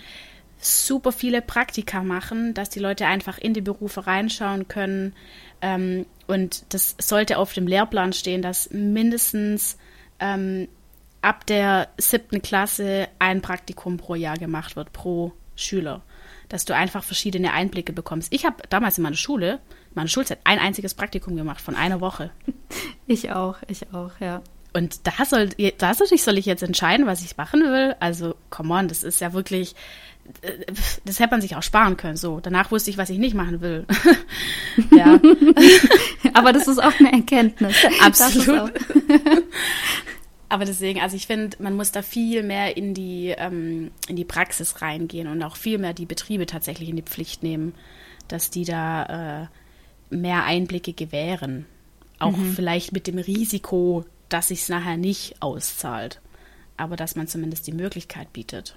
super 0.58 1.12
viele 1.12 1.42
Praktika 1.42 2.02
machen, 2.02 2.54
dass 2.54 2.70
die 2.70 2.80
Leute 2.80 3.06
einfach 3.06 3.38
in 3.38 3.54
die 3.54 3.60
Berufe 3.60 4.06
reinschauen 4.06 4.66
können. 4.66 5.14
Ähm, 5.62 6.06
und 6.26 6.64
das 6.70 6.96
sollte 6.98 7.38
auf 7.38 7.52
dem 7.52 7.66
Lehrplan 7.66 8.12
stehen, 8.12 8.42
dass 8.42 8.70
mindestens 8.70 9.78
ähm, 10.18 10.68
ab 11.24 11.46
der 11.46 11.88
siebten 11.98 12.42
Klasse 12.42 13.08
ein 13.18 13.40
Praktikum 13.42 13.96
pro 13.96 14.14
Jahr 14.14 14.36
gemacht 14.36 14.76
wird, 14.76 14.92
pro 14.92 15.32
Schüler. 15.56 16.02
Dass 16.48 16.64
du 16.64 16.74
einfach 16.74 17.02
verschiedene 17.02 17.52
Einblicke 17.52 17.92
bekommst. 17.92 18.32
Ich 18.32 18.44
habe 18.44 18.56
damals 18.68 18.98
in 18.98 19.02
meiner 19.02 19.16
Schule, 19.16 19.54
in 19.88 19.94
meiner 19.94 20.08
Schulzeit, 20.08 20.38
ein 20.44 20.58
einziges 20.58 20.94
Praktikum 20.94 21.36
gemacht 21.36 21.60
von 21.60 21.74
einer 21.74 22.00
Woche. 22.00 22.30
Ich 23.06 23.30
auch, 23.32 23.58
ich 23.68 23.92
auch, 23.92 24.12
ja. 24.18 24.40
Und 24.72 25.06
da 25.06 25.26
soll, 25.26 25.50
da 25.76 25.92
soll 25.92 26.38
ich 26.38 26.46
jetzt 26.46 26.62
entscheiden, 26.62 27.06
was 27.06 27.22
ich 27.22 27.36
machen 27.36 27.60
will. 27.60 27.94
Also, 28.00 28.34
come 28.48 28.72
on, 28.72 28.88
das 28.88 29.04
ist 29.04 29.20
ja 29.20 29.34
wirklich, 29.34 29.74
das 31.04 31.20
hätte 31.20 31.30
man 31.30 31.40
sich 31.40 31.54
auch 31.54 31.62
sparen 31.62 31.96
können. 31.96 32.16
So, 32.16 32.40
danach 32.40 32.70
wusste 32.70 32.90
ich, 32.90 32.98
was 32.98 33.10
ich 33.10 33.18
nicht 33.18 33.34
machen 33.34 33.60
will. 33.60 33.86
ja. 34.90 35.20
Aber 36.34 36.52
das 36.52 36.66
ist 36.66 36.82
auch 36.82 36.98
eine 36.98 37.12
Erkenntnis. 37.12 37.76
Absolut. 38.00 38.72
Aber 40.54 40.66
deswegen, 40.66 41.00
also 41.00 41.16
ich 41.16 41.26
finde, 41.26 41.56
man 41.60 41.74
muss 41.74 41.90
da 41.90 42.00
viel 42.00 42.44
mehr 42.44 42.76
in 42.76 42.94
die, 42.94 43.34
ähm, 43.36 43.90
in 44.06 44.14
die 44.14 44.24
Praxis 44.24 44.82
reingehen 44.82 45.26
und 45.26 45.42
auch 45.42 45.56
viel 45.56 45.78
mehr 45.78 45.94
die 45.94 46.06
Betriebe 46.06 46.46
tatsächlich 46.46 46.88
in 46.88 46.94
die 46.94 47.02
Pflicht 47.02 47.42
nehmen, 47.42 47.74
dass 48.28 48.50
die 48.50 48.64
da 48.64 49.48
äh, 50.12 50.14
mehr 50.14 50.44
Einblicke 50.44 50.92
gewähren. 50.92 51.66
Auch 52.20 52.36
mhm. 52.36 52.52
vielleicht 52.52 52.92
mit 52.92 53.08
dem 53.08 53.18
Risiko, 53.18 54.04
dass 54.28 54.46
sich 54.46 54.60
es 54.60 54.68
nachher 54.68 54.96
nicht 54.96 55.42
auszahlt. 55.42 56.20
Aber 56.76 56.94
dass 56.94 57.16
man 57.16 57.26
zumindest 57.26 57.66
die 57.66 57.72
Möglichkeit 57.72 58.32
bietet. 58.32 58.76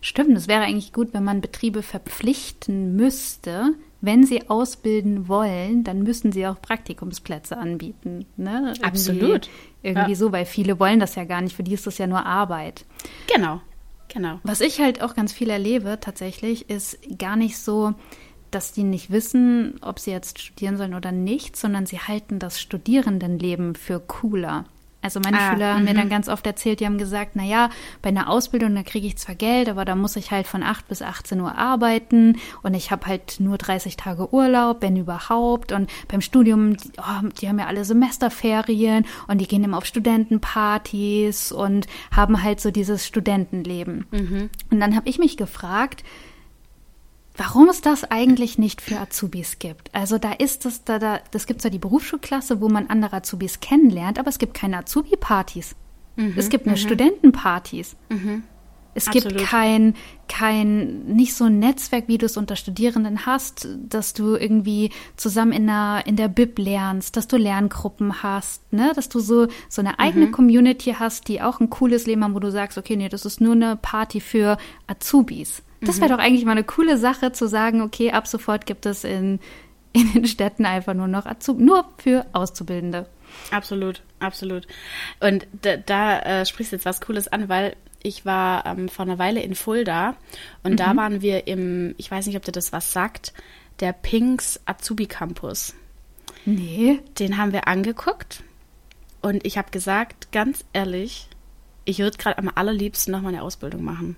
Stimmt, 0.00 0.38
es 0.38 0.48
wäre 0.48 0.62
eigentlich 0.62 0.94
gut, 0.94 1.12
wenn 1.12 1.24
man 1.24 1.42
Betriebe 1.42 1.82
verpflichten 1.82 2.96
müsste, 2.96 3.74
wenn 4.00 4.24
sie 4.24 4.48
ausbilden 4.48 5.28
wollen, 5.28 5.84
dann 5.84 6.02
müssen 6.02 6.32
sie 6.32 6.46
auch 6.46 6.60
Praktikumsplätze 6.60 7.56
anbieten. 7.56 8.26
Ne? 8.36 8.62
Irgendwie, 8.68 8.82
Absolut. 8.82 9.50
Irgendwie 9.82 10.10
ja. 10.10 10.16
so, 10.16 10.32
weil 10.32 10.46
viele 10.46 10.78
wollen 10.80 11.00
das 11.00 11.14
ja 11.14 11.24
gar 11.24 11.40
nicht, 11.40 11.54
für 11.54 11.62
die 11.62 11.74
ist 11.74 11.86
das 11.86 11.98
ja 11.98 12.06
nur 12.06 12.24
Arbeit. 12.24 12.84
Genau, 13.32 13.60
genau. 14.08 14.40
Was 14.42 14.60
ich 14.60 14.80
halt 14.80 15.02
auch 15.02 15.14
ganz 15.14 15.32
viel 15.32 15.50
erlebe 15.50 15.98
tatsächlich, 16.00 16.70
ist 16.70 16.98
gar 17.18 17.36
nicht 17.36 17.58
so, 17.58 17.94
dass 18.50 18.72
die 18.72 18.84
nicht 18.84 19.10
wissen, 19.10 19.78
ob 19.82 19.98
sie 19.98 20.10
jetzt 20.10 20.40
studieren 20.40 20.76
sollen 20.76 20.94
oder 20.94 21.12
nicht, 21.12 21.56
sondern 21.56 21.86
sie 21.86 21.98
halten 21.98 22.38
das 22.38 22.60
Studierendenleben 22.60 23.74
für 23.74 24.00
cooler. 24.00 24.64
Also 25.02 25.20
meine 25.20 25.38
ah, 25.38 25.52
Schüler 25.52 25.74
haben 25.74 25.84
mir 25.84 25.94
dann 25.94 26.06
mhm. 26.06 26.10
ganz 26.10 26.28
oft 26.28 26.46
erzählt, 26.46 26.80
die 26.80 26.86
haben 26.86 26.98
gesagt, 26.98 27.32
na 27.34 27.44
ja, 27.44 27.70
bei 28.02 28.10
einer 28.10 28.28
Ausbildung, 28.28 28.74
da 28.74 28.82
kriege 28.82 29.06
ich 29.06 29.16
zwar 29.16 29.34
Geld, 29.34 29.68
aber 29.68 29.84
da 29.84 29.96
muss 29.96 30.16
ich 30.16 30.30
halt 30.30 30.46
von 30.46 30.62
8 30.62 30.88
bis 30.88 31.00
18 31.00 31.40
Uhr 31.40 31.56
arbeiten 31.56 32.38
und 32.62 32.74
ich 32.74 32.90
habe 32.90 33.06
halt 33.06 33.40
nur 33.40 33.56
30 33.56 33.96
Tage 33.96 34.32
Urlaub, 34.32 34.82
wenn 34.82 34.96
überhaupt. 34.96 35.72
Und 35.72 35.90
beim 36.08 36.20
Studium, 36.20 36.76
die, 36.76 36.90
oh, 36.98 37.28
die 37.40 37.48
haben 37.48 37.58
ja 37.58 37.66
alle 37.66 37.84
Semesterferien 37.84 39.06
und 39.26 39.40
die 39.40 39.48
gehen 39.48 39.64
immer 39.64 39.78
auf 39.78 39.86
Studentenpartys 39.86 41.52
und 41.52 41.86
haben 42.10 42.42
halt 42.42 42.60
so 42.60 42.70
dieses 42.70 43.06
Studentenleben. 43.06 44.06
Mhm. 44.10 44.50
Und 44.70 44.80
dann 44.80 44.96
habe 44.96 45.08
ich 45.08 45.18
mich 45.18 45.36
gefragt, 45.36 46.04
warum 47.40 47.70
es 47.70 47.80
das 47.80 48.04
eigentlich 48.04 48.58
nicht 48.58 48.82
für 48.82 49.00
Azubis 49.00 49.58
gibt. 49.58 49.94
Also 49.94 50.18
da 50.18 50.32
ist 50.32 50.66
es, 50.66 50.84
da, 50.84 50.98
da, 50.98 51.20
das 51.30 51.46
gibt 51.46 51.62
zwar 51.62 51.70
die 51.70 51.78
Berufsschulklasse, 51.78 52.60
wo 52.60 52.68
man 52.68 52.88
andere 52.88 53.16
Azubis 53.16 53.60
kennenlernt, 53.60 54.18
aber 54.18 54.28
es 54.28 54.38
gibt 54.38 54.52
keine 54.52 54.76
Azubi-Partys. 54.76 55.74
Mhm, 56.16 56.34
es 56.36 56.50
gibt 56.50 56.66
nur 56.66 56.74
mhm. 56.74 56.80
Studentenpartys. 56.80 57.96
Mhm. 58.10 58.42
Es 58.92 59.06
Absolut. 59.06 59.38
gibt 59.38 59.48
kein, 59.48 59.94
kein, 60.28 61.06
nicht 61.06 61.32
so 61.32 61.44
ein 61.44 61.58
Netzwerk, 61.60 62.08
wie 62.08 62.18
du 62.18 62.26
es 62.26 62.36
unter 62.36 62.56
Studierenden 62.56 63.24
hast, 63.24 63.66
dass 63.88 64.12
du 64.12 64.34
irgendwie 64.34 64.90
zusammen 65.16 65.52
in 65.52 65.66
der, 65.66 66.02
in 66.04 66.16
der 66.16 66.28
Bib 66.28 66.58
lernst, 66.58 67.16
dass 67.16 67.26
du 67.26 67.38
Lerngruppen 67.38 68.22
hast, 68.22 68.70
ne, 68.70 68.92
dass 68.94 69.08
du 69.08 69.18
so, 69.18 69.46
so 69.70 69.80
eine 69.80 69.98
eigene 69.98 70.26
mhm. 70.26 70.32
Community 70.32 70.96
hast, 70.98 71.26
die 71.28 71.40
auch 71.40 71.58
ein 71.58 71.70
cooles 71.70 72.04
Leben 72.06 72.22
haben, 72.22 72.34
wo 72.34 72.40
du 72.40 72.50
sagst, 72.50 72.76
okay, 72.76 72.96
nee, 72.96 73.08
das 73.08 73.24
ist 73.24 73.40
nur 73.40 73.54
eine 73.54 73.76
Party 73.76 74.20
für 74.20 74.58
Azubis. 74.86 75.62
Das 75.80 76.00
wäre 76.00 76.12
mhm. 76.12 76.16
doch 76.16 76.24
eigentlich 76.24 76.44
mal 76.44 76.52
eine 76.52 76.64
coole 76.64 76.98
Sache 76.98 77.32
zu 77.32 77.48
sagen, 77.48 77.80
okay, 77.80 78.12
ab 78.12 78.26
sofort 78.26 78.66
gibt 78.66 78.86
es 78.86 79.04
in, 79.04 79.40
in 79.92 80.12
den 80.12 80.26
Städten 80.26 80.66
einfach 80.66 80.94
nur 80.94 81.08
noch 81.08 81.26
Azub 81.26 81.58
nur 81.58 81.84
für 81.98 82.26
Auszubildende. 82.32 83.06
Absolut, 83.50 84.02
absolut. 84.18 84.66
Und 85.20 85.46
da, 85.62 85.76
da 85.76 86.18
äh, 86.20 86.46
sprichst 86.46 86.72
du 86.72 86.76
jetzt 86.76 86.84
was 86.84 87.00
Cooles 87.00 87.28
an, 87.28 87.48
weil 87.48 87.76
ich 88.02 88.24
war 88.24 88.66
ähm, 88.66 88.88
vor 88.88 89.04
einer 89.04 89.18
Weile 89.18 89.40
in 89.40 89.54
Fulda 89.54 90.16
und 90.62 90.72
mhm. 90.72 90.76
da 90.76 90.96
waren 90.96 91.22
wir 91.22 91.46
im, 91.46 91.94
ich 91.98 92.10
weiß 92.10 92.26
nicht, 92.26 92.36
ob 92.36 92.44
dir 92.44 92.52
das 92.52 92.72
was 92.72 92.92
sagt, 92.92 93.32
der 93.80 93.92
Pinks 93.92 94.60
Azubi 94.64 95.06
Campus. 95.06 95.74
Nee. 96.44 97.00
Den 97.18 97.36
haben 97.36 97.52
wir 97.52 97.68
angeguckt 97.68 98.42
und 99.20 99.46
ich 99.46 99.58
habe 99.58 99.70
gesagt, 99.70 100.32
ganz 100.32 100.64
ehrlich, 100.72 101.28
ich 101.84 101.98
würde 101.98 102.16
gerade 102.16 102.38
am 102.38 102.50
allerliebsten 102.54 103.12
noch 103.12 103.20
mal 103.20 103.28
eine 103.28 103.42
Ausbildung 103.42 103.82
machen. 103.82 104.16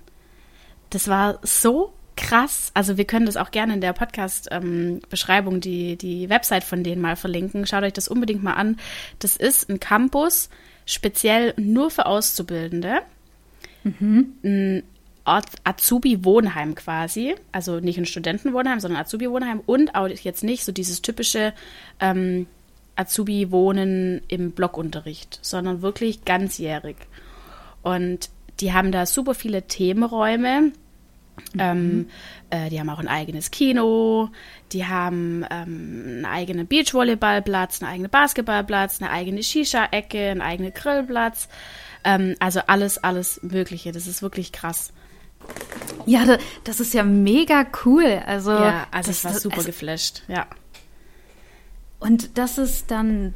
Das 0.93 1.07
war 1.07 1.39
so 1.41 1.91
krass. 2.15 2.69
Also 2.75 2.97
wir 2.97 3.05
können 3.05 3.25
das 3.25 3.35
auch 3.35 3.49
gerne 3.49 3.73
in 3.73 3.81
der 3.81 3.93
Podcast-Beschreibung, 3.93 5.55
ähm, 5.55 5.61
die, 5.61 5.95
die 5.95 6.29
Website 6.29 6.63
von 6.63 6.83
denen 6.83 7.01
mal 7.01 7.15
verlinken. 7.15 7.65
Schaut 7.65 7.83
euch 7.83 7.93
das 7.93 8.07
unbedingt 8.07 8.43
mal 8.43 8.53
an. 8.53 8.77
Das 9.17 9.35
ist 9.35 9.69
ein 9.69 9.79
Campus 9.79 10.49
speziell 10.85 11.55
nur 11.57 11.89
für 11.89 12.05
Auszubildende. 12.05 12.99
Mhm. 13.83 14.33
Ein 14.43 14.83
Azubi-Wohnheim 15.25 16.75
quasi. 16.75 17.33
Also 17.51 17.79
nicht 17.79 17.97
ein 17.97 18.05
Studentenwohnheim, 18.05 18.79
sondern 18.79 19.01
Azubi-Wohnheim. 19.01 19.61
Und 19.65 19.95
auch 19.95 20.07
jetzt 20.07 20.43
nicht 20.43 20.63
so 20.63 20.71
dieses 20.71 21.01
typische 21.01 21.53
ähm, 21.99 22.45
Azubi-Wohnen 22.97 24.21
im 24.27 24.51
Blockunterricht, 24.51 25.39
sondern 25.41 25.81
wirklich 25.81 26.23
ganzjährig. 26.23 26.97
Und 27.81 28.29
die 28.59 28.73
haben 28.73 28.91
da 28.91 29.07
super 29.07 29.33
viele 29.33 29.63
Themenräume 29.63 30.71
ähm, 31.57 31.97
mhm. 31.97 32.09
äh, 32.49 32.69
die 32.69 32.79
haben 32.79 32.89
auch 32.89 32.99
ein 32.99 33.07
eigenes 33.07 33.51
Kino, 33.51 34.29
die 34.71 34.85
haben 34.85 35.45
ähm, 35.49 36.03
einen 36.05 36.25
eigenen 36.25 36.67
Beachvolleyballplatz, 36.67 37.81
einen 37.81 37.91
eigenen 37.91 38.11
Basketballplatz, 38.11 39.01
eine 39.01 39.11
eigene 39.11 39.43
Shisha-Ecke, 39.43 40.29
einen 40.29 40.41
eigenen 40.41 40.73
Grillplatz. 40.73 41.47
Ähm, 42.03 42.35
also 42.39 42.61
alles, 42.67 43.03
alles 43.03 43.41
Mögliche. 43.43 43.91
Das 43.91 44.07
ist 44.07 44.21
wirklich 44.21 44.51
krass. 44.51 44.93
Ja, 46.05 46.37
das 46.63 46.79
ist 46.79 46.93
ja 46.93 47.03
mega 47.03 47.65
cool. 47.85 48.21
Also, 48.25 48.51
ja, 48.51 48.87
also 48.91 49.09
das, 49.09 49.19
ich 49.19 49.23
war 49.25 49.33
super 49.33 49.57
also, 49.57 49.67
geflasht, 49.67 50.23
ja. 50.27 50.47
Und 51.99 52.37
das 52.37 52.57
ist 52.57 52.91
dann 52.91 53.33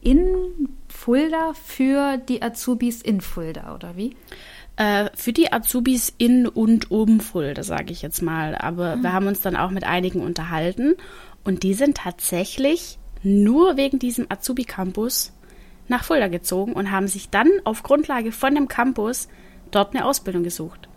in 0.00 0.68
Fulda 0.88 1.52
für 1.52 2.16
die 2.16 2.42
Azubis 2.42 3.02
in 3.02 3.20
Fulda, 3.20 3.74
oder 3.74 3.96
wie? 3.96 4.16
Äh, 4.76 5.10
für 5.14 5.32
die 5.32 5.52
Azubis 5.52 6.12
in 6.16 6.46
und 6.46 6.90
um 6.90 7.20
Fulda, 7.20 7.62
sage 7.62 7.92
ich 7.92 8.02
jetzt 8.02 8.22
mal. 8.22 8.54
Aber 8.54 8.96
mhm. 8.96 9.02
wir 9.02 9.12
haben 9.12 9.26
uns 9.26 9.40
dann 9.40 9.56
auch 9.56 9.70
mit 9.70 9.84
einigen 9.84 10.22
unterhalten 10.22 10.94
und 11.44 11.62
die 11.62 11.74
sind 11.74 11.98
tatsächlich 11.98 12.98
nur 13.22 13.76
wegen 13.76 13.98
diesem 13.98 14.26
Azubi-Campus 14.28 15.32
nach 15.88 16.04
Fulda 16.04 16.28
gezogen 16.28 16.72
und 16.72 16.90
haben 16.90 17.08
sich 17.08 17.30
dann 17.30 17.50
auf 17.64 17.82
Grundlage 17.82 18.32
von 18.32 18.54
dem 18.54 18.68
Campus 18.68 19.28
dort 19.70 19.94
eine 19.94 20.04
Ausbildung 20.04 20.44
gesucht. 20.44 20.88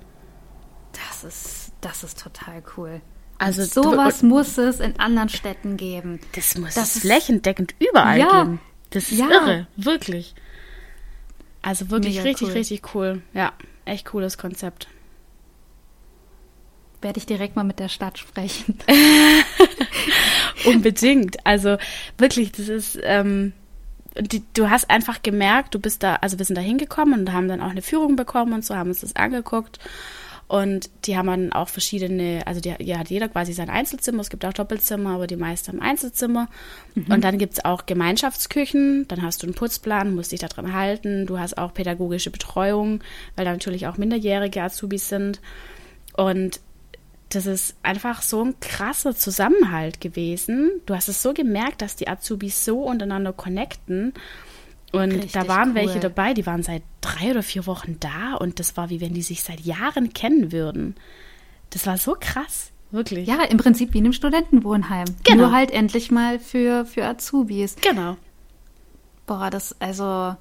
Das 0.93 1.23
ist, 1.23 1.71
das 1.81 2.03
ist 2.03 2.19
total 2.21 2.63
cool. 2.77 3.01
Also 3.39 3.63
sowas 3.65 4.21
muss 4.21 4.57
es 4.57 4.79
in 4.79 4.99
anderen 4.99 5.29
Städten 5.29 5.75
geben. 5.75 6.19
Das 6.33 6.57
muss 6.57 6.75
das 6.75 6.95
es 6.95 7.01
flächendeckend 7.01 7.75
überall 7.79 8.19
ja, 8.19 8.43
geben. 8.43 8.62
Das 8.91 9.12
ist 9.12 9.19
ja. 9.19 9.27
irre, 9.29 9.67
wirklich. 9.75 10.36
Also 11.63 11.89
wirklich 11.89 12.17
Mega 12.17 12.30
richtig, 12.30 12.47
cool. 12.49 12.54
richtig 12.54 12.95
cool. 12.95 13.21
Ja 13.34 13.54
echt 13.86 14.06
cooles 14.06 14.38
Konzept. 14.38 14.88
Werde 17.02 17.17
ich 17.17 17.26
direkt 17.26 17.56
mal 17.56 17.63
mit 17.63 17.80
der 17.80 17.89
Stadt 17.89 18.17
sprechen. 18.17 18.80
Unbedingt. 20.65 21.45
Also 21.45 21.78
wirklich, 22.17 22.52
das 22.54 22.69
ist, 22.69 22.99
ähm, 23.04 23.54
die, 24.17 24.43
du 24.54 24.69
hast 24.69 24.89
einfach 24.89 25.21
gemerkt, 25.21 25.76
du 25.76 25.80
bist 25.80 26.04
da, 26.04 26.15
also 26.15 26.38
wir 26.38 26.45
sind 26.45 26.56
da 26.58 26.62
hingekommen 26.62 27.19
und 27.19 27.34
haben 27.34 27.47
dann 27.47 27.62
auch 27.62 27.71
eine 27.71 27.82
Führung 27.82 28.15
bekommen 28.15 28.54
und 28.54 28.63
so, 28.63 28.76
haben 28.76 28.89
uns 28.89 29.02
das 29.02 29.15
angeguckt. 29.15 29.80
Und 30.47 30.89
die 31.06 31.17
haben 31.17 31.27
dann 31.27 31.53
auch 31.53 31.69
verschiedene, 31.69 32.43
also 32.45 32.60
die, 32.60 32.75
ja, 32.79 32.99
hat 32.99 33.10
jeder 33.10 33.29
quasi 33.29 33.53
sein 33.53 33.69
Einzelzimmer. 33.69 34.21
Es 34.21 34.29
gibt 34.29 34.45
auch 34.45 34.53
Doppelzimmer, 34.53 35.12
aber 35.12 35.25
die 35.25 35.36
meisten 35.36 35.71
haben 35.71 35.82
Einzelzimmer. 35.82 36.47
Mhm. 36.95 37.06
Und 37.10 37.23
dann 37.23 37.38
gibt 37.38 37.53
es 37.53 37.65
auch 37.65 37.86
Gemeinschaftsküchen. 37.86 39.08
Dann 39.08 39.21
hast 39.21 39.41
du 39.41 39.47
einen 39.47 39.56
Putzplan, 39.56 40.13
musst 40.13 40.32
dich 40.32 40.41
da 40.41 40.47
drin 40.47 40.73
halten. 40.73 41.25
Du 41.25 41.39
hast 41.39 41.58
auch 41.58 41.73
pädagogische 41.73 42.29
Betreuung, 42.29 43.01
weil 43.36 43.45
da 43.45 43.51
natürlich 43.51 43.88
auch 43.88 43.97
minderjährige 43.97 44.62
Azubis 44.62 45.10
sind. 45.10 45.39
Und 46.15 46.60
das 47.29 47.45
ist 47.45 47.75
einfach 47.82 48.21
so 48.21 48.43
ein 48.43 48.60
krasser 48.60 49.15
Zusammenhalt 49.15 50.01
gewesen. 50.01 50.82
Du 50.86 50.93
hast 50.93 51.10
es 51.10 51.23
so 51.23 51.34
gemerkt, 51.34 51.82
dass 51.82 51.95
die 51.95 52.08
Azubis 52.08 52.63
so 52.63 52.84
untereinander 52.84 53.34
connecten. 53.34 54.13
Und 54.93 55.12
Richtig 55.12 55.32
da 55.32 55.47
waren 55.47 55.69
cool. 55.69 55.75
welche 55.75 55.99
dabei, 55.99 56.36
die 56.36 56.45
waren 56.45 56.62
seit 56.62 56.84
drei 57.01 57.32
oder 57.32 57.41
vier 57.41 57.65
Wochen 57.65 57.97
da 57.99 58.36
und 58.36 58.60
das 58.60 58.77
war 58.77 58.91
wie 58.91 59.01
wenn 59.01 59.15
die 59.15 59.23
sich 59.23 59.41
seit 59.41 59.60
Jahren 59.62 60.13
kennen 60.13 60.51
würden. 60.51 60.95
Das 61.71 61.88
war 61.88 61.97
so 61.97 62.15
krass, 62.19 62.69
wirklich. 62.91 63.27
Ja, 63.27 63.43
im 63.43 63.58
Prinzip 63.58 63.95
wie 63.95 63.97
in 63.97 64.06
einem 64.06 64.13
Studentenwohnheim. 64.13 65.06
Genau. 65.23 65.45
Nur 65.45 65.51
halt 65.51 65.71
endlich 65.71 66.12
mal 66.12 66.38
für, 66.39 66.86
für 66.86 67.06
Azubis. 67.06 67.75
Genau. 67.82 68.17
Boah, 69.25 69.49
das, 69.49 69.75
also, 69.79 70.36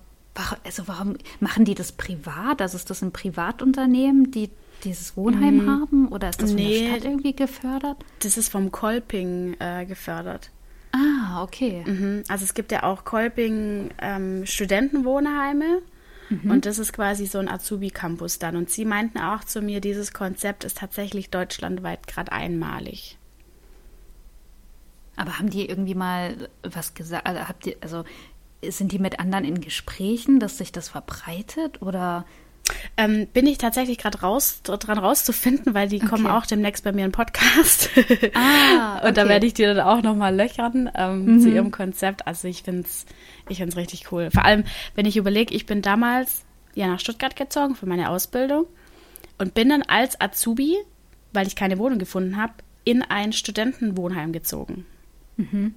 also 0.65 0.83
warum 0.85 1.17
machen 1.41 1.65
die 1.65 1.75
das 1.75 1.93
privat? 1.93 2.61
Also 2.61 2.77
ist 2.77 2.91
das 2.91 3.01
ein 3.01 3.11
Privatunternehmen, 3.11 4.33
die 4.33 4.51
dieses 4.85 5.17
Wohnheim 5.17 5.65
mhm. 5.65 5.71
haben? 5.71 6.09
Oder 6.09 6.29
ist 6.29 6.43
das 6.43 6.53
nee, 6.53 6.63
von 6.63 6.85
der 6.85 6.91
Stadt 6.91 7.05
irgendwie 7.07 7.33
gefördert? 7.35 7.97
Das 8.19 8.37
ist 8.37 8.51
vom 8.51 8.71
Kolping 8.71 9.57
äh, 9.61 9.87
gefördert. 9.87 10.51
Ah, 11.33 11.43
okay. 11.43 11.83
Mhm. 11.87 12.25
Also 12.29 12.45
es 12.45 12.55
gibt 12.55 12.73
ja 12.73 12.83
auch 12.83 13.05
Kolping 13.05 13.91
ähm, 14.01 14.45
Studentenwohnheime. 14.45 15.83
Mhm. 16.29 16.51
Und 16.51 16.67
das 16.67 16.79
ist 16.79 16.93
quasi 16.93 17.27
so 17.27 17.39
ein 17.39 17.49
Azubi-Campus 17.49 18.39
dann. 18.39 18.57
Und 18.57 18.71
sie 18.71 18.85
meinten 18.85 19.19
auch 19.19 19.45
zu 19.45 19.63
mir, 19.63 19.81
dieses 19.81 20.13
Konzept 20.13 20.65
ist 20.65 20.79
tatsächlich 20.79 21.31
deutschlandweit 21.31 22.07
gerade 22.07 22.33
einmalig. 22.33 23.19
Aber 25.17 25.39
haben 25.39 25.51
die 25.51 25.69
irgendwie 25.69 25.95
mal 25.95 26.49
was 26.63 26.95
gesagt? 26.95 27.27
Also, 27.27 27.49
habt 27.49 27.67
ihr, 27.67 27.77
also 27.81 28.05
sind 28.67 28.93
die 28.93 28.99
mit 28.99 29.19
anderen 29.19 29.45
in 29.45 29.61
Gesprächen, 29.61 30.39
dass 30.39 30.59
sich 30.59 30.73
das 30.73 30.89
verbreitet? 30.89 31.83
Oder 31.83 32.27
ähm, 32.97 33.27
bin 33.33 33.47
ich 33.47 33.59
tatsächlich 33.59 33.99
gerade 33.99 34.21
raus, 34.21 34.61
dran 34.63 34.99
rauszufinden, 34.99 35.75
weil 35.75 35.89
die 35.89 35.97
okay. 35.97 36.07
kommen 36.07 36.27
auch 36.27 36.47
demnächst 36.47 36.85
bei 36.85 36.93
mir 36.93 37.05
in 37.05 37.13
Podcast. 37.13 37.91
Ah, 38.35 38.99
okay. 38.99 39.09
Und 39.09 39.17
da 39.17 39.29
werde 39.29 39.47
ich 39.47 39.55
die 39.55 39.63
dann 39.63 39.81
auch 39.81 40.03
nochmal 40.03 40.35
löchern 40.35 40.91
ähm, 40.95 41.25
mhm. 41.25 41.41
zu 41.41 41.49
ihrem 41.49 41.71
Konzept. 41.71 42.27
Also 42.27 42.49
ich 42.49 42.63
finde 42.63 42.83
es 42.83 43.05
ich 43.49 43.59
find's 43.59 43.77
richtig 43.77 44.11
cool. 44.13 44.31
Vor 44.31 44.45
allem, 44.45 44.65
wenn 44.95 45.07
ich 45.07 45.17
überlege, 45.17 45.55
ich 45.55 45.67
bin 45.67 45.83
damals 45.83 46.45
ja 46.75 46.87
nach 46.87 47.01
Stuttgart 47.01 47.37
gezogen 47.37 47.75
für 47.75 47.87
meine 47.87 48.11
Ausbildung 48.11 48.67
und 49.39 49.55
bin 49.55 49.69
dann 49.69 49.83
als 49.83 50.21
Azubi, 50.21 50.77
weil 51.33 51.47
ich 51.47 51.57
keine 51.57 51.79
Wohnung 51.79 51.99
gefunden 51.99 52.37
habe, 52.37 52.55
in 52.85 53.03
ein 53.03 53.33
Studentenwohnheim 53.33 54.33
gezogen. 54.33 54.87
Mhm. 55.37 55.75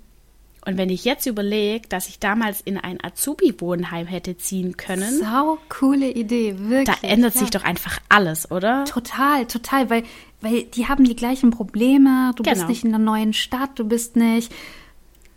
Und 0.66 0.78
wenn 0.78 0.90
ich 0.90 1.06
jetzt 1.06 1.28
überlege, 1.28 1.88
dass 1.88 2.10
ich 2.10 2.20
damals 2.20 2.60
in 2.60 2.80
ein 2.80 2.98
Azubi-Wohnheim 3.04 4.08
hätte 4.08 4.36
ziehen 4.36 4.78
können. 4.78 5.20
Sau 5.20 5.60
coole 5.70 6.10
Idee, 6.10 6.56
wirklich. 6.58 6.86
Da 6.86 7.08
ändert 7.08 7.36
ja. 7.36 7.42
sich 7.42 7.52
doch 7.52 7.64
einfach 7.64 8.00
alles, 8.10 8.50
oder? 8.50 8.84
Total, 8.86 9.46
total, 9.46 9.92
weil, 9.92 10.04
weil 10.42 10.64
die 10.64 10.88
haben 10.88 11.04
die 11.04 11.16
gleichen 11.16 11.52
Probleme. 11.52 12.32
Du 12.36 12.42
genau. 12.42 12.56
bist 12.56 12.68
nicht 12.68 12.84
in 12.84 12.96
einer 12.96 13.04
neuen 13.04 13.34
Stadt, 13.34 13.78
du 13.78 13.86
bist 13.86 14.16
nicht. 14.16 14.52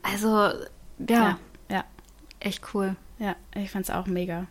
Also, 0.02 0.28
ja. 0.28 0.56
Ja, 0.98 1.38
ja. 1.68 1.84
echt 2.40 2.62
cool. 2.72 2.96
Ja, 3.18 3.36
ich 3.54 3.70
fand's 3.70 3.90
auch 3.90 4.06
mega. 4.06 4.46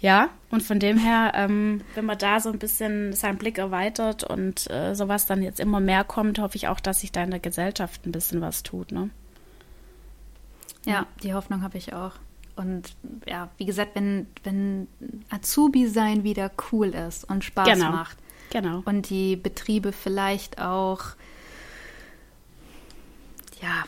Ja, 0.00 0.30
und 0.50 0.62
von 0.62 0.78
dem 0.78 0.98
her, 0.98 1.32
ähm, 1.34 1.82
wenn 1.94 2.04
man 2.04 2.16
da 2.16 2.40
so 2.40 2.50
ein 2.50 2.58
bisschen 2.58 3.12
seinen 3.12 3.38
Blick 3.38 3.58
erweitert 3.58 4.24
und 4.24 4.70
äh, 4.70 4.94
sowas 4.94 5.26
dann 5.26 5.42
jetzt 5.42 5.60
immer 5.60 5.80
mehr 5.80 6.04
kommt, 6.04 6.38
hoffe 6.38 6.56
ich 6.56 6.68
auch, 6.68 6.80
dass 6.80 7.00
sich 7.00 7.12
da 7.12 7.22
in 7.22 7.30
der 7.30 7.40
Gesellschaft 7.40 8.06
ein 8.06 8.12
bisschen 8.12 8.40
was 8.40 8.62
tut, 8.62 8.92
ne? 8.92 9.10
Ja, 10.88 11.06
die 11.22 11.34
Hoffnung 11.34 11.62
habe 11.62 11.78
ich 11.78 11.92
auch. 11.92 12.12
Und 12.56 12.96
ja, 13.26 13.50
wie 13.56 13.66
gesagt, 13.66 13.94
wenn, 13.94 14.26
wenn 14.42 14.88
Azubi 15.30 15.86
sein 15.86 16.24
wieder 16.24 16.50
cool 16.72 16.88
ist 16.88 17.28
und 17.28 17.44
Spaß 17.44 17.68
genau. 17.68 17.90
macht. 17.90 18.16
Genau. 18.50 18.82
Und 18.84 19.10
die 19.10 19.36
Betriebe 19.36 19.92
vielleicht 19.92 20.60
auch 20.60 21.00
ja, 23.62 23.84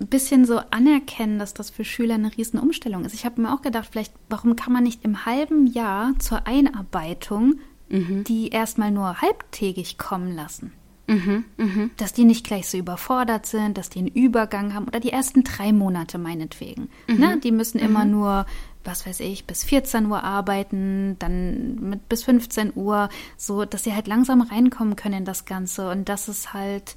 ein 0.00 0.06
bisschen 0.08 0.44
so 0.44 0.58
anerkennen, 0.70 1.38
dass 1.38 1.54
das 1.54 1.70
für 1.70 1.84
Schüler 1.84 2.14
eine 2.14 2.36
riesen 2.36 2.58
Umstellung 2.58 3.04
ist. 3.04 3.14
Ich 3.14 3.24
habe 3.24 3.40
mir 3.40 3.54
auch 3.54 3.62
gedacht, 3.62 3.88
vielleicht, 3.90 4.12
warum 4.28 4.56
kann 4.56 4.72
man 4.72 4.82
nicht 4.82 5.04
im 5.04 5.24
halben 5.24 5.66
Jahr 5.66 6.12
zur 6.18 6.46
Einarbeitung 6.46 7.60
mhm. 7.88 8.24
die 8.24 8.48
erstmal 8.48 8.90
nur 8.90 9.20
halbtägig 9.20 9.98
kommen 9.98 10.34
lassen? 10.34 10.72
Mhm, 11.06 11.44
mh. 11.56 11.90
Dass 11.96 12.12
die 12.12 12.24
nicht 12.24 12.46
gleich 12.46 12.68
so 12.68 12.78
überfordert 12.78 13.46
sind, 13.46 13.76
dass 13.76 13.90
die 13.90 14.00
einen 14.00 14.08
Übergang 14.08 14.74
haben 14.74 14.86
oder 14.86 15.00
die 15.00 15.12
ersten 15.12 15.44
drei 15.44 15.72
Monate 15.72 16.18
meinetwegen. 16.18 16.88
Mhm. 17.08 17.18
Ne? 17.18 17.40
Die 17.42 17.52
müssen 17.52 17.78
mhm. 17.78 17.86
immer 17.86 18.04
nur, 18.04 18.46
was 18.84 19.06
weiß 19.06 19.20
ich, 19.20 19.46
bis 19.46 19.64
14 19.64 20.06
Uhr 20.06 20.22
arbeiten, 20.22 21.16
dann 21.18 21.76
mit 21.80 22.08
bis 22.08 22.24
15 22.24 22.72
Uhr, 22.74 23.08
so 23.36 23.64
dass 23.64 23.84
sie 23.84 23.94
halt 23.94 24.06
langsam 24.06 24.42
reinkommen 24.42 24.96
können 24.96 25.18
in 25.18 25.24
das 25.24 25.44
Ganze 25.44 25.90
und 25.90 26.08
dass 26.08 26.28
es 26.28 26.52
halt 26.52 26.96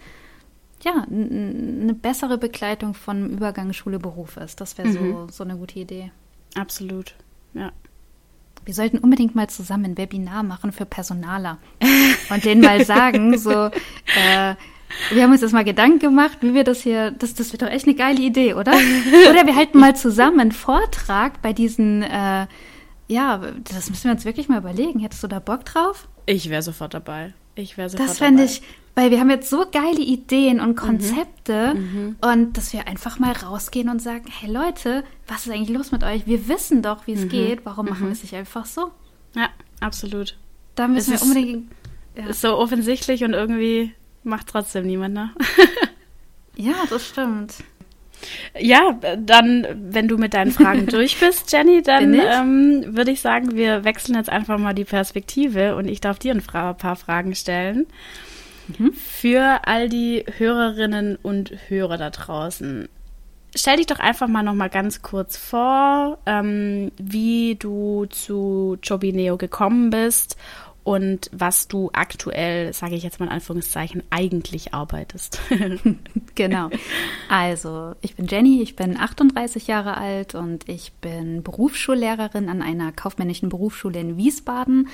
ja, 0.83 1.05
eine 1.09 1.95
bessere 1.95 2.37
Begleitung 2.37 2.93
von 2.93 3.31
Übergang 3.31 3.73
Schule-Beruf 3.73 4.37
ist. 4.37 4.61
Das 4.61 4.77
wäre 4.77 4.91
so, 4.91 4.99
mhm. 4.99 5.29
so 5.29 5.43
eine 5.43 5.57
gute 5.57 5.79
Idee. 5.79 6.11
Absolut, 6.53 7.15
ja. 7.53 7.71
Wir 8.65 8.73
sollten 8.73 8.97
unbedingt 8.97 9.35
mal 9.35 9.47
zusammen 9.47 9.85
ein 9.85 9.97
Webinar 9.97 10.43
machen 10.43 10.71
für 10.71 10.85
Personaler 10.85 11.59
und 12.29 12.45
denen 12.45 12.61
mal 12.61 12.83
sagen, 12.83 13.37
so, 13.37 13.51
äh, 13.51 14.55
wir 15.11 15.23
haben 15.23 15.31
uns 15.31 15.41
das 15.41 15.51
mal 15.51 15.63
Gedanken 15.63 15.99
gemacht, 15.99 16.39
wie 16.41 16.53
wir 16.53 16.63
das 16.63 16.81
hier, 16.81 17.11
das, 17.11 17.35
das 17.35 17.51
wird 17.51 17.61
doch 17.61 17.69
echt 17.69 17.85
eine 17.85 17.95
geile 17.95 18.21
Idee, 18.21 18.53
oder? 18.53 18.73
Oder 19.29 19.45
wir 19.45 19.55
halten 19.55 19.79
mal 19.79 19.95
zusammen 19.95 20.39
einen 20.39 20.51
Vortrag 20.51 21.41
bei 21.41 21.53
diesen, 21.53 22.01
äh, 22.01 22.47
ja, 23.07 23.41
das 23.71 23.89
müssen 23.89 24.05
wir 24.05 24.11
uns 24.11 24.25
wirklich 24.25 24.49
mal 24.49 24.59
überlegen. 24.59 24.99
Hättest 24.99 25.23
du 25.23 25.27
da 25.27 25.39
Bock 25.39 25.65
drauf? 25.65 26.07
Ich 26.25 26.49
wäre 26.49 26.63
sofort 26.63 26.93
dabei. 26.93 27.33
Ich 27.55 27.77
wäre 27.77 27.89
sofort 27.89 28.09
das 28.09 28.17
fände 28.17 28.43
ich, 28.43 28.61
weil 28.95 29.11
wir 29.11 29.19
haben 29.19 29.29
jetzt 29.29 29.49
so 29.49 29.65
geile 29.71 30.01
Ideen 30.01 30.59
und 30.59 30.69
mhm. 30.69 30.75
Konzepte 30.75 31.75
mhm. 31.75 32.15
Und 32.21 32.57
dass 32.57 32.73
wir 32.73 32.87
einfach 32.87 33.19
mal 33.19 33.31
rausgehen 33.31 33.89
und 33.89 34.01
sagen, 34.01 34.25
hey 34.29 34.51
Leute, 34.51 35.03
was 35.27 35.45
ist 35.45 35.53
eigentlich 35.53 35.75
los 35.75 35.91
mit 35.91 36.03
euch? 36.03 36.27
Wir 36.27 36.47
wissen 36.47 36.81
doch, 36.81 37.07
wie 37.07 37.13
es 37.13 37.25
mhm. 37.25 37.29
geht. 37.29 37.65
Warum 37.65 37.87
machen 37.87 38.03
mhm. 38.03 38.07
wir 38.07 38.13
es 38.13 38.23
nicht 38.23 38.35
einfach 38.35 38.65
so? 38.65 38.91
Ja, 39.35 39.49
absolut. 39.79 40.37
Da 40.75 40.87
müssen 40.87 41.13
es 41.13 41.21
wir 41.21 41.27
unbedingt. 41.27 41.71
Ja. 42.17 42.27
Ist 42.27 42.41
so 42.41 42.57
offensichtlich 42.57 43.23
und 43.23 43.33
irgendwie 43.33 43.93
macht 44.23 44.47
trotzdem 44.47 44.85
niemand, 44.85 45.13
ne? 45.13 45.31
ja, 46.55 46.75
das 46.89 47.07
stimmt. 47.07 47.55
Ja, 48.57 48.99
dann, 49.17 49.67
wenn 49.91 50.07
du 50.07 50.17
mit 50.17 50.33
deinen 50.33 50.51
Fragen 50.51 50.85
durch 50.87 51.19
bist, 51.19 51.51
Jenny, 51.51 51.81
dann 51.81 52.13
ähm, 52.13 52.95
würde 52.95 53.11
ich 53.11 53.21
sagen, 53.21 53.55
wir 53.55 53.83
wechseln 53.83 54.15
jetzt 54.15 54.29
einfach 54.29 54.57
mal 54.57 54.73
die 54.73 54.85
Perspektive 54.85 55.75
und 55.75 55.87
ich 55.87 56.01
darf 56.01 56.19
dir 56.19 56.33
ein 56.33 56.41
paar 56.41 56.95
Fragen 56.95 57.35
stellen. 57.35 57.87
Mhm. 58.67 58.93
Für 58.93 59.61
all 59.65 59.89
die 59.89 60.25
Hörerinnen 60.37 61.17
und 61.21 61.51
Hörer 61.67 61.97
da 61.97 62.09
draußen. 62.09 62.89
Stell 63.57 63.77
dich 63.77 63.85
doch 63.85 63.99
einfach 63.99 64.27
mal 64.27 64.43
noch 64.43 64.53
mal 64.53 64.69
ganz 64.69 65.01
kurz 65.01 65.37
vor, 65.37 66.17
ähm, 66.25 66.91
wie 66.97 67.55
du 67.55 68.05
zu 68.07 68.77
Jobineo 68.83 69.37
gekommen 69.37 69.91
bist 69.91 70.35
und 70.85 71.31
was 71.33 71.67
du 71.67 71.89
aktuell, 71.93 72.71
sage 72.71 72.93
ich 72.93 73.01
jetzt 73.01 73.19
mal 73.19 73.25
in 73.25 73.31
Anführungszeichen, 73.31 74.03
eigentlich 74.11 74.75
arbeitest. 74.75 75.39
genau. 76.35 76.69
Also, 77.27 77.95
ich 78.01 78.15
bin 78.15 78.27
Jenny, 78.27 78.61
ich 78.61 78.75
bin 78.75 78.95
38 78.95 79.65
Jahre 79.65 79.97
alt 79.97 80.35
und 80.35 80.69
ich 80.69 80.93
bin 81.01 81.41
Berufsschullehrerin 81.41 82.49
an 82.49 82.61
einer 82.61 82.91
kaufmännischen 82.91 83.49
Berufsschule 83.49 83.99
in 83.99 84.15
Wiesbaden 84.15 84.87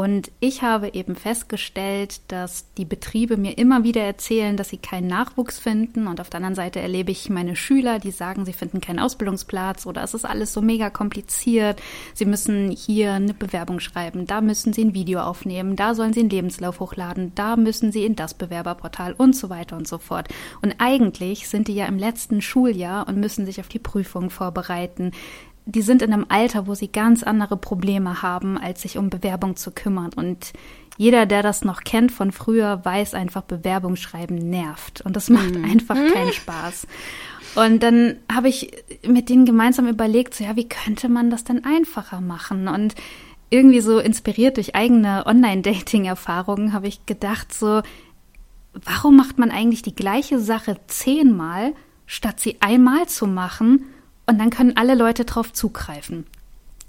und 0.00 0.32
ich 0.40 0.62
habe 0.62 0.94
eben 0.94 1.14
festgestellt, 1.14 2.22
dass 2.28 2.72
die 2.78 2.86
Betriebe 2.86 3.36
mir 3.36 3.58
immer 3.58 3.84
wieder 3.84 4.00
erzählen, 4.00 4.56
dass 4.56 4.70
sie 4.70 4.78
keinen 4.78 5.08
Nachwuchs 5.08 5.58
finden. 5.58 6.06
Und 6.06 6.22
auf 6.22 6.30
der 6.30 6.38
anderen 6.38 6.54
Seite 6.54 6.80
erlebe 6.80 7.10
ich 7.10 7.28
meine 7.28 7.54
Schüler, 7.54 7.98
die 7.98 8.10
sagen, 8.10 8.46
sie 8.46 8.54
finden 8.54 8.80
keinen 8.80 8.98
Ausbildungsplatz 8.98 9.84
oder 9.84 10.02
es 10.02 10.14
ist 10.14 10.24
alles 10.24 10.54
so 10.54 10.62
mega 10.62 10.88
kompliziert. 10.88 11.82
Sie 12.14 12.24
müssen 12.24 12.70
hier 12.70 13.12
eine 13.12 13.34
Bewerbung 13.34 13.78
schreiben, 13.78 14.26
da 14.26 14.40
müssen 14.40 14.72
sie 14.72 14.86
ein 14.86 14.94
Video 14.94 15.20
aufnehmen, 15.20 15.76
da 15.76 15.94
sollen 15.94 16.14
sie 16.14 16.20
einen 16.20 16.30
Lebenslauf 16.30 16.80
hochladen, 16.80 17.32
da 17.34 17.56
müssen 17.56 17.92
sie 17.92 18.06
in 18.06 18.16
das 18.16 18.32
Bewerberportal 18.32 19.12
und 19.12 19.36
so 19.36 19.50
weiter 19.50 19.76
und 19.76 19.86
so 19.86 19.98
fort. 19.98 20.28
Und 20.62 20.76
eigentlich 20.78 21.46
sind 21.46 21.68
die 21.68 21.74
ja 21.74 21.84
im 21.84 21.98
letzten 21.98 22.40
Schuljahr 22.40 23.06
und 23.06 23.20
müssen 23.20 23.44
sich 23.44 23.60
auf 23.60 23.68
die 23.68 23.78
Prüfung 23.78 24.30
vorbereiten 24.30 25.12
die 25.66 25.82
sind 25.82 26.02
in 26.02 26.12
einem 26.12 26.26
Alter, 26.28 26.66
wo 26.66 26.74
sie 26.74 26.88
ganz 26.88 27.22
andere 27.22 27.56
Probleme 27.56 28.22
haben, 28.22 28.58
als 28.58 28.82
sich 28.82 28.98
um 28.98 29.10
Bewerbung 29.10 29.56
zu 29.56 29.70
kümmern. 29.70 30.10
Und 30.14 30.52
jeder, 30.96 31.26
der 31.26 31.42
das 31.42 31.64
noch 31.64 31.82
kennt 31.82 32.12
von 32.12 32.32
früher, 32.32 32.84
weiß 32.84 33.14
einfach, 33.14 33.42
Bewerbungsschreiben 33.42 34.36
nervt. 34.36 35.00
Und 35.02 35.16
das 35.16 35.30
macht 35.30 35.54
mhm. 35.54 35.64
einfach 35.64 35.96
keinen 35.96 36.26
mhm. 36.26 36.32
Spaß. 36.32 36.86
Und 37.54 37.82
dann 37.82 38.16
habe 38.32 38.48
ich 38.48 38.70
mit 39.06 39.28
denen 39.28 39.44
gemeinsam 39.44 39.88
überlegt, 39.88 40.34
so 40.34 40.44
ja, 40.44 40.56
wie 40.56 40.68
könnte 40.68 41.08
man 41.08 41.30
das 41.30 41.44
denn 41.44 41.64
einfacher 41.64 42.20
machen? 42.20 42.68
Und 42.68 42.94
irgendwie 43.50 43.80
so 43.80 43.98
inspiriert 43.98 44.56
durch 44.56 44.74
eigene 44.74 45.26
Online-Dating-Erfahrungen 45.26 46.72
habe 46.72 46.86
ich 46.86 47.06
gedacht, 47.06 47.52
so, 47.52 47.82
warum 48.72 49.16
macht 49.16 49.38
man 49.38 49.50
eigentlich 49.50 49.82
die 49.82 49.94
gleiche 49.94 50.38
Sache 50.38 50.76
zehnmal, 50.86 51.74
statt 52.06 52.40
sie 52.40 52.56
einmal 52.60 53.08
zu 53.08 53.26
machen 53.26 53.86
und 54.30 54.38
dann 54.38 54.50
können 54.50 54.76
alle 54.76 54.94
Leute 54.94 55.24
drauf 55.24 55.52
zugreifen? 55.52 56.24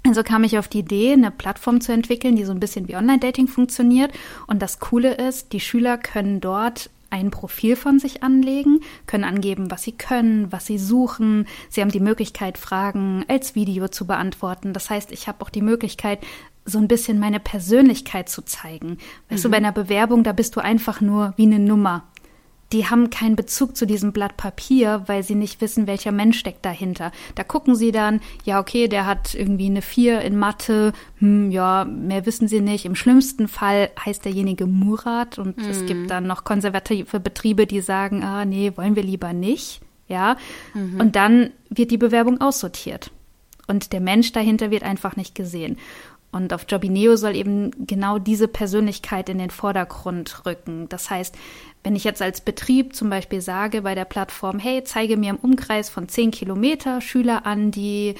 Also 0.04 0.22
kam 0.22 0.44
ich 0.44 0.58
auf 0.58 0.68
die 0.68 0.80
Idee, 0.80 1.12
eine 1.12 1.32
Plattform 1.32 1.80
zu 1.80 1.92
entwickeln, 1.92 2.36
die 2.36 2.44
so 2.44 2.52
ein 2.52 2.60
bisschen 2.60 2.86
wie 2.88 2.96
Online-Dating 2.96 3.48
funktioniert. 3.48 4.12
Und 4.46 4.62
das 4.62 4.78
Coole 4.78 5.14
ist, 5.14 5.52
die 5.52 5.60
Schüler 5.60 5.98
können 5.98 6.40
dort 6.40 6.88
ein 7.10 7.30
Profil 7.30 7.76
von 7.76 7.98
sich 7.98 8.22
anlegen, 8.22 8.80
können 9.06 9.24
angeben, 9.24 9.70
was 9.70 9.82
sie 9.82 9.92
können, 9.92 10.50
was 10.50 10.66
sie 10.66 10.78
suchen. 10.78 11.46
Sie 11.68 11.80
haben 11.80 11.90
die 11.90 12.00
Möglichkeit, 12.00 12.58
Fragen 12.58 13.24
als 13.28 13.54
Video 13.54 13.88
zu 13.88 14.06
beantworten. 14.06 14.72
Das 14.72 14.88
heißt, 14.88 15.12
ich 15.12 15.28
habe 15.28 15.44
auch 15.44 15.50
die 15.50 15.62
Möglichkeit, 15.62 16.20
so 16.64 16.78
ein 16.78 16.88
bisschen 16.88 17.18
meine 17.18 17.40
Persönlichkeit 17.40 18.28
zu 18.28 18.42
zeigen. 18.42 18.98
Weißt 19.28 19.42
mhm. 19.42 19.48
du, 19.48 19.50
bei 19.50 19.56
einer 19.56 19.72
Bewerbung, 19.72 20.22
da 20.22 20.32
bist 20.32 20.54
du 20.54 20.60
einfach 20.60 21.00
nur 21.00 21.34
wie 21.36 21.46
eine 21.46 21.58
Nummer 21.58 22.04
die 22.72 22.86
haben 22.86 23.10
keinen 23.10 23.36
Bezug 23.36 23.76
zu 23.76 23.86
diesem 23.86 24.12
Blatt 24.12 24.36
Papier, 24.36 25.02
weil 25.06 25.22
sie 25.22 25.34
nicht 25.34 25.60
wissen, 25.60 25.86
welcher 25.86 26.12
Mensch 26.12 26.38
steckt 26.38 26.64
dahinter. 26.64 27.12
Da 27.34 27.44
gucken 27.44 27.74
sie 27.74 27.92
dann, 27.92 28.20
ja, 28.44 28.58
okay, 28.60 28.88
der 28.88 29.06
hat 29.06 29.34
irgendwie 29.34 29.66
eine 29.66 29.82
Vier 29.82 30.22
in 30.22 30.38
Mathe, 30.38 30.92
hm, 31.18 31.50
ja, 31.50 31.84
mehr 31.84 32.24
wissen 32.26 32.48
sie 32.48 32.60
nicht. 32.60 32.84
Im 32.84 32.94
schlimmsten 32.94 33.48
Fall 33.48 33.90
heißt 34.04 34.24
derjenige 34.24 34.66
Murat 34.66 35.38
und 35.38 35.58
mhm. 35.58 35.68
es 35.68 35.86
gibt 35.86 36.10
dann 36.10 36.26
noch 36.26 36.44
konservative 36.44 37.20
Betriebe, 37.20 37.66
die 37.66 37.80
sagen, 37.80 38.22
ah, 38.22 38.44
nee, 38.44 38.72
wollen 38.76 38.96
wir 38.96 39.02
lieber 39.02 39.32
nicht, 39.32 39.80
ja. 40.08 40.36
Mhm. 40.74 41.00
Und 41.00 41.16
dann 41.16 41.50
wird 41.68 41.90
die 41.90 41.98
Bewerbung 41.98 42.40
aussortiert. 42.40 43.10
Und 43.68 43.92
der 43.92 44.00
Mensch 44.00 44.32
dahinter 44.32 44.70
wird 44.70 44.82
einfach 44.82 45.16
nicht 45.16 45.34
gesehen. 45.34 45.78
Und 46.32 46.54
auf 46.54 46.64
Jobineo 46.66 47.16
soll 47.16 47.36
eben 47.36 47.86
genau 47.86 48.18
diese 48.18 48.48
Persönlichkeit 48.48 49.28
in 49.28 49.38
den 49.38 49.50
Vordergrund 49.50 50.46
rücken. 50.46 50.88
Das 50.88 51.10
heißt, 51.10 51.36
wenn 51.84 51.94
ich 51.94 52.04
jetzt 52.04 52.22
als 52.22 52.40
Betrieb 52.40 52.96
zum 52.96 53.10
Beispiel 53.10 53.42
sage 53.42 53.82
bei 53.82 53.94
der 53.94 54.06
Plattform, 54.06 54.58
hey, 54.58 54.82
zeige 54.82 55.18
mir 55.18 55.30
im 55.30 55.36
Umkreis 55.36 55.90
von 55.90 56.08
10 56.08 56.30
Kilometer 56.30 57.02
Schüler 57.02 57.44
an, 57.44 57.70
die 57.70 58.14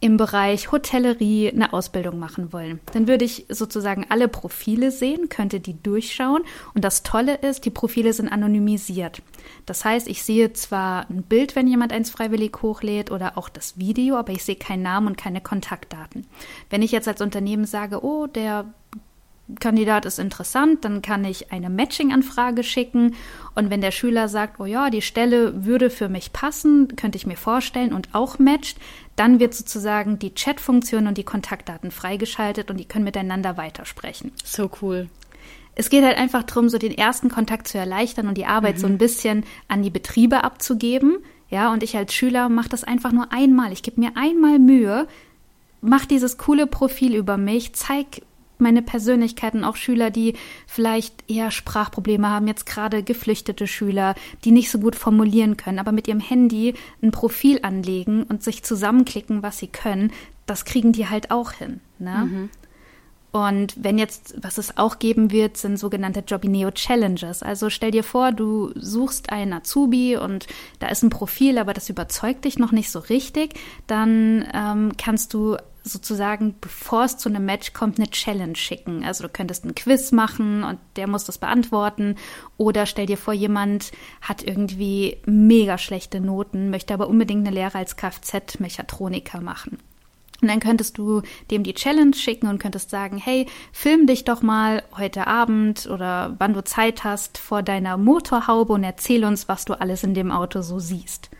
im 0.00 0.16
Bereich 0.16 0.72
Hotellerie 0.72 1.50
eine 1.50 1.72
Ausbildung 1.72 2.18
machen 2.18 2.52
wollen. 2.52 2.80
Dann 2.92 3.08
würde 3.08 3.24
ich 3.24 3.46
sozusagen 3.48 4.06
alle 4.08 4.28
Profile 4.28 4.90
sehen, 4.90 5.28
könnte 5.28 5.58
die 5.58 5.80
durchschauen. 5.82 6.42
Und 6.74 6.84
das 6.84 7.02
Tolle 7.02 7.36
ist, 7.36 7.64
die 7.64 7.70
Profile 7.70 8.12
sind 8.12 8.28
anonymisiert. 8.28 9.22
Das 9.64 9.84
heißt, 9.84 10.08
ich 10.08 10.22
sehe 10.22 10.52
zwar 10.52 11.08
ein 11.08 11.22
Bild, 11.22 11.56
wenn 11.56 11.66
jemand 11.66 11.92
eins 11.92 12.10
freiwillig 12.10 12.52
hochlädt 12.62 13.10
oder 13.10 13.38
auch 13.38 13.48
das 13.48 13.78
Video, 13.78 14.16
aber 14.16 14.32
ich 14.32 14.44
sehe 14.44 14.56
keinen 14.56 14.82
Namen 14.82 15.06
und 15.06 15.16
keine 15.16 15.40
Kontaktdaten. 15.40 16.26
Wenn 16.68 16.82
ich 16.82 16.92
jetzt 16.92 17.08
als 17.08 17.22
Unternehmen 17.22 17.64
sage, 17.64 18.04
oh, 18.04 18.26
der 18.26 18.66
Kandidat 19.60 20.06
ist 20.06 20.18
interessant, 20.18 20.84
dann 20.84 21.02
kann 21.02 21.24
ich 21.24 21.52
eine 21.52 21.70
Matching-Anfrage 21.70 22.64
schicken. 22.64 23.14
Und 23.54 23.70
wenn 23.70 23.80
der 23.80 23.92
Schüler 23.92 24.28
sagt, 24.28 24.58
oh 24.58 24.64
ja, 24.64 24.90
die 24.90 25.02
Stelle 25.02 25.64
würde 25.64 25.88
für 25.88 26.08
mich 26.08 26.32
passen, 26.32 26.96
könnte 26.96 27.16
ich 27.16 27.26
mir 27.26 27.36
vorstellen 27.36 27.92
und 27.92 28.08
auch 28.12 28.38
matcht, 28.40 28.76
dann 29.14 29.38
wird 29.38 29.54
sozusagen 29.54 30.18
die 30.18 30.34
Chat-Funktion 30.34 31.06
und 31.06 31.16
die 31.16 31.24
Kontaktdaten 31.24 31.90
freigeschaltet 31.90 32.70
und 32.70 32.78
die 32.78 32.86
können 32.86 33.04
miteinander 33.04 33.56
weitersprechen. 33.56 34.32
So 34.44 34.68
cool. 34.82 35.08
Es 35.76 35.90
geht 35.90 36.04
halt 36.04 36.18
einfach 36.18 36.42
darum, 36.42 36.68
so 36.68 36.78
den 36.78 36.96
ersten 36.96 37.28
Kontakt 37.28 37.68
zu 37.68 37.78
erleichtern 37.78 38.28
und 38.28 38.36
die 38.36 38.46
Arbeit 38.46 38.76
mhm. 38.76 38.80
so 38.80 38.86
ein 38.88 38.98
bisschen 38.98 39.44
an 39.68 39.82
die 39.82 39.90
Betriebe 39.90 40.42
abzugeben. 40.42 41.18
Ja, 41.48 41.72
und 41.72 41.84
ich 41.84 41.96
als 41.96 42.12
Schüler 42.12 42.48
mache 42.48 42.70
das 42.70 42.82
einfach 42.82 43.12
nur 43.12 43.32
einmal. 43.32 43.72
Ich 43.72 43.84
gebe 43.84 44.00
mir 44.00 44.16
einmal 44.16 44.58
Mühe, 44.58 45.06
mach 45.80 46.04
dieses 46.04 46.38
coole 46.38 46.66
Profil 46.66 47.14
über 47.14 47.36
mich, 47.36 47.74
zeig 47.74 48.22
meine 48.58 48.82
Persönlichkeiten, 48.82 49.64
auch 49.64 49.76
Schüler, 49.76 50.10
die 50.10 50.34
vielleicht 50.66 51.30
eher 51.30 51.50
Sprachprobleme 51.50 52.28
haben, 52.28 52.48
jetzt 52.48 52.66
gerade 52.66 53.02
geflüchtete 53.02 53.66
Schüler, 53.66 54.14
die 54.44 54.50
nicht 54.50 54.70
so 54.70 54.78
gut 54.78 54.96
formulieren 54.96 55.56
können, 55.56 55.78
aber 55.78 55.92
mit 55.92 56.08
ihrem 56.08 56.20
Handy 56.20 56.74
ein 57.02 57.10
Profil 57.10 57.60
anlegen 57.62 58.22
und 58.22 58.42
sich 58.42 58.62
zusammenklicken, 58.62 59.42
was 59.42 59.58
sie 59.58 59.68
können, 59.68 60.12
das 60.46 60.64
kriegen 60.64 60.92
die 60.92 61.08
halt 61.08 61.30
auch 61.30 61.52
hin. 61.52 61.80
Ne? 61.98 62.28
Mhm. 62.30 62.50
Und 63.36 63.74
wenn 63.76 63.98
jetzt, 63.98 64.34
was 64.40 64.56
es 64.56 64.78
auch 64.78 64.98
geben 64.98 65.30
wird, 65.30 65.58
sind 65.58 65.78
sogenannte 65.78 66.24
Jobineo 66.26 66.70
Challenges. 66.70 67.42
Also 67.42 67.68
stell 67.68 67.90
dir 67.90 68.02
vor, 68.02 68.32
du 68.32 68.72
suchst 68.76 69.30
einen 69.30 69.52
Azubi 69.52 70.16
und 70.16 70.46
da 70.78 70.88
ist 70.88 71.02
ein 71.02 71.10
Profil, 71.10 71.58
aber 71.58 71.74
das 71.74 71.90
überzeugt 71.90 72.46
dich 72.46 72.58
noch 72.58 72.72
nicht 72.72 72.90
so 72.90 72.98
richtig. 72.98 73.52
Dann 73.86 74.48
ähm, 74.54 74.92
kannst 74.96 75.34
du 75.34 75.58
sozusagen, 75.92 76.56
bevor 76.60 77.04
es 77.04 77.16
zu 77.16 77.28
einem 77.28 77.44
Match 77.44 77.72
kommt, 77.72 77.98
eine 77.98 78.10
Challenge 78.10 78.56
schicken. 78.56 79.04
Also 79.04 79.24
du 79.24 79.28
könntest 79.28 79.64
einen 79.64 79.74
Quiz 79.74 80.12
machen 80.12 80.64
und 80.64 80.78
der 80.96 81.06
muss 81.06 81.24
das 81.24 81.38
beantworten. 81.38 82.16
Oder 82.56 82.86
stell 82.86 83.06
dir 83.06 83.18
vor, 83.18 83.34
jemand 83.34 83.92
hat 84.20 84.42
irgendwie 84.42 85.18
mega 85.26 85.78
schlechte 85.78 86.20
Noten, 86.20 86.70
möchte 86.70 86.94
aber 86.94 87.08
unbedingt 87.08 87.46
eine 87.46 87.54
Lehre 87.54 87.78
als 87.78 87.96
Kfz-Mechatroniker 87.96 89.40
machen. 89.40 89.78
Und 90.42 90.48
dann 90.48 90.60
könntest 90.60 90.98
du 90.98 91.22
dem 91.50 91.62
die 91.62 91.74
Challenge 91.74 92.14
schicken 92.14 92.48
und 92.48 92.58
könntest 92.58 92.90
sagen, 92.90 93.16
hey, 93.16 93.46
film 93.72 94.06
dich 94.06 94.24
doch 94.24 94.42
mal 94.42 94.82
heute 94.96 95.26
Abend 95.26 95.86
oder 95.86 96.34
wann 96.38 96.52
du 96.52 96.62
Zeit 96.62 97.04
hast 97.04 97.38
vor 97.38 97.62
deiner 97.62 97.96
Motorhaube 97.96 98.74
und 98.74 98.84
erzähl 98.84 99.24
uns, 99.24 99.48
was 99.48 99.64
du 99.64 99.74
alles 99.80 100.04
in 100.04 100.14
dem 100.14 100.30
Auto 100.30 100.60
so 100.60 100.78
siehst. 100.78 101.30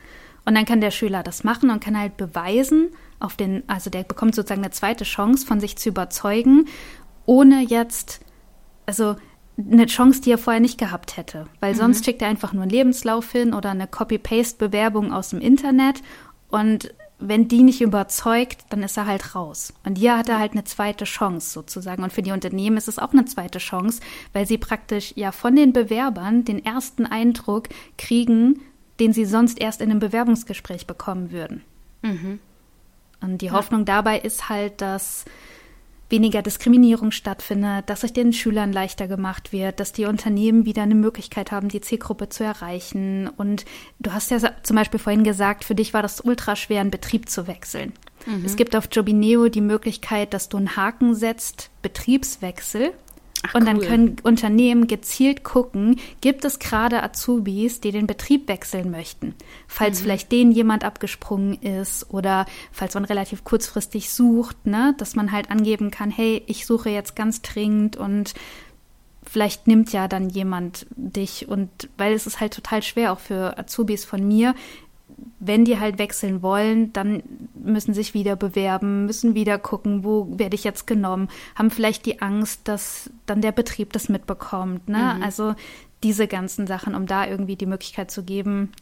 Und 0.46 0.54
dann 0.54 0.64
kann 0.64 0.80
der 0.80 0.92
Schüler 0.92 1.22
das 1.22 1.44
machen 1.44 1.70
und 1.70 1.80
kann 1.80 1.98
halt 1.98 2.16
beweisen, 2.16 2.90
auf 3.20 3.36
den, 3.36 3.62
also 3.66 3.90
der 3.90 4.02
bekommt 4.02 4.34
sozusagen 4.34 4.62
eine 4.62 4.72
zweite 4.72 5.04
Chance, 5.04 5.46
von 5.46 5.60
sich 5.60 5.76
zu 5.76 5.88
überzeugen, 5.88 6.66
ohne 7.24 7.62
jetzt, 7.62 8.20
also 8.86 9.16
eine 9.58 9.86
Chance, 9.86 10.20
die 10.20 10.32
er 10.32 10.38
vorher 10.38 10.60
nicht 10.60 10.78
gehabt 10.78 11.16
hätte. 11.16 11.46
Weil 11.60 11.72
mhm. 11.72 11.78
sonst 11.78 12.04
schickt 12.04 12.22
er 12.22 12.28
einfach 12.28 12.52
nur 12.52 12.62
einen 12.62 12.70
Lebenslauf 12.70 13.32
hin 13.32 13.54
oder 13.54 13.70
eine 13.70 13.86
Copy-Paste-Bewerbung 13.86 15.12
aus 15.12 15.30
dem 15.30 15.40
Internet 15.40 16.02
und 16.48 16.94
wenn 17.18 17.48
die 17.48 17.62
nicht 17.62 17.80
überzeugt, 17.80 18.64
dann 18.68 18.82
ist 18.82 18.96
er 18.96 19.06
halt 19.06 19.34
raus. 19.34 19.72
Und 19.84 19.96
hier 19.96 20.18
hat 20.18 20.28
er 20.28 20.38
halt 20.38 20.52
eine 20.52 20.64
zweite 20.64 21.04
Chance 21.04 21.50
sozusagen. 21.50 22.02
Und 22.02 22.12
für 22.12 22.22
die 22.22 22.32
Unternehmen 22.32 22.76
ist 22.76 22.88
es 22.88 22.98
auch 22.98 23.12
eine 23.12 23.24
zweite 23.24 23.58
Chance, 23.58 24.00
weil 24.32 24.46
sie 24.46 24.58
praktisch 24.58 25.14
ja 25.16 25.32
von 25.32 25.56
den 25.56 25.72
Bewerbern 25.72 26.44
den 26.44 26.62
ersten 26.62 27.06
Eindruck 27.06 27.68
kriegen, 27.96 28.60
den 29.00 29.12
sie 29.12 29.24
sonst 29.24 29.58
erst 29.60 29.80
in 29.80 29.90
einem 29.90 30.00
Bewerbungsgespräch 30.00 30.86
bekommen 30.86 31.30
würden. 31.30 31.62
Mhm. 32.02 32.38
Und 33.20 33.42
die 33.42 33.50
Hoffnung 33.50 33.84
dabei 33.84 34.18
ist 34.18 34.48
halt, 34.48 34.80
dass 34.80 35.24
weniger 36.08 36.42
Diskriminierung 36.42 37.10
stattfindet, 37.10 37.90
dass 37.90 38.04
es 38.04 38.12
den 38.12 38.32
Schülern 38.32 38.72
leichter 38.72 39.08
gemacht 39.08 39.52
wird, 39.52 39.80
dass 39.80 39.92
die 39.92 40.04
Unternehmen 40.04 40.64
wieder 40.64 40.82
eine 40.82 40.94
Möglichkeit 40.94 41.50
haben, 41.50 41.68
die 41.68 41.80
Zielgruppe 41.80 42.28
zu 42.28 42.44
erreichen. 42.44 43.28
Und 43.28 43.64
du 43.98 44.12
hast 44.12 44.30
ja 44.30 44.38
zum 44.62 44.76
Beispiel 44.76 45.00
vorhin 45.00 45.24
gesagt, 45.24 45.64
für 45.64 45.74
dich 45.74 45.94
war 45.94 46.02
das 46.02 46.20
ultra 46.20 46.54
schwer, 46.54 46.80
einen 46.80 46.90
Betrieb 46.90 47.28
zu 47.28 47.46
wechseln. 47.46 47.92
Mhm. 48.24 48.44
Es 48.44 48.56
gibt 48.56 48.76
auf 48.76 48.88
Jobineo 48.90 49.48
die 49.48 49.60
Möglichkeit, 49.60 50.32
dass 50.32 50.48
du 50.48 50.58
einen 50.58 50.76
Haken 50.76 51.14
setzt, 51.14 51.70
Betriebswechsel. 51.82 52.92
Ach, 53.42 53.54
und 53.54 53.66
dann 53.66 53.78
cool. 53.78 53.86
können 53.86 54.16
Unternehmen 54.22 54.86
gezielt 54.86 55.44
gucken, 55.44 56.00
gibt 56.20 56.44
es 56.44 56.58
gerade 56.58 57.02
Azubis, 57.02 57.80
die 57.80 57.92
den 57.92 58.06
Betrieb 58.06 58.48
wechseln 58.48 58.90
möchten. 58.90 59.34
Falls 59.68 59.98
mhm. 59.98 60.04
vielleicht 60.04 60.32
denen 60.32 60.52
jemand 60.52 60.84
abgesprungen 60.84 61.54
ist 61.54 62.10
oder 62.10 62.46
falls 62.72 62.94
man 62.94 63.04
relativ 63.04 63.44
kurzfristig 63.44 64.10
sucht, 64.10 64.66
ne, 64.66 64.94
dass 64.98 65.16
man 65.16 65.32
halt 65.32 65.50
angeben 65.50 65.90
kann, 65.90 66.10
hey, 66.10 66.42
ich 66.46 66.66
suche 66.66 66.90
jetzt 66.90 67.16
ganz 67.16 67.42
dringend 67.42 67.96
und 67.96 68.34
vielleicht 69.28 69.66
nimmt 69.66 69.92
ja 69.92 70.08
dann 70.08 70.28
jemand 70.30 70.86
dich 70.96 71.48
und 71.48 71.68
weil 71.98 72.12
es 72.12 72.26
ist 72.26 72.40
halt 72.40 72.54
total 72.54 72.82
schwer 72.82 73.12
auch 73.12 73.18
für 73.18 73.58
Azubis 73.58 74.04
von 74.04 74.26
mir 74.26 74.54
wenn 75.38 75.64
die 75.64 75.78
halt 75.78 75.98
wechseln 75.98 76.42
wollen, 76.42 76.92
dann 76.92 77.22
müssen 77.54 77.94
sich 77.94 78.14
wieder 78.14 78.36
bewerben, 78.36 79.06
müssen 79.06 79.34
wieder 79.34 79.58
gucken, 79.58 80.04
wo 80.04 80.26
werde 80.38 80.54
ich 80.54 80.64
jetzt 80.64 80.86
genommen, 80.86 81.28
haben 81.54 81.70
vielleicht 81.70 82.06
die 82.06 82.20
Angst, 82.20 82.68
dass 82.68 83.10
dann 83.26 83.40
der 83.40 83.52
Betrieb 83.52 83.92
das 83.92 84.08
mitbekommt. 84.08 84.88
Ne? 84.88 85.14
Mhm. 85.16 85.22
Also 85.22 85.54
diese 86.02 86.26
ganzen 86.26 86.66
Sachen, 86.66 86.94
um 86.94 87.06
da 87.06 87.26
irgendwie 87.26 87.56
die 87.56 87.66
Möglichkeit 87.66 88.10
zu 88.10 88.22
geben, 88.22 88.72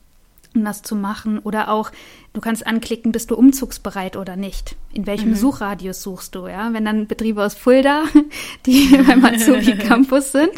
um 0.54 0.64
das 0.64 0.82
zu 0.82 0.94
machen. 0.94 1.38
Oder 1.38 1.70
auch, 1.70 1.90
du 2.32 2.40
kannst 2.40 2.66
anklicken, 2.66 3.12
bist 3.12 3.30
du 3.30 3.34
umzugsbereit 3.34 4.16
oder 4.16 4.36
nicht? 4.36 4.76
In 4.92 5.06
welchem 5.06 5.30
mhm. 5.30 5.34
Suchradius 5.36 6.02
suchst 6.02 6.34
du? 6.34 6.46
Ja, 6.46 6.72
wenn 6.72 6.84
dann 6.84 7.06
Betriebe 7.06 7.44
aus 7.44 7.54
Fulda, 7.54 8.04
die 8.66 8.96
beim 9.06 9.24
Azubi 9.24 9.76
Campus 9.78 10.32
sind, 10.32 10.50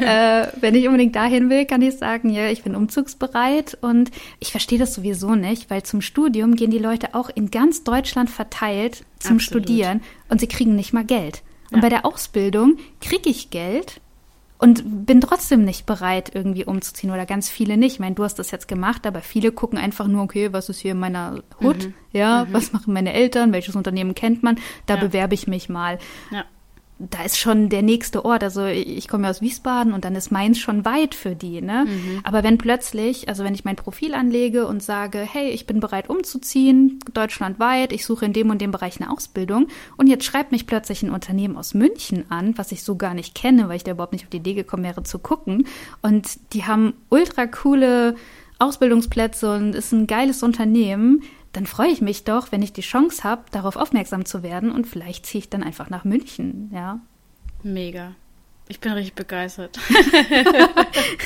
äh, 0.00 0.46
wenn 0.60 0.74
ich 0.74 0.86
unbedingt 0.86 1.16
dahin 1.16 1.50
will, 1.50 1.64
kann 1.64 1.82
ich 1.82 1.96
sagen, 1.96 2.30
ja, 2.30 2.48
ich 2.48 2.62
bin 2.62 2.76
umzugsbereit. 2.76 3.78
Und 3.80 4.10
ich 4.40 4.50
verstehe 4.50 4.78
das 4.78 4.94
sowieso 4.94 5.34
nicht, 5.34 5.70
weil 5.70 5.82
zum 5.82 6.00
Studium 6.00 6.54
gehen 6.54 6.70
die 6.70 6.78
Leute 6.78 7.14
auch 7.14 7.30
in 7.34 7.50
ganz 7.50 7.84
Deutschland 7.84 8.30
verteilt 8.30 9.04
zum 9.18 9.36
Absolut. 9.36 9.64
Studieren 9.64 10.00
und 10.28 10.40
sie 10.40 10.48
kriegen 10.48 10.76
nicht 10.76 10.92
mal 10.92 11.04
Geld. 11.04 11.42
Und 11.72 11.80
bei 11.80 11.88
der 11.88 12.04
Ausbildung 12.04 12.76
kriege 13.00 13.30
ich 13.30 13.48
Geld 13.48 14.01
und 14.62 15.06
bin 15.06 15.20
trotzdem 15.20 15.64
nicht 15.64 15.86
bereit, 15.86 16.30
irgendwie 16.32 16.64
umzuziehen 16.64 17.12
oder 17.12 17.26
ganz 17.26 17.50
viele 17.50 17.76
nicht. 17.76 17.94
Ich 17.94 18.00
meine, 18.00 18.14
du 18.14 18.22
hast 18.22 18.38
das 18.38 18.52
jetzt 18.52 18.68
gemacht, 18.68 19.06
aber 19.06 19.20
viele 19.20 19.50
gucken 19.50 19.76
einfach 19.76 20.06
nur, 20.06 20.22
okay, 20.22 20.52
was 20.52 20.68
ist 20.68 20.78
hier 20.78 20.92
in 20.92 21.00
meiner 21.00 21.42
Hut? 21.60 21.86
Mhm. 21.86 21.94
Ja, 22.12 22.44
mhm. 22.44 22.52
was 22.52 22.72
machen 22.72 22.92
meine 22.92 23.12
Eltern? 23.12 23.52
Welches 23.52 23.74
Unternehmen 23.74 24.14
kennt 24.14 24.44
man? 24.44 24.60
Da 24.86 24.94
ja. 24.94 25.00
bewerbe 25.00 25.34
ich 25.34 25.48
mich 25.48 25.68
mal. 25.68 25.98
Ja 26.30 26.44
da 27.10 27.24
ist 27.24 27.38
schon 27.38 27.68
der 27.68 27.82
nächste 27.82 28.24
Ort. 28.24 28.42
Also 28.44 28.66
ich 28.66 29.08
komme 29.08 29.24
ja 29.24 29.30
aus 29.30 29.40
Wiesbaden 29.40 29.92
und 29.92 30.04
dann 30.04 30.14
ist 30.14 30.30
Mainz 30.30 30.58
schon 30.58 30.84
weit 30.84 31.14
für 31.14 31.34
die. 31.34 31.60
Ne? 31.60 31.86
Mhm. 31.86 32.20
Aber 32.22 32.42
wenn 32.42 32.58
plötzlich, 32.58 33.28
also 33.28 33.44
wenn 33.44 33.54
ich 33.54 33.64
mein 33.64 33.76
Profil 33.76 34.14
anlege 34.14 34.66
und 34.66 34.82
sage, 34.82 35.18
hey, 35.18 35.50
ich 35.50 35.66
bin 35.66 35.80
bereit 35.80 36.08
umzuziehen, 36.08 37.00
deutschlandweit, 37.12 37.92
ich 37.92 38.04
suche 38.06 38.24
in 38.24 38.32
dem 38.32 38.50
und 38.50 38.60
dem 38.60 38.70
Bereich 38.70 39.00
eine 39.00 39.10
Ausbildung 39.10 39.68
und 39.96 40.06
jetzt 40.06 40.24
schreibt 40.24 40.52
mich 40.52 40.66
plötzlich 40.66 41.02
ein 41.02 41.10
Unternehmen 41.10 41.56
aus 41.56 41.74
München 41.74 42.30
an, 42.30 42.56
was 42.56 42.72
ich 42.72 42.82
so 42.82 42.96
gar 42.96 43.14
nicht 43.14 43.34
kenne, 43.34 43.68
weil 43.68 43.76
ich 43.76 43.84
da 43.84 43.92
überhaupt 43.92 44.12
nicht 44.12 44.24
auf 44.24 44.30
die 44.30 44.38
Idee 44.38 44.54
gekommen 44.54 44.84
wäre 44.84 45.02
zu 45.02 45.18
gucken. 45.18 45.66
Und 46.02 46.38
die 46.52 46.64
haben 46.64 46.94
ultra 47.08 47.46
coole 47.46 48.14
Ausbildungsplätze 48.58 49.54
und 49.54 49.74
ist 49.74 49.92
ein 49.92 50.06
geiles 50.06 50.42
Unternehmen 50.42 51.22
dann 51.52 51.66
freue 51.66 51.90
ich 51.90 52.00
mich 52.00 52.24
doch, 52.24 52.52
wenn 52.52 52.62
ich 52.62 52.72
die 52.72 52.80
Chance 52.80 53.24
habe, 53.24 53.44
darauf 53.50 53.76
aufmerksam 53.76 54.24
zu 54.24 54.42
werden 54.42 54.70
und 54.70 54.86
vielleicht 54.86 55.26
ziehe 55.26 55.40
ich 55.40 55.50
dann 55.50 55.62
einfach 55.62 55.90
nach 55.90 56.04
München, 56.04 56.70
ja. 56.72 57.00
Mega. 57.62 58.14
Ich 58.68 58.80
bin 58.80 58.92
richtig 58.92 59.14
begeistert. 59.14 59.78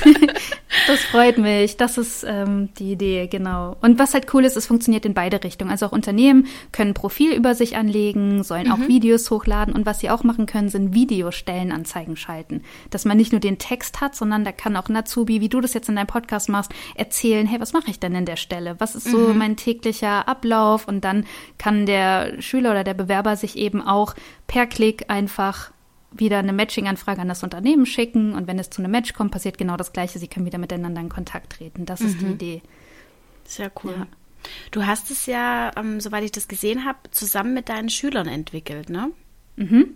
das 0.87 1.03
freut 1.03 1.39
mich. 1.39 1.77
Das 1.77 1.99
ist 1.99 2.25
ähm, 2.27 2.71
die 2.79 2.93
Idee, 2.93 3.27
genau. 3.27 3.77
Und 3.81 3.99
was 3.99 4.15
halt 4.15 4.33
cool 4.35 4.45
ist, 4.45 4.57
es 4.57 4.67
funktioniert 4.67 5.05
in 5.05 5.15
beide 5.15 5.43
Richtungen. 5.43 5.71
Also 5.71 5.87
auch 5.87 5.93
Unternehmen 5.93 6.47
können 6.73 6.95
Profil 6.95 7.33
über 7.33 7.55
sich 7.55 7.77
anlegen, 7.77 8.43
sollen 8.43 8.67
mhm. 8.67 8.73
auch 8.73 8.89
Videos 8.89 9.31
hochladen 9.31 9.75
und 9.75 9.87
was 9.87 10.01
sie 10.01 10.11
auch 10.11 10.25
machen 10.25 10.47
können, 10.47 10.69
sind 10.69 10.95
Videostellenanzeigen 10.95 12.17
schalten. 12.17 12.63
Dass 12.91 13.05
man 13.05 13.17
nicht 13.17 13.33
nur 13.33 13.41
den 13.41 13.59
Text 13.59 14.01
hat, 14.01 14.15
sondern 14.15 14.45
da 14.45 14.53
kann 14.53 14.77
auch 14.77 14.89
Nazubi, 14.89 15.41
wie 15.41 15.49
du 15.49 15.61
das 15.61 15.75
jetzt 15.75 15.89
in 15.89 15.97
deinem 15.97 16.07
Podcast 16.07 16.49
machst, 16.49 16.73
erzählen, 16.95 17.47
hey, 17.47 17.61
was 17.61 17.73
mache 17.73 17.91
ich 17.91 18.01
denn 18.01 18.15
in 18.15 18.27
der 18.27 18.37
Stelle? 18.37 18.77
Was 18.79 18.95
ist 18.95 19.09
so 19.09 19.19
mhm. 19.19 19.39
mein 19.39 19.57
täglicher 19.57 20.29
Ablauf? 20.29 20.89
Und 20.89 21.05
dann 21.05 21.25
kann 21.59 21.87
der 21.87 22.41
Schüler 22.41 22.71
oder 22.71 22.85
der 22.85 22.95
Bewerber 22.95 23.37
sich 23.37 23.57
eben 23.57 23.83
auch 23.83 24.15
per 24.47 24.67
Klick 24.67 25.05
einfach 25.09 25.71
wieder 26.19 26.39
eine 26.39 26.53
Matching-Anfrage 26.53 27.21
an 27.21 27.29
das 27.29 27.43
Unternehmen 27.43 27.87
schicken 27.87 28.35
und 28.35 28.47
wenn 28.47 28.59
es 28.59 28.71
zu 28.71 28.83
einem 28.83 28.91
Match 28.91 29.13
kommt, 29.13 29.33
passiert 29.33 29.59
genau 29.59 29.77
das 29.77 29.93
Gleiche. 29.93 30.19
Sie 30.19 30.29
können 30.29 30.47
wieder 30.47 30.59
miteinander 30.59 31.01
in 31.01 31.09
Kontakt 31.09 31.55
treten. 31.55 31.87
Das 31.87 32.01
mhm. 32.01 32.07
ist 32.07 32.21
die 32.21 32.25
mhm. 32.25 32.33
Idee. 32.33 32.63
Sehr 33.45 33.71
cool. 33.83 33.95
Ja. 33.99 34.07
Du 34.71 34.87
hast 34.87 35.11
es 35.11 35.27
ja, 35.27 35.73
ähm, 35.77 36.01
soweit 36.01 36.25
ich 36.25 36.33
das 36.33 36.49
gesehen 36.49 36.85
habe, 36.85 36.99
zusammen 37.11 37.55
mit 37.55 37.69
deinen 37.69 37.89
Schülern 37.89 38.29
entwickelt, 38.29 38.91
ne? 38.91 39.11
Mhm. 39.57 39.95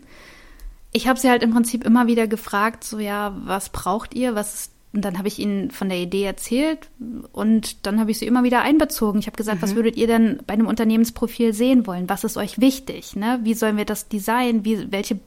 Ich 0.93 1.07
habe 1.07 1.19
sie 1.19 1.31
halt 1.31 1.43
im 1.43 1.53
Prinzip 1.53 1.85
immer 1.85 2.09
wieder 2.09 2.27
gefragt, 2.27 2.83
so 2.83 2.99
ja, 2.99 3.37
was 3.45 3.69
braucht 3.69 4.15
ihr? 4.15 4.35
Was 4.35 4.55
ist 4.55 4.73
und 4.93 5.05
dann 5.05 5.19
habe 5.19 5.29
ich 5.29 5.39
ihnen 5.39 5.71
von 5.71 5.89
der 5.89 5.99
Idee 5.99 6.25
erzählt 6.25 6.89
und 7.31 7.87
dann 7.87 8.01
habe 8.01 8.11
ich 8.11 8.19
sie 8.19 8.27
immer 8.27 8.43
wieder 8.43 8.63
einbezogen. 8.63 9.21
Ich 9.21 9.27
habe 9.27 9.37
gesagt, 9.37 9.59
mhm. 9.59 9.63
was 9.63 9.75
würdet 9.77 9.97
ihr 9.97 10.09
denn 10.09 10.41
bei 10.47 10.55
einem 10.55 10.67
Unternehmensprofil 10.67 11.53
sehen 11.53 11.87
wollen? 11.87 12.09
Was 12.09 12.25
ist 12.25 12.37
euch 12.37 12.61
wichtig? 12.61 13.15
Ne? 13.15 13.39
Wie 13.45 13.55
sollen 13.55 13.77
wir 13.77 13.85
das 13.85 14.09
designen? 14.09 14.65
Wie, 14.65 14.91
welche, 14.91 15.21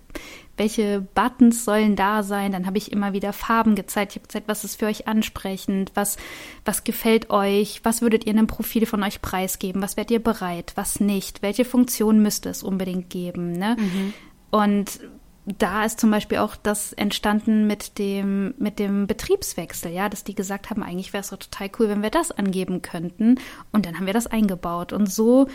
welche 0.57 1.01
Buttons 1.01 1.65
sollen 1.65 1.95
da 1.95 2.21
sein? 2.23 2.51
Dann 2.51 2.65
habe 2.65 2.77
ich 2.77 2.91
immer 2.91 3.13
wieder 3.13 3.33
Farben 3.33 3.75
gezeigt. 3.75 4.11
Ich 4.11 4.17
habe 4.17 4.27
gezeigt, 4.27 4.47
was 4.47 4.63
ist 4.63 4.79
für 4.79 4.85
euch 4.85 5.07
ansprechend? 5.07 5.91
Was, 5.95 6.17
was 6.63 6.83
gefällt 6.83 7.29
euch? 7.31 7.81
Was 7.83 8.01
würdet 8.01 8.25
ihr 8.25 8.33
in 8.33 8.37
einem 8.37 8.47
Profil 8.47 8.85
von 8.85 9.03
euch 9.03 9.21
preisgeben? 9.21 9.81
Was 9.81 9.97
werdet 9.97 10.11
ihr 10.11 10.23
bereit? 10.23 10.73
Was 10.75 10.99
nicht? 10.99 11.41
Welche 11.41 11.65
Funktion 11.65 12.21
müsste 12.21 12.49
es 12.49 12.61
unbedingt 12.61 13.09
geben? 13.09 13.53
Ne? 13.53 13.77
Mhm. 13.79 14.13
Und 14.51 14.99
da 15.45 15.83
ist 15.83 15.99
zum 15.99 16.09
Beispiel 16.09 16.37
auch 16.37 16.55
das 16.55 16.93
entstanden 16.93 17.67
mit 17.67 17.97
dem, 17.97 18.53
mit 18.57 18.79
dem 18.79 19.07
Betriebswechsel, 19.07 19.91
ja, 19.91 20.07
dass 20.07 20.23
die 20.23 20.35
gesagt 20.35 20.69
haben, 20.69 20.83
eigentlich 20.83 21.11
wäre 21.11 21.21
es 21.21 21.31
doch 21.31 21.37
total 21.37 21.69
cool, 21.79 21.89
wenn 21.89 22.01
wir 22.01 22.11
das 22.11 22.31
angeben 22.31 22.81
könnten. 22.81 23.39
Und 23.71 23.85
dann 23.85 23.97
haben 23.97 24.05
wir 24.05 24.13
das 24.13 24.27
eingebaut. 24.27 24.93
Und 24.93 25.11
so 25.11 25.47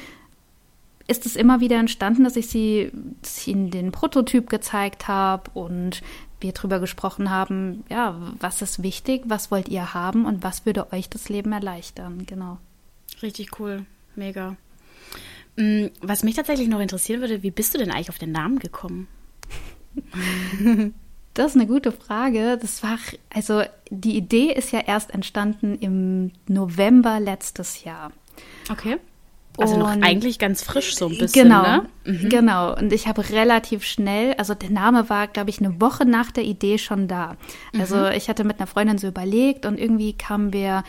ist 1.08 1.26
es 1.26 1.36
immer 1.36 1.60
wieder 1.60 1.78
entstanden, 1.78 2.22
dass 2.24 2.36
ich 2.36 2.48
sie, 2.48 2.92
dass 3.22 3.38
ich 3.38 3.48
ihnen 3.48 3.70
den 3.70 3.92
Prototyp 3.92 4.48
gezeigt 4.48 5.08
habe 5.08 5.50
und 5.54 6.02
wir 6.40 6.52
darüber 6.52 6.78
gesprochen 6.78 7.30
haben, 7.30 7.82
ja, 7.88 8.16
was 8.38 8.62
ist 8.62 8.82
wichtig, 8.82 9.22
was 9.24 9.50
wollt 9.50 9.68
ihr 9.68 9.94
haben 9.94 10.26
und 10.26 10.44
was 10.44 10.66
würde 10.66 10.92
euch 10.92 11.08
das 11.08 11.28
Leben 11.28 11.52
erleichtern, 11.52 12.24
genau. 12.26 12.58
Richtig 13.22 13.58
cool, 13.58 13.86
mega. 14.14 14.56
Mm, 15.56 15.86
was 16.00 16.22
mich 16.22 16.36
tatsächlich 16.36 16.68
noch 16.68 16.80
interessieren 16.80 17.20
würde, 17.20 17.42
wie 17.42 17.50
bist 17.50 17.74
du 17.74 17.78
denn 17.78 17.90
eigentlich 17.90 18.10
auf 18.10 18.18
den 18.18 18.32
Namen 18.32 18.58
gekommen? 18.58 19.08
Das 21.38 21.52
ist 21.52 21.56
eine 21.56 21.68
gute 21.68 21.92
Frage. 21.92 22.58
Das 22.60 22.82
war, 22.82 22.98
also 23.32 23.62
die 23.90 24.16
Idee 24.16 24.52
ist 24.52 24.72
ja 24.72 24.80
erst 24.80 25.14
entstanden 25.14 25.78
im 25.78 26.32
November 26.48 27.20
letztes 27.20 27.84
Jahr. 27.84 28.10
Okay. 28.68 28.96
Also 29.58 29.76
noch 29.76 29.88
eigentlich 29.88 30.38
ganz 30.38 30.62
frisch 30.62 30.94
so 30.94 31.08
ein 31.08 31.18
bisschen. 31.18 31.44
Genau, 31.44 31.62
ne? 31.62 31.82
mhm. 32.04 32.28
genau. 32.28 32.76
Und 32.76 32.92
ich 32.92 33.06
habe 33.06 33.28
relativ 33.30 33.84
schnell, 33.84 34.34
also 34.34 34.54
der 34.54 34.70
Name 34.70 35.08
war, 35.08 35.26
glaube 35.26 35.50
ich, 35.50 35.60
eine 35.60 35.80
Woche 35.80 36.04
nach 36.04 36.30
der 36.30 36.44
Idee 36.44 36.78
schon 36.78 37.08
da. 37.08 37.36
Also 37.78 37.96
mhm. 37.96 38.12
ich 38.14 38.28
hatte 38.28 38.44
mit 38.44 38.58
einer 38.58 38.66
Freundin 38.66 38.98
so 38.98 39.08
überlegt 39.08 39.66
und 39.66 39.78
irgendwie 39.78 40.12
kamen 40.12 40.52
wir 40.52 40.84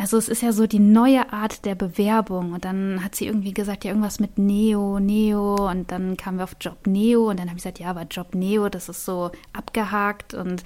also 0.00 0.16
es 0.16 0.30
ist 0.30 0.40
ja 0.40 0.52
so 0.52 0.66
die 0.66 0.78
neue 0.78 1.30
Art 1.30 1.66
der 1.66 1.74
Bewerbung. 1.74 2.54
Und 2.54 2.64
dann 2.64 3.04
hat 3.04 3.14
sie 3.14 3.26
irgendwie 3.26 3.52
gesagt, 3.52 3.84
ja, 3.84 3.90
irgendwas 3.90 4.18
mit 4.18 4.38
Neo, 4.38 4.98
Neo. 4.98 5.68
Und 5.68 5.92
dann 5.92 6.16
kamen 6.16 6.38
wir 6.38 6.44
auf 6.44 6.56
Job 6.58 6.86
Neo. 6.86 7.28
Und 7.28 7.38
dann 7.38 7.48
habe 7.48 7.58
ich 7.58 7.64
gesagt, 7.64 7.80
ja, 7.80 7.88
aber 7.90 8.04
Job 8.04 8.34
Neo, 8.34 8.70
das 8.70 8.88
ist 8.88 9.04
so 9.04 9.30
abgehakt. 9.52 10.32
Und, 10.32 10.64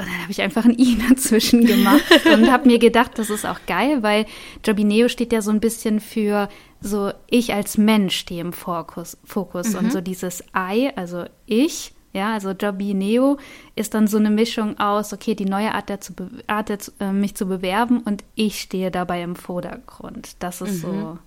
und 0.00 0.06
dann 0.06 0.22
habe 0.22 0.32
ich 0.32 0.40
einfach 0.40 0.64
ein 0.64 0.78
I 0.78 0.98
dazwischen 1.08 1.66
gemacht 1.66 2.02
und 2.24 2.50
habe 2.50 2.66
mir 2.66 2.78
gedacht, 2.78 3.18
das 3.18 3.30
ist 3.30 3.44
auch 3.44 3.60
geil, 3.66 4.02
weil 4.02 4.26
Jobby 4.64 4.84
Neo 4.84 5.08
steht 5.08 5.32
ja 5.32 5.42
so 5.42 5.50
ein 5.50 5.60
bisschen 5.60 6.00
für 6.00 6.48
so 6.80 7.12
ich 7.28 7.52
als 7.52 7.76
Mensch 7.76 8.16
stehe 8.16 8.40
im 8.40 8.52
Fokus. 8.54 9.18
Fokus. 9.24 9.72
Mhm. 9.72 9.78
Und 9.78 9.92
so 9.92 10.00
dieses 10.00 10.42
I, 10.56 10.90
also 10.96 11.24
ich 11.44 11.92
ja, 12.12 12.32
also 12.32 12.50
Jobby 12.50 12.94
Neo 12.94 13.38
ist 13.76 13.94
dann 13.94 14.08
so 14.08 14.16
eine 14.16 14.30
Mischung 14.30 14.80
aus, 14.80 15.12
okay, 15.12 15.34
die 15.34 15.44
neue 15.44 15.72
Art, 15.74 15.88
der 15.88 16.00
zu 16.00 16.12
Art 16.48 16.68
der, 16.68 16.78
äh, 16.98 17.12
mich 17.12 17.36
zu 17.36 17.46
bewerben 17.46 18.00
und 18.00 18.24
ich 18.34 18.60
stehe 18.60 18.90
dabei 18.90 19.22
im 19.22 19.36
Vordergrund. 19.36 20.36
Das 20.40 20.60
ist 20.60 20.82
mhm. 20.84 20.90
so 20.90 21.18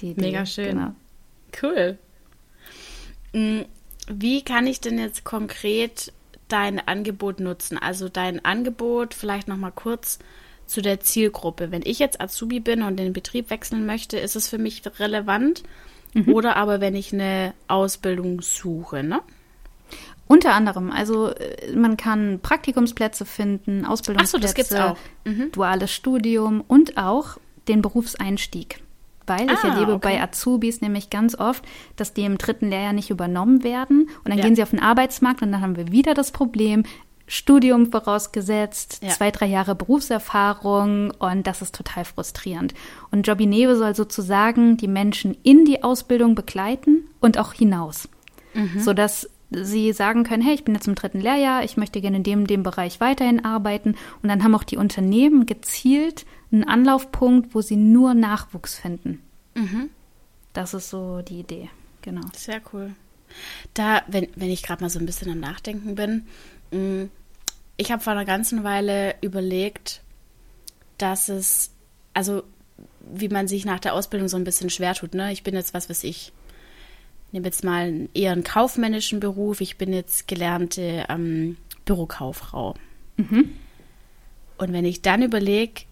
die 0.00 0.10
Idee. 0.10 0.20
Mega 0.20 0.44
schön. 0.44 0.76
Genau. 0.76 0.94
Cool. 1.62 1.98
Mm, 3.32 3.62
wie 4.08 4.42
kann 4.42 4.66
ich 4.66 4.80
denn 4.80 4.98
jetzt 4.98 5.24
konkret 5.24 6.12
dein 6.52 6.86
Angebot 6.86 7.40
nutzen? 7.40 7.78
Also 7.78 8.08
dein 8.08 8.44
Angebot 8.44 9.14
vielleicht 9.14 9.48
noch 9.48 9.56
mal 9.56 9.70
kurz 9.70 10.18
zu 10.66 10.82
der 10.82 11.00
Zielgruppe. 11.00 11.70
Wenn 11.70 11.82
ich 11.84 11.98
jetzt 11.98 12.20
Azubi 12.20 12.60
bin 12.60 12.82
und 12.82 12.96
den 12.96 13.12
Betrieb 13.12 13.50
wechseln 13.50 13.86
möchte, 13.86 14.18
ist 14.18 14.36
es 14.36 14.48
für 14.48 14.58
mich 14.58 14.82
relevant. 14.98 15.62
Mhm. 16.14 16.32
Oder 16.32 16.56
aber 16.56 16.80
wenn 16.80 16.94
ich 16.94 17.12
eine 17.12 17.54
Ausbildung 17.68 18.42
suche, 18.42 19.02
ne? 19.02 19.20
Unter 20.26 20.54
anderem, 20.54 20.90
also 20.90 21.28
äh, 21.28 21.74
man 21.74 21.96
kann 21.96 22.40
Praktikumsplätze 22.40 23.26
finden, 23.26 23.84
Ausbildungsplätze, 23.84 24.96
so, 25.24 25.30
mhm. 25.30 25.52
duales 25.52 25.92
Studium 25.92 26.62
und 26.66 26.96
auch 26.96 27.38
den 27.68 27.82
Berufseinstieg. 27.82 28.82
Weil 29.26 29.48
ah, 29.48 29.52
ich 29.52 29.64
erlebe 29.64 29.94
okay. 29.94 30.16
bei 30.16 30.22
Azubis 30.22 30.80
nämlich 30.80 31.10
ganz 31.10 31.38
oft, 31.38 31.64
dass 31.96 32.12
die 32.12 32.24
im 32.24 32.38
dritten 32.38 32.68
Lehrjahr 32.70 32.92
nicht 32.92 33.10
übernommen 33.10 33.62
werden 33.62 34.08
und 34.24 34.28
dann 34.28 34.38
ja. 34.38 34.44
gehen 34.44 34.56
sie 34.56 34.62
auf 34.62 34.70
den 34.70 34.82
Arbeitsmarkt 34.82 35.42
und 35.42 35.52
dann 35.52 35.60
haben 35.60 35.76
wir 35.76 35.92
wieder 35.92 36.14
das 36.14 36.32
Problem, 36.32 36.84
Studium 37.26 37.90
vorausgesetzt, 37.90 39.00
ja. 39.02 39.08
zwei, 39.10 39.30
drei 39.30 39.46
Jahre 39.46 39.74
Berufserfahrung 39.74 41.12
und 41.12 41.46
das 41.46 41.62
ist 41.62 41.74
total 41.74 42.04
frustrierend. 42.04 42.74
Und 43.10 43.26
Jobineo 43.26 43.74
soll 43.74 43.94
sozusagen 43.94 44.76
die 44.76 44.88
Menschen 44.88 45.36
in 45.42 45.64
die 45.64 45.82
Ausbildung 45.82 46.34
begleiten 46.34 47.08
und 47.20 47.38
auch 47.38 47.52
hinaus, 47.52 48.08
mhm. 48.54 48.80
sodass 48.80 49.30
sie 49.50 49.92
sagen 49.92 50.24
können, 50.24 50.42
hey, 50.42 50.54
ich 50.54 50.64
bin 50.64 50.74
jetzt 50.74 50.88
im 50.88 50.94
dritten 50.94 51.20
Lehrjahr, 51.20 51.64
ich 51.64 51.76
möchte 51.76 52.00
gerne 52.00 52.18
in 52.18 52.22
dem, 52.22 52.46
dem 52.46 52.62
Bereich 52.62 53.00
weiterhin 53.00 53.44
arbeiten. 53.44 53.96
Und 54.22 54.28
dann 54.28 54.42
haben 54.42 54.54
auch 54.54 54.64
die 54.64 54.76
Unternehmen 54.76 55.46
gezielt 55.46 56.26
einen 56.52 56.64
Anlaufpunkt, 56.64 57.54
wo 57.54 57.62
sie 57.62 57.76
nur 57.76 58.14
Nachwuchs 58.14 58.74
finden. 58.74 59.22
Mhm. 59.54 59.90
Das 60.52 60.74
ist 60.74 60.90
so 60.90 61.22
die 61.22 61.40
Idee, 61.40 61.70
genau. 62.02 62.26
Sehr 62.34 62.60
cool. 62.72 62.94
Da, 63.74 64.02
wenn, 64.08 64.28
wenn 64.36 64.50
ich 64.50 64.62
gerade 64.62 64.82
mal 64.82 64.90
so 64.90 64.98
ein 64.98 65.06
bisschen 65.06 65.30
am 65.30 65.40
Nachdenken 65.40 65.94
bin, 65.94 66.26
mm, 66.70 67.08
ich 67.78 67.90
habe 67.90 68.02
vor 68.02 68.12
einer 68.12 68.26
ganzen 68.26 68.64
Weile 68.64 69.14
überlegt, 69.22 70.02
dass 70.98 71.28
es, 71.28 71.70
also 72.12 72.42
wie 73.00 73.28
man 73.28 73.48
sich 73.48 73.64
nach 73.64 73.80
der 73.80 73.94
Ausbildung 73.94 74.28
so 74.28 74.36
ein 74.36 74.44
bisschen 74.44 74.70
schwer 74.70 74.94
tut. 74.94 75.14
Ne? 75.14 75.32
Ich 75.32 75.42
bin 75.42 75.54
jetzt, 75.54 75.74
was 75.74 75.88
weiß 75.88 76.04
ich, 76.04 76.32
nehme 77.32 77.46
jetzt 77.46 77.64
mal 77.64 78.08
eher 78.14 78.32
einen 78.32 78.44
kaufmännischen 78.44 79.20
Beruf. 79.20 79.60
Ich 79.60 79.78
bin 79.78 79.92
jetzt 79.92 80.28
gelernte 80.28 81.06
ähm, 81.08 81.56
Bürokauffrau. 81.84 82.74
Mhm. 83.16 83.56
Und 84.58 84.72
wenn 84.72 84.84
ich 84.84 85.02
dann 85.02 85.22
überlege, 85.22 85.82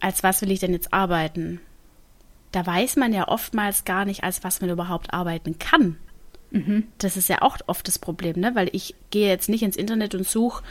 als 0.00 0.22
was 0.22 0.42
will 0.42 0.50
ich 0.50 0.60
denn 0.60 0.72
jetzt 0.72 0.92
arbeiten? 0.92 1.60
Da 2.52 2.64
weiß 2.66 2.96
man 2.96 3.12
ja 3.12 3.28
oftmals 3.28 3.84
gar 3.84 4.04
nicht, 4.04 4.24
als 4.24 4.44
was 4.44 4.60
man 4.60 4.70
überhaupt 4.70 5.12
arbeiten 5.12 5.58
kann. 5.58 5.98
Mhm. 6.50 6.84
Das 6.98 7.16
ist 7.16 7.28
ja 7.28 7.42
auch 7.42 7.58
oft 7.66 7.86
das 7.88 7.98
Problem, 7.98 8.40
ne? 8.40 8.54
Weil 8.54 8.70
ich 8.72 8.94
gehe 9.10 9.28
jetzt 9.28 9.48
nicht 9.48 9.62
ins 9.62 9.76
Internet 9.76 10.14
und 10.14 10.26
suche 10.26 10.62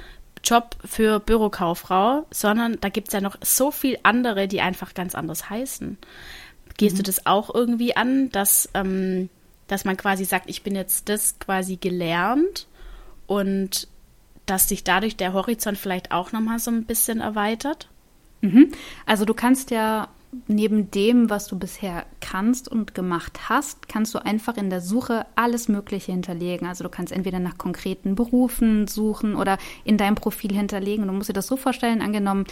Job 0.43 0.75
für 0.85 1.19
Bürokauffrau, 1.19 2.25
sondern 2.31 2.79
da 2.79 2.89
gibt 2.89 3.09
es 3.09 3.13
ja 3.13 3.21
noch 3.21 3.35
so 3.41 3.71
viel 3.71 3.97
andere, 4.03 4.47
die 4.47 4.61
einfach 4.61 4.93
ganz 4.93 5.15
anders 5.15 5.49
heißen. 5.49 5.97
Gehst 6.77 6.95
mhm. 6.95 6.97
du 6.97 7.03
das 7.03 7.25
auch 7.25 7.53
irgendwie 7.53 7.95
an, 7.95 8.29
dass, 8.29 8.69
ähm, 8.73 9.29
dass 9.67 9.85
man 9.85 9.97
quasi 9.97 10.25
sagt, 10.25 10.49
ich 10.49 10.63
bin 10.63 10.75
jetzt 10.75 11.09
das 11.09 11.39
quasi 11.39 11.77
gelernt 11.77 12.67
und 13.27 13.87
dass 14.45 14.69
sich 14.69 14.83
dadurch 14.83 15.17
der 15.17 15.33
Horizont 15.33 15.77
vielleicht 15.77 16.11
auch 16.11 16.31
nochmal 16.31 16.59
so 16.59 16.69
ein 16.69 16.85
bisschen 16.85 17.21
erweitert? 17.21 17.89
Mhm. 18.45 18.71
Also 19.05 19.25
du 19.25 19.33
kannst 19.33 19.71
ja 19.71 20.09
neben 20.47 20.91
dem, 20.91 21.29
was 21.29 21.47
du 21.47 21.57
bisher 21.57 22.05
kannst 22.19 22.67
und 22.67 22.93
gemacht 22.93 23.49
hast, 23.49 23.87
kannst 23.87 24.13
du 24.13 24.19
einfach 24.19 24.57
in 24.57 24.69
der 24.69 24.81
Suche 24.81 25.25
alles 25.35 25.67
Mögliche 25.67 26.11
hinterlegen. 26.11 26.67
Also 26.67 26.83
du 26.83 26.89
kannst 26.89 27.13
entweder 27.13 27.39
nach 27.39 27.57
konkreten 27.57 28.15
Berufen 28.15 28.87
suchen 28.87 29.35
oder 29.35 29.57
in 29.83 29.97
deinem 29.97 30.15
Profil 30.15 30.53
hinterlegen. 30.53 31.07
Du 31.07 31.13
musst 31.13 31.29
dir 31.29 31.33
das 31.33 31.47
so 31.47 31.57
vorstellen, 31.57 32.01
angenommen, 32.01 32.45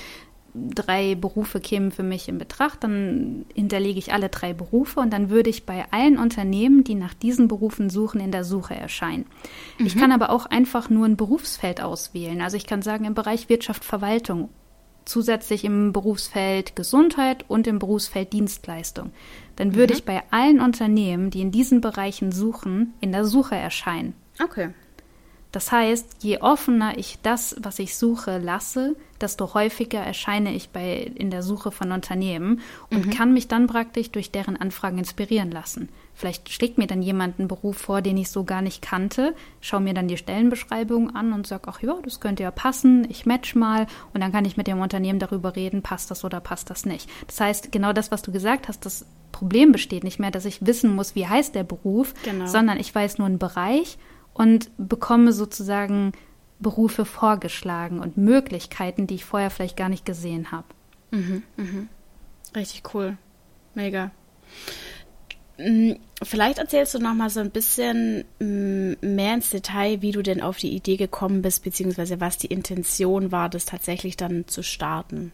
drei 0.53 1.15
Berufe 1.15 1.59
kämen 1.59 1.91
für 1.91 2.03
mich 2.03 2.29
in 2.29 2.37
Betracht, 2.37 2.83
dann 2.83 3.45
hinterlege 3.55 3.97
ich 3.97 4.13
alle 4.13 4.29
drei 4.29 4.53
Berufe 4.53 4.99
und 4.99 5.11
dann 5.11 5.29
würde 5.31 5.49
ich 5.49 5.65
bei 5.65 5.85
allen 5.91 6.19
Unternehmen, 6.19 6.83
die 6.83 6.93
nach 6.93 7.15
diesen 7.15 7.47
Berufen 7.47 7.89
suchen, 7.89 8.21
in 8.21 8.31
der 8.31 8.43
Suche 8.43 8.75
erscheinen. 8.75 9.25
Mhm. 9.79 9.85
Ich 9.87 9.97
kann 9.97 10.11
aber 10.11 10.29
auch 10.29 10.45
einfach 10.45 10.91
nur 10.91 11.07
ein 11.07 11.17
Berufsfeld 11.17 11.81
auswählen. 11.81 12.41
Also 12.41 12.55
ich 12.55 12.67
kann 12.67 12.83
sagen, 12.83 13.05
im 13.05 13.15
Bereich 13.15 13.49
Wirtschaft, 13.49 13.83
Verwaltung 13.83 14.49
zusätzlich 15.05 15.63
im 15.63 15.93
Berufsfeld 15.93 16.75
Gesundheit 16.75 17.45
und 17.47 17.67
im 17.67 17.79
Berufsfeld 17.79 18.33
Dienstleistung. 18.33 19.11
Dann 19.55 19.75
würde 19.75 19.93
mhm. 19.93 19.97
ich 19.97 20.05
bei 20.05 20.23
allen 20.31 20.59
Unternehmen, 20.59 21.29
die 21.29 21.41
in 21.41 21.51
diesen 21.51 21.81
Bereichen 21.81 22.31
suchen, 22.31 22.93
in 22.99 23.11
der 23.11 23.25
Suche 23.25 23.55
erscheinen. 23.55 24.13
Okay. 24.43 24.69
Das 25.53 25.71
heißt, 25.71 26.23
je 26.23 26.39
offener 26.39 26.97
ich 26.97 27.19
das, 27.21 27.55
was 27.59 27.77
ich 27.77 27.95
suche, 27.95 28.39
lasse, 28.39 28.95
desto 29.21 29.53
häufiger 29.53 29.99
erscheine 29.99 30.55
ich 30.55 30.69
bei, 30.69 31.11
in 31.13 31.29
der 31.29 31.43
Suche 31.43 31.71
von 31.71 31.91
Unternehmen 31.91 32.61
und 32.89 33.05
mhm. 33.05 33.09
kann 33.11 33.33
mich 33.33 33.47
dann 33.47 33.67
praktisch 33.67 34.09
durch 34.09 34.31
deren 34.31 34.57
Anfragen 34.57 34.97
inspirieren 34.97 35.51
lassen. 35.51 35.89
Vielleicht 36.13 36.49
schlägt 36.49 36.77
mir 36.77 36.87
dann 36.87 37.01
jemand 37.01 37.39
einen 37.39 37.47
Beruf 37.47 37.77
vor, 37.77 38.01
den 38.01 38.17
ich 38.17 38.29
so 38.29 38.43
gar 38.43 38.61
nicht 38.61 38.81
kannte, 38.81 39.35
schaue 39.61 39.81
mir 39.81 39.93
dann 39.93 40.07
die 40.07 40.17
Stellenbeschreibung 40.17 41.15
an 41.15 41.33
und 41.33 41.47
sage, 41.47 41.63
ach 41.67 41.81
ja, 41.81 41.95
das 42.03 42.19
könnte 42.19 42.43
ja 42.43 42.51
passen, 42.51 43.07
ich 43.09 43.25
match 43.25 43.55
mal 43.55 43.87
und 44.13 44.21
dann 44.21 44.31
kann 44.31 44.45
ich 44.45 44.57
mit 44.57 44.67
dem 44.67 44.79
Unternehmen 44.79 45.19
darüber 45.19 45.55
reden, 45.55 45.81
passt 45.81 46.11
das 46.11 46.23
oder 46.23 46.39
passt 46.39 46.69
das 46.69 46.85
nicht. 46.85 47.09
Das 47.27 47.39
heißt, 47.39 47.71
genau 47.71 47.93
das, 47.93 48.11
was 48.11 48.21
du 48.21 48.31
gesagt 48.31 48.67
hast, 48.67 48.85
das 48.85 49.05
Problem 49.31 49.71
besteht 49.71 50.03
nicht 50.03 50.19
mehr, 50.19 50.31
dass 50.31 50.45
ich 50.45 50.65
wissen 50.65 50.93
muss, 50.93 51.15
wie 51.15 51.27
heißt 51.27 51.55
der 51.55 51.63
Beruf, 51.63 52.13
genau. 52.23 52.45
sondern 52.45 52.79
ich 52.79 52.93
weiß 52.93 53.17
nur 53.17 53.27
einen 53.27 53.39
Bereich 53.39 53.97
und 54.33 54.69
bekomme 54.77 55.33
sozusagen 55.33 56.11
Berufe 56.59 57.05
vorgeschlagen 57.05 57.99
und 57.99 58.17
Möglichkeiten, 58.17 59.07
die 59.07 59.15
ich 59.15 59.25
vorher 59.25 59.49
vielleicht 59.49 59.77
gar 59.77 59.89
nicht 59.89 60.05
gesehen 60.05 60.51
habe. 60.51 60.67
Mhm, 61.11 61.43
mhm. 61.57 61.89
Richtig 62.55 62.83
cool. 62.93 63.17
Mega. 63.75 64.11
Mm, 65.57 65.93
vielleicht 66.21 66.57
erzählst 66.57 66.95
du 66.95 66.99
noch 66.99 67.13
mal 67.13 67.29
so 67.29 67.39
ein 67.39 67.51
bisschen 67.51 68.23
mm, 68.39 68.93
mehr 69.01 69.35
ins 69.35 69.51
Detail, 69.51 70.01
wie 70.01 70.11
du 70.11 70.21
denn 70.21 70.41
auf 70.41 70.57
die 70.57 70.73
Idee 70.73 70.97
gekommen 70.97 71.41
bist, 71.41 71.63
beziehungsweise 71.63 72.19
was 72.19 72.37
die 72.37 72.47
Intention 72.47 73.31
war, 73.31 73.49
das 73.49 73.65
tatsächlich 73.65 74.17
dann 74.17 74.47
zu 74.47 74.63
starten. 74.63 75.31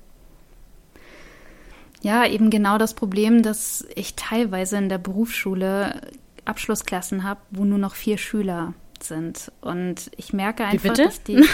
Ja, 2.01 2.26
eben 2.26 2.49
genau 2.49 2.78
das 2.78 2.93
Problem, 2.93 3.43
dass 3.43 3.86
ich 3.95 4.15
teilweise 4.15 4.78
in 4.78 4.89
der 4.89 4.97
Berufsschule 4.97 6.01
Abschlussklassen 6.45 7.24
habe, 7.24 7.41
wo 7.51 7.65
nur 7.65 7.78
noch 7.78 7.95
vier 7.95 8.17
Schüler 8.17 8.74
sind. 9.01 9.51
Und 9.61 10.09
ich 10.17 10.34
merke 10.34 10.65
einfach, 10.65 10.93
dass 10.93 11.24
die. 11.24 11.45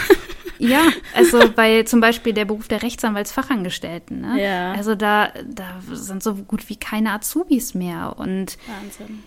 ja, 0.58 0.82
also 1.14 1.40
bei 1.54 1.82
zum 1.84 2.00
Beispiel 2.00 2.32
der 2.32 2.44
Beruf 2.44 2.68
der 2.68 2.82
Rechtsanwaltsfachangestellten. 2.82 4.20
Ne? 4.20 4.42
Ja. 4.42 4.72
Also 4.72 4.94
da, 4.94 5.32
da 5.46 5.80
sind 5.92 6.22
so 6.22 6.34
gut 6.34 6.68
wie 6.68 6.76
keine 6.76 7.12
Azubis 7.12 7.74
mehr. 7.74 8.14
Und 8.18 8.58
Wahnsinn. 8.66 9.22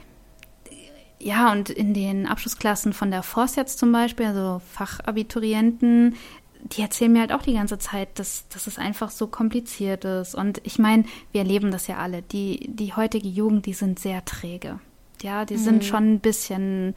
Ja, 1.22 1.52
und 1.52 1.70
in 1.70 1.94
den 1.94 2.28
Abschlussklassen 2.28 2.94
von 2.94 3.12
der 3.12 3.24
Forst 3.24 3.58
jetzt 3.58 3.78
zum 3.78 3.92
Beispiel, 3.92 4.28
also 4.28 4.62
Fachabiturienten, 4.72 6.16
die 6.64 6.82
erzählen 6.82 7.12
mir 7.12 7.22
halt 7.22 7.34
auch 7.34 7.42
die 7.42 7.54
ganze 7.54 7.78
Zeit, 7.78 8.20
dass, 8.20 8.48
dass 8.50 8.68
es 8.68 8.78
einfach 8.78 9.12
so 9.12 9.28
kompliziert 9.28 10.06
ist. 10.06 10.36
Und 10.36 10.62
ich 10.64 10.80
meine, 10.80 11.06
wir 11.32 11.42
erleben 11.42 11.72
das 11.72 11.88
ja 11.88 11.98
alle. 11.98 12.22
Die, 12.22 12.70
die 12.70 12.94
heutige 12.94 13.28
Jugend, 13.28 13.66
die 13.66 13.74
sind 13.74 14.00
sehr 14.00 14.24
träge. 14.26 14.80
Ja, 15.22 15.46
die 15.46 15.56
mhm. 15.56 15.64
sind 15.64 15.86
schon 15.86 16.14
ein 16.14 16.20
bisschen 16.20 16.94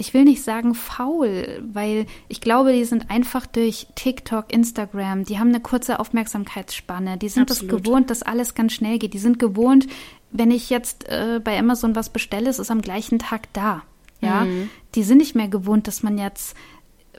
ich 0.00 0.14
will 0.14 0.24
nicht 0.24 0.42
sagen 0.42 0.74
faul, 0.74 1.62
weil 1.72 2.06
ich 2.28 2.40
glaube, 2.40 2.72
die 2.72 2.84
sind 2.84 3.10
einfach 3.10 3.44
durch 3.46 3.86
TikTok, 3.94 4.50
Instagram, 4.50 5.24
die 5.24 5.38
haben 5.38 5.50
eine 5.50 5.60
kurze 5.60 6.00
Aufmerksamkeitsspanne, 6.00 7.18
die 7.18 7.28
sind 7.28 7.50
es 7.50 7.68
gewohnt, 7.68 8.08
dass 8.08 8.22
alles 8.22 8.54
ganz 8.54 8.72
schnell 8.72 8.98
geht. 8.98 9.12
Die 9.12 9.18
sind 9.18 9.38
gewohnt, 9.38 9.86
wenn 10.30 10.50
ich 10.50 10.70
jetzt 10.70 11.06
äh, 11.08 11.38
bei 11.44 11.58
Amazon 11.58 11.94
was 11.94 12.08
bestelle, 12.08 12.48
es 12.48 12.58
ist 12.58 12.70
am 12.70 12.80
gleichen 12.80 13.18
Tag 13.18 13.52
da. 13.52 13.82
Ja, 14.22 14.44
mhm. 14.44 14.70
die 14.94 15.02
sind 15.02 15.18
nicht 15.18 15.34
mehr 15.34 15.48
gewohnt, 15.48 15.86
dass 15.86 16.02
man 16.02 16.16
jetzt 16.16 16.56
äh, 17.12 17.18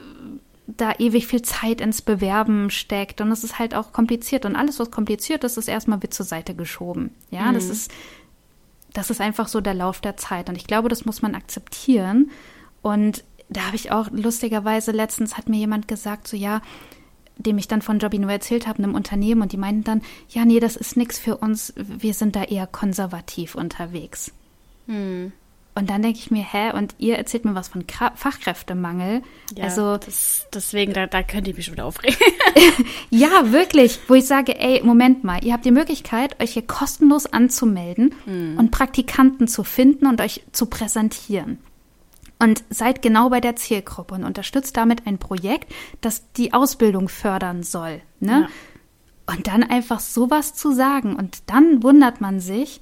da 0.66 0.94
ewig 0.98 1.28
viel 1.28 1.44
Zeit 1.44 1.82
ins 1.82 2.02
Bewerben 2.02 2.72
steckt 2.72 3.22
und 3.22 3.32
es 3.32 3.44
ist 3.44 3.60
halt 3.60 3.76
auch 3.76 3.94
kompliziert 3.94 4.46
und 4.46 4.56
alles, 4.56 4.80
was 4.80 4.90
kompliziert 4.90 5.44
ist, 5.44 5.58
ist 5.58 5.68
erstmal 5.68 6.02
wird 6.02 6.16
zur 6.16 6.26
Seite 6.26 6.56
geschoben. 6.56 7.12
Ja, 7.30 7.46
mhm. 7.46 7.54
das 7.54 7.70
ist 7.70 7.92
das 8.94 9.10
ist 9.10 9.22
einfach 9.22 9.48
so 9.48 9.62
der 9.62 9.74
Lauf 9.76 10.02
der 10.02 10.18
Zeit 10.18 10.50
und 10.50 10.58
ich 10.58 10.66
glaube, 10.66 10.90
das 10.90 11.06
muss 11.06 11.22
man 11.22 11.36
akzeptieren 11.36 12.32
und 12.82 13.24
da 13.50 13.68
habe 13.68 13.76
ich 13.76 13.92
auch 13.92 14.10
lustigerweise 14.12 14.92
letztens 14.92 15.38
hat 15.38 15.50
mir 15.50 15.58
jemand 15.58 15.88
gesagt, 15.88 16.28
so 16.28 16.38
ja, 16.38 16.62
dem 17.38 17.58
ich 17.58 17.68
dann 17.68 17.82
von 17.82 18.00
Jobby 18.00 18.20
nur 18.20 18.32
erzählt 18.32 18.68
habe, 18.68 18.80
einem 18.80 18.96
Unternehmen, 18.96 19.42
und 19.42 19.52
die 19.52 19.58
meinten 19.58 19.84
dann, 19.84 20.02
ja, 20.30 20.46
nee, 20.46 20.60
das 20.60 20.76
ist 20.76 20.96
nichts 20.96 21.20
für 21.20 21.38
uns, 21.38 21.74
wir 21.76 22.14
sind 22.14 22.36
da 22.36 22.44
eher 22.44 22.68
konservativ 22.68 23.56
unterwegs. 23.56 24.32
Hm. 24.88 25.32
Und 25.74 25.90
dann 25.90 26.02
denke 26.02 26.20
ich 26.20 26.32
mir, 26.32 26.44
hä, 26.44 26.74
und 26.74 26.96
ihr 26.98 27.18
erzählt 27.18 27.46
mir 27.46 27.56
was 27.56 27.70
von 27.70 27.88
Kra 27.88 28.12
Fachkräftemangel. 28.16 29.24
Ja, 29.56 29.64
also 29.64 29.96
das, 29.96 30.46
deswegen, 30.54 30.92
da, 30.92 31.08
da 31.08 31.24
könnt 31.24 31.48
ihr 31.48 31.56
mich 31.56 31.66
schon 31.66 31.76
wieder 31.76 31.86
aufregen. 31.86 32.18
ja, 33.10 33.52
wirklich, 33.54 34.00
wo 34.08 34.16
ich 34.16 34.28
sage, 34.28 34.60
ey, 34.60 34.82
Moment 34.84 35.24
mal, 35.24 35.44
ihr 35.44 35.54
habt 35.54 35.64
die 35.64 35.72
Möglichkeit, 35.72 36.42
euch 36.42 36.52
hier 36.52 36.68
kostenlos 36.68 37.26
anzumelden 37.26 38.14
hm. 38.26 38.58
und 38.58 38.72
Praktikanten 38.72 39.48
zu 39.48 39.64
finden 39.64 40.08
und 40.08 40.20
euch 40.20 40.44
zu 40.52 40.66
präsentieren 40.66 41.58
und 42.42 42.64
seid 42.72 43.04
genau 43.04 43.30
bei 43.30 43.39
der 43.39 43.56
Zielgruppe 43.56 44.16
und 44.16 44.24
unterstützt 44.24 44.76
damit 44.76 45.06
ein 45.06 45.20
Projekt, 45.20 45.72
das 46.02 46.32
die 46.34 46.54
Ausbildung 46.54 47.08
fördern 47.08 47.62
soll. 47.62 48.02
Ne? 48.20 48.50
Ja. 49.28 49.36
Und 49.36 49.46
dann 49.46 49.64
einfach 49.64 50.00
sowas 50.00 50.56
zu 50.56 50.74
sagen 50.74 51.16
und 51.16 51.44
dann 51.46 51.84
wundert 51.84 52.20
man 52.20 52.39
sich, 52.39 52.82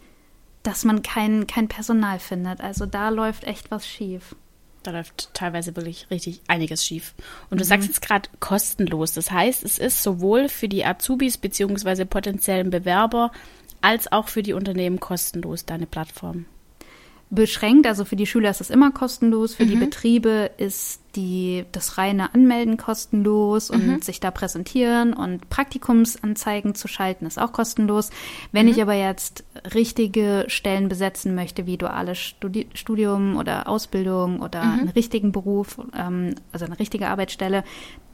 dass 0.64 0.86
man 0.86 1.04
kein, 1.04 1.46
kein 1.46 1.68
Personal 1.68 2.20
findet. 2.20 2.62
Also 2.62 2.86
da 2.86 3.10
läuft 3.10 3.44
echt 3.44 3.70
was 3.70 3.86
schief. 3.86 4.34
Da 4.84 4.92
läuft 4.92 5.34
teilweise 5.34 5.76
wirklich 5.76 6.10
richtig 6.10 6.42
einiges 6.48 6.86
schief. 6.86 7.14
Und 7.50 7.60
du 7.60 7.66
mhm. 7.66 7.68
sagst 7.68 7.88
jetzt 7.90 8.02
gerade 8.02 8.30
kostenlos. 8.40 9.12
Das 9.12 9.30
heißt, 9.30 9.66
es 9.66 9.78
ist 9.78 10.02
sowohl 10.02 10.48
für 10.48 10.70
die 10.70 10.86
Azubis 10.86 11.38
bzw. 11.38 12.06
potenziellen 12.06 12.70
Bewerber 12.70 13.34
als 13.82 14.10
auch 14.10 14.30
für 14.30 14.42
die 14.42 14.54
Unternehmen 14.54 15.02
kostenlos, 15.02 15.66
deine 15.66 15.86
Plattform 15.86 16.46
beschränkt. 17.30 17.86
Also 17.86 18.06
für 18.06 18.16
die 18.16 18.26
Schüler 18.26 18.50
ist 18.50 18.62
es 18.62 18.70
immer 18.70 18.92
kostenlos, 18.92 19.54
für 19.54 19.66
mhm. 19.66 19.70
die 19.70 19.76
Betriebe 19.76 20.52
ist 20.58 21.02
die, 21.16 21.66
das 21.72 21.98
reine 21.98 22.34
Anmelden 22.34 22.78
kostenlos 22.78 23.70
und 23.70 23.88
mhm. 23.88 24.02
sich 24.02 24.20
da 24.20 24.32
präsentieren 24.32 25.14
und 25.14 25.50
Praktikumsanzeigen 25.50 26.76
zu 26.76 26.88
schalten 26.88 27.26
ist 27.26 27.40
auch 27.40 27.52
kostenlos. 27.52 28.12
Wenn 28.52 28.66
mhm. 28.66 28.72
ich 28.72 28.82
aber 28.82 28.94
jetzt 28.94 29.44
richtige 29.74 30.46
Stellen 30.48 30.88
besetzen 30.88 31.36
möchte, 31.36 31.66
wie 31.66 31.78
duales 31.78 32.18
Studi 32.18 32.68
Studium 32.74 33.38
oder 33.38 33.68
Ausbildung 33.68 34.40
oder 34.42 34.64
mhm. 34.64 34.80
einen 34.80 34.90
richtigen 34.90 35.32
Beruf, 35.32 35.80
ähm, 35.96 36.36
also 36.52 36.66
eine 36.66 36.80
richtige 36.80 37.08
Arbeitsstelle, 37.08 37.64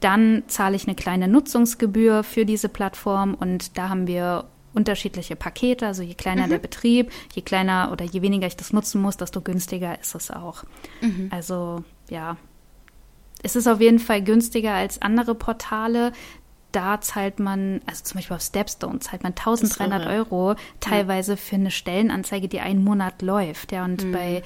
dann 0.00 0.42
zahle 0.46 0.76
ich 0.76 0.86
eine 0.86 0.96
kleine 0.96 1.28
Nutzungsgebühr 1.28 2.22
für 2.22 2.44
diese 2.44 2.68
Plattform 2.68 3.34
und 3.34 3.78
da 3.78 3.88
haben 3.88 4.06
wir 4.06 4.44
unterschiedliche 4.76 5.34
Pakete. 5.34 5.86
Also 5.86 6.02
je 6.02 6.14
kleiner 6.14 6.46
mhm. 6.46 6.50
der 6.50 6.58
Betrieb, 6.58 7.10
je 7.34 7.42
kleiner 7.42 7.90
oder 7.90 8.04
je 8.04 8.22
weniger 8.22 8.46
ich 8.46 8.56
das 8.56 8.72
nutzen 8.72 9.00
muss, 9.00 9.16
desto 9.16 9.40
günstiger 9.40 9.98
ist 10.00 10.14
es 10.14 10.30
auch. 10.30 10.64
Mhm. 11.00 11.28
Also 11.30 11.82
ja, 12.08 12.36
es 13.42 13.56
ist 13.56 13.66
auf 13.66 13.80
jeden 13.80 13.98
Fall 13.98 14.22
günstiger 14.22 14.74
als 14.74 15.00
andere 15.02 15.34
Portale. 15.34 16.12
Da 16.72 17.00
zahlt 17.00 17.38
man, 17.40 17.80
also 17.86 18.04
zum 18.04 18.18
Beispiel 18.18 18.36
auf 18.36 18.42
Stepstone 18.42 18.98
zahlt 18.98 19.22
man 19.22 19.32
1300 19.32 20.02
so, 20.02 20.08
Euro 20.10 20.56
teilweise 20.80 21.32
ja. 21.32 21.36
für 21.36 21.56
eine 21.56 21.70
Stellenanzeige, 21.70 22.48
die 22.48 22.60
einen 22.60 22.84
Monat 22.84 23.22
läuft. 23.22 23.72
Ja, 23.72 23.84
und 23.84 24.04
mhm. 24.04 24.12
bei 24.12 24.42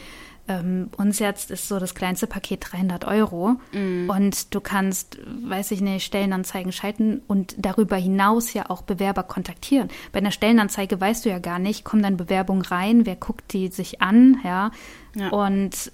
ähm, 0.48 0.90
uns 0.96 1.18
jetzt 1.18 1.50
ist 1.50 1.68
so 1.68 1.78
das 1.78 1.94
kleinste 1.94 2.26
Paket 2.26 2.66
300 2.72 3.04
Euro 3.04 3.60
mm. 3.72 4.10
und 4.10 4.54
du 4.54 4.60
kannst, 4.60 5.18
weiß 5.26 5.70
ich 5.70 5.80
nicht, 5.80 6.04
Stellenanzeigen 6.04 6.72
schalten 6.72 7.22
und 7.28 7.54
darüber 7.58 7.96
hinaus 7.96 8.52
ja 8.52 8.68
auch 8.68 8.82
Bewerber 8.82 9.22
kontaktieren. 9.22 9.88
Bei 10.12 10.18
einer 10.18 10.32
Stellenanzeige 10.32 11.00
weißt 11.00 11.24
du 11.24 11.30
ja 11.30 11.38
gar 11.38 11.58
nicht, 11.58 11.84
kommen 11.84 12.02
dann 12.02 12.16
Bewerbungen 12.16 12.62
rein, 12.62 13.06
wer 13.06 13.16
guckt 13.16 13.52
die 13.52 13.68
sich 13.68 14.02
an, 14.02 14.40
ja, 14.44 14.70
ja. 15.14 15.28
und 15.28 15.92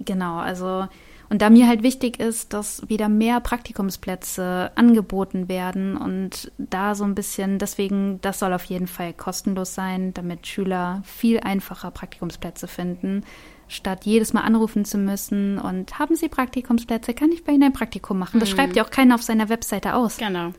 Genau, 0.00 0.38
also 0.38 0.86
und 1.30 1.42
da 1.42 1.50
mir 1.50 1.68
halt 1.68 1.82
wichtig 1.82 2.20
ist, 2.20 2.52
dass 2.52 2.88
wieder 2.88 3.08
mehr 3.08 3.40
Praktikumsplätze 3.40 4.70
angeboten 4.74 5.48
werden 5.48 5.96
und 5.96 6.50
da 6.56 6.94
so 6.94 7.04
ein 7.04 7.14
bisschen, 7.14 7.58
deswegen, 7.58 8.20
das 8.22 8.38
soll 8.38 8.52
auf 8.52 8.64
jeden 8.64 8.86
Fall 8.86 9.12
kostenlos 9.12 9.74
sein, 9.74 10.14
damit 10.14 10.46
Schüler 10.46 11.02
viel 11.04 11.40
einfacher 11.40 11.90
Praktikumsplätze 11.90 12.66
finden, 12.66 13.24
statt 13.68 14.06
jedes 14.06 14.32
Mal 14.32 14.40
anrufen 14.42 14.86
zu 14.86 14.96
müssen 14.96 15.58
und 15.58 15.98
haben 15.98 16.16
Sie 16.16 16.28
Praktikumsplätze, 16.28 17.12
kann 17.12 17.30
ich 17.30 17.44
bei 17.44 17.52
Ihnen 17.52 17.64
ein 17.64 17.72
Praktikum 17.74 18.18
machen? 18.18 18.40
Das 18.40 18.50
mhm. 18.50 18.56
schreibt 18.56 18.76
ja 18.76 18.84
auch 18.84 18.90
keiner 18.90 19.14
auf 19.14 19.22
seiner 19.22 19.50
Webseite 19.50 19.94
aus. 19.94 20.16
Genau. 20.16 20.52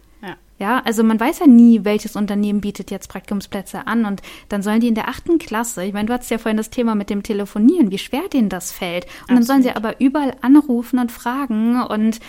Ja, 0.60 0.82
also 0.84 1.06
man 1.06 1.18
weiß 1.18 1.40
ja 1.40 1.48
nie, 1.48 1.86
welches 1.86 2.18
Unternehmen 2.18 2.60
bietet 2.60 2.92
jetzt 2.92 3.08
Praktikumsplätze 3.08 3.88
an 3.88 4.04
und 4.04 4.22
dann 4.50 4.62
sollen 4.62 4.82
die 4.82 4.90
in 4.90 4.96
der 4.96 5.08
achten 5.08 5.40
Klasse, 5.40 5.86
ich 5.86 5.94
meine, 5.94 6.08
du 6.08 6.14
hattest 6.14 6.32
ja 6.32 6.38
vorhin 6.38 6.58
das 6.58 6.70
Thema 6.70 6.96
mit 6.96 7.10
dem 7.10 7.24
Telefonieren, 7.24 7.92
wie 7.92 7.98
schwer 7.98 8.28
denen 8.28 8.50
das 8.50 8.74
fällt. 8.74 9.06
Und 9.06 9.12
Absolut. 9.12 9.30
dann 9.38 9.44
sollen 9.44 9.64
sie 9.64 9.72
aber 9.72 10.02
überall 10.02 10.36
anrufen 10.42 11.00
und 11.00 11.14
fragen 11.14 11.82
und, 11.82 12.20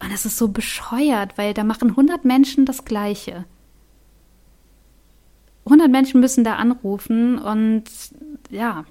und 0.00 0.12
das 0.12 0.24
ist 0.24 0.38
so 0.38 0.48
bescheuert, 0.48 1.36
weil 1.36 1.52
da 1.52 1.64
machen 1.64 1.90
100 1.90 2.24
Menschen 2.24 2.64
das 2.64 2.86
Gleiche. 2.86 3.44
100 5.66 5.90
Menschen 5.90 6.20
müssen 6.20 6.44
da 6.44 6.56
anrufen 6.56 7.38
und 7.38 7.84
ja, 8.48 8.86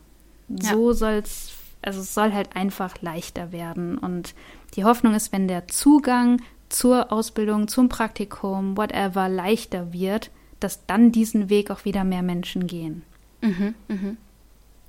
so 0.48 0.90
ja. 0.90 0.94
soll's, 0.94 1.54
also 1.82 2.02
es 2.02 2.14
soll 2.14 2.34
halt 2.34 2.56
einfach 2.56 3.02
leichter 3.02 3.52
werden 3.52 3.98
und 3.98 4.36
die 4.76 4.86
Hoffnung 4.86 5.16
ist, 5.16 5.34
wenn 5.34 5.48
der 5.48 5.68
Zugang 5.68 6.40
zur 6.72 7.12
Ausbildung, 7.12 7.68
zum 7.68 7.90
Praktikum, 7.90 8.78
whatever, 8.78 9.30
leichter 9.30 9.94
wird, 9.94 10.32
dass 10.60 10.86
dann 10.86 11.12
diesen 11.12 11.50
Weg 11.50 11.72
auch 11.72 11.86
wieder 11.86 12.04
mehr 12.04 12.22
Menschen 12.22 12.68
gehen. 12.68 13.04
Mhm, 13.42 13.76
mhm. 13.88 14.18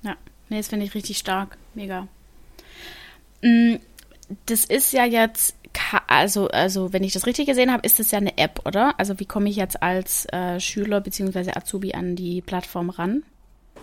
Ja, 0.03 0.15
nee, 0.49 0.57
das 0.57 0.67
finde 0.67 0.85
ich 0.85 0.95
richtig 0.95 1.17
stark. 1.17 1.57
Mega. 1.73 2.07
Mm, 3.41 3.75
das 4.45 4.65
ist 4.65 4.93
ja 4.93 5.05
jetzt, 5.05 5.55
also, 6.07 6.47
also 6.49 6.93
wenn 6.93 7.03
ich 7.03 7.13
das 7.13 7.25
richtig 7.25 7.47
gesehen 7.47 7.71
habe, 7.71 7.85
ist 7.85 7.99
das 7.99 8.11
ja 8.11 8.19
eine 8.19 8.37
App, 8.37 8.61
oder? 8.65 8.99
Also 8.99 9.19
wie 9.19 9.25
komme 9.25 9.49
ich 9.49 9.55
jetzt 9.55 9.81
als 9.81 10.25
äh, 10.31 10.59
Schüler 10.59 11.01
bzw. 11.01 11.51
Azubi 11.51 11.93
an 11.93 12.15
die 12.15 12.41
Plattform 12.41 12.89
ran? 12.89 13.23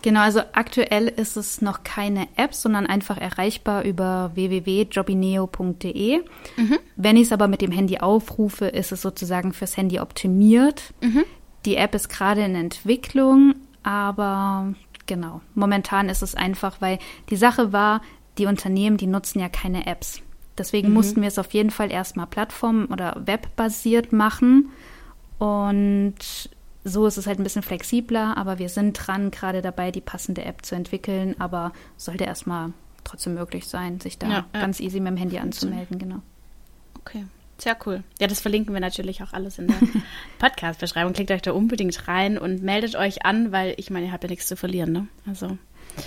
Genau, 0.02 0.20
also 0.20 0.40
aktuell 0.52 1.08
ist 1.08 1.36
es 1.36 1.60
noch 1.60 1.84
keine 1.84 2.26
App, 2.36 2.54
sondern 2.54 2.86
einfach 2.86 3.18
erreichbar 3.18 3.84
über 3.84 4.30
www.jobineo.de. 4.34 6.22
Mhm. 6.56 6.78
Wenn 6.96 7.16
ich 7.16 7.24
es 7.24 7.32
aber 7.32 7.48
mit 7.48 7.60
dem 7.60 7.70
Handy 7.70 7.98
aufrufe, 7.98 8.66
ist 8.66 8.92
es 8.92 9.02
sozusagen 9.02 9.52
fürs 9.52 9.76
Handy 9.76 10.00
optimiert. 10.00 10.94
Mhm. 11.02 11.24
Die 11.66 11.76
App 11.76 11.94
ist 11.94 12.08
gerade 12.08 12.42
in 12.42 12.54
Entwicklung, 12.54 13.54
aber 13.82 14.74
genau, 15.06 15.42
momentan 15.54 16.08
ist 16.08 16.22
es 16.22 16.34
einfach, 16.34 16.80
weil 16.80 16.98
die 17.28 17.36
Sache 17.36 17.72
war, 17.72 18.00
die 18.38 18.46
Unternehmen, 18.46 18.96
die 18.96 19.06
nutzen 19.06 19.40
ja 19.40 19.50
keine 19.50 19.86
Apps. 19.86 20.22
Deswegen 20.56 20.88
mhm. 20.88 20.94
mussten 20.94 21.20
wir 21.20 21.28
es 21.28 21.38
auf 21.38 21.52
jeden 21.52 21.70
Fall 21.70 21.90
erstmal 21.90 22.26
plattform- 22.26 22.88
oder 22.90 23.20
webbasiert 23.26 24.12
machen. 24.12 24.70
Und 25.38 26.16
so 26.84 27.06
ist 27.06 27.18
es 27.18 27.26
halt 27.26 27.38
ein 27.38 27.44
bisschen 27.44 27.62
flexibler, 27.62 28.36
aber 28.36 28.58
wir 28.58 28.68
sind 28.68 28.94
dran, 28.94 29.30
gerade 29.30 29.62
dabei, 29.62 29.90
die 29.90 30.00
passende 30.00 30.44
App 30.44 30.64
zu 30.64 30.74
entwickeln. 30.74 31.34
Aber 31.38 31.72
sollte 31.96 32.24
erstmal 32.24 32.72
trotzdem 33.04 33.34
möglich 33.34 33.66
sein, 33.66 34.00
sich 34.00 34.18
da 34.18 34.28
ja, 34.28 34.46
ja. 34.54 34.60
ganz 34.60 34.80
easy 34.80 35.00
mit 35.00 35.12
dem 35.12 35.16
Handy 35.16 35.38
anzumelden, 35.38 35.98
genau. 35.98 36.22
Okay. 36.98 37.24
Sehr 37.58 37.76
cool. 37.84 38.02
Ja, 38.18 38.26
das 38.26 38.40
verlinken 38.40 38.72
wir 38.72 38.80
natürlich 38.80 39.22
auch 39.22 39.34
alles 39.34 39.58
in 39.58 39.68
der 39.68 39.76
Podcast-Beschreibung. 40.38 41.12
Klickt 41.12 41.30
euch 41.30 41.42
da 41.42 41.52
unbedingt 41.52 42.08
rein 42.08 42.38
und 42.38 42.62
meldet 42.62 42.96
euch 42.96 43.26
an, 43.26 43.52
weil 43.52 43.74
ich 43.76 43.90
meine, 43.90 44.06
ihr 44.06 44.12
habt 44.12 44.24
ja 44.24 44.30
nichts 44.30 44.46
zu 44.46 44.56
verlieren, 44.56 44.92
ne? 44.92 45.08
Also. 45.26 45.58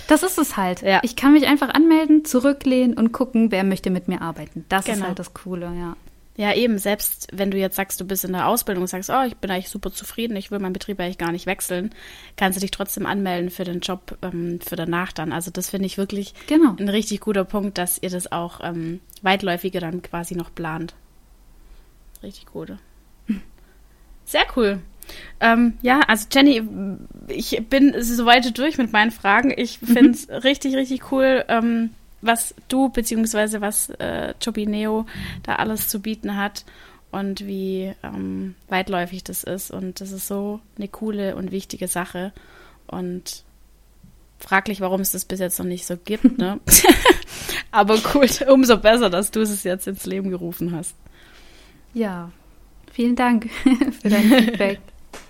Das 0.08 0.22
ist 0.24 0.38
es 0.38 0.56
halt. 0.56 0.82
Ja. 0.82 1.00
Ich 1.04 1.14
kann 1.14 1.32
mich 1.32 1.46
einfach 1.46 1.68
anmelden, 1.68 2.24
zurücklehnen 2.24 2.96
und 2.96 3.12
gucken, 3.12 3.52
wer 3.52 3.62
möchte 3.62 3.90
mit 3.90 4.08
mir 4.08 4.20
arbeiten. 4.20 4.64
Das 4.68 4.86
genau. 4.86 4.98
ist 4.98 5.04
halt 5.04 5.18
das 5.18 5.34
Coole, 5.34 5.72
ja. 5.78 5.96
Ja, 6.36 6.52
eben, 6.52 6.78
selbst 6.78 7.28
wenn 7.32 7.52
du 7.52 7.58
jetzt 7.58 7.76
sagst, 7.76 8.00
du 8.00 8.04
bist 8.04 8.24
in 8.24 8.32
der 8.32 8.48
Ausbildung 8.48 8.82
und 8.82 8.88
sagst, 8.88 9.08
oh, 9.08 9.22
ich 9.24 9.36
bin 9.36 9.52
eigentlich 9.52 9.68
super 9.68 9.92
zufrieden, 9.92 10.36
ich 10.36 10.50
will 10.50 10.58
meinen 10.58 10.72
Betrieb 10.72 10.98
eigentlich 10.98 11.18
gar 11.18 11.30
nicht 11.30 11.46
wechseln, 11.46 11.94
kannst 12.36 12.56
du 12.56 12.60
dich 12.60 12.72
trotzdem 12.72 13.06
anmelden 13.06 13.50
für 13.50 13.62
den 13.62 13.80
Job 13.80 14.18
ähm, 14.22 14.58
für 14.60 14.74
danach 14.74 15.12
dann. 15.12 15.32
Also 15.32 15.52
das 15.52 15.70
finde 15.70 15.86
ich 15.86 15.96
wirklich 15.96 16.34
genau. 16.48 16.74
ein 16.76 16.88
richtig 16.88 17.20
guter 17.20 17.44
Punkt, 17.44 17.78
dass 17.78 18.02
ihr 18.02 18.10
das 18.10 18.32
auch 18.32 18.60
ähm, 18.64 19.00
weitläufiger 19.22 19.78
dann 19.78 20.02
quasi 20.02 20.34
noch 20.34 20.52
plant. 20.52 20.94
Richtig 22.24 22.46
gut. 22.46 22.72
Sehr 24.24 24.44
cool. 24.56 24.80
Ähm, 25.38 25.74
ja, 25.82 26.00
also 26.00 26.26
Jenny, 26.32 26.62
ich 27.28 27.62
bin 27.68 27.94
soweit 28.02 28.58
durch 28.58 28.78
mit 28.78 28.92
meinen 28.92 29.12
Fragen. 29.12 29.52
Ich 29.56 29.78
finde 29.78 30.10
es 30.10 30.26
mhm. 30.26 30.34
richtig, 30.34 30.74
richtig 30.74 31.12
cool. 31.12 31.44
Ähm, 31.46 31.90
was 32.24 32.54
du 32.68 32.88
beziehungsweise 32.88 33.60
was 33.60 33.90
äh, 33.90 34.34
Neo 34.56 35.06
da 35.42 35.56
alles 35.56 35.88
zu 35.88 36.00
bieten 36.00 36.36
hat 36.36 36.64
und 37.10 37.46
wie 37.46 37.92
ähm, 38.02 38.54
weitläufig 38.68 39.22
das 39.22 39.44
ist. 39.44 39.70
Und 39.70 40.00
das 40.00 40.10
ist 40.10 40.26
so 40.26 40.60
eine 40.76 40.88
coole 40.88 41.36
und 41.36 41.52
wichtige 41.52 41.86
Sache. 41.86 42.32
Und 42.86 43.44
fraglich, 44.38 44.80
warum 44.80 45.00
es 45.00 45.12
das 45.12 45.24
bis 45.24 45.40
jetzt 45.40 45.58
noch 45.58 45.66
nicht 45.66 45.86
so 45.86 45.96
gibt, 45.96 46.38
ne? 46.38 46.60
Aber 47.70 47.98
cool, 48.14 48.26
umso 48.48 48.78
besser, 48.78 49.10
dass 49.10 49.30
du 49.30 49.40
es 49.40 49.62
jetzt 49.64 49.86
ins 49.86 50.06
Leben 50.06 50.30
gerufen 50.30 50.74
hast. 50.74 50.96
Ja, 51.92 52.30
vielen 52.92 53.16
Dank 53.16 53.48
für 54.02 54.08
dein 54.08 54.24
Feedback. 54.24 54.80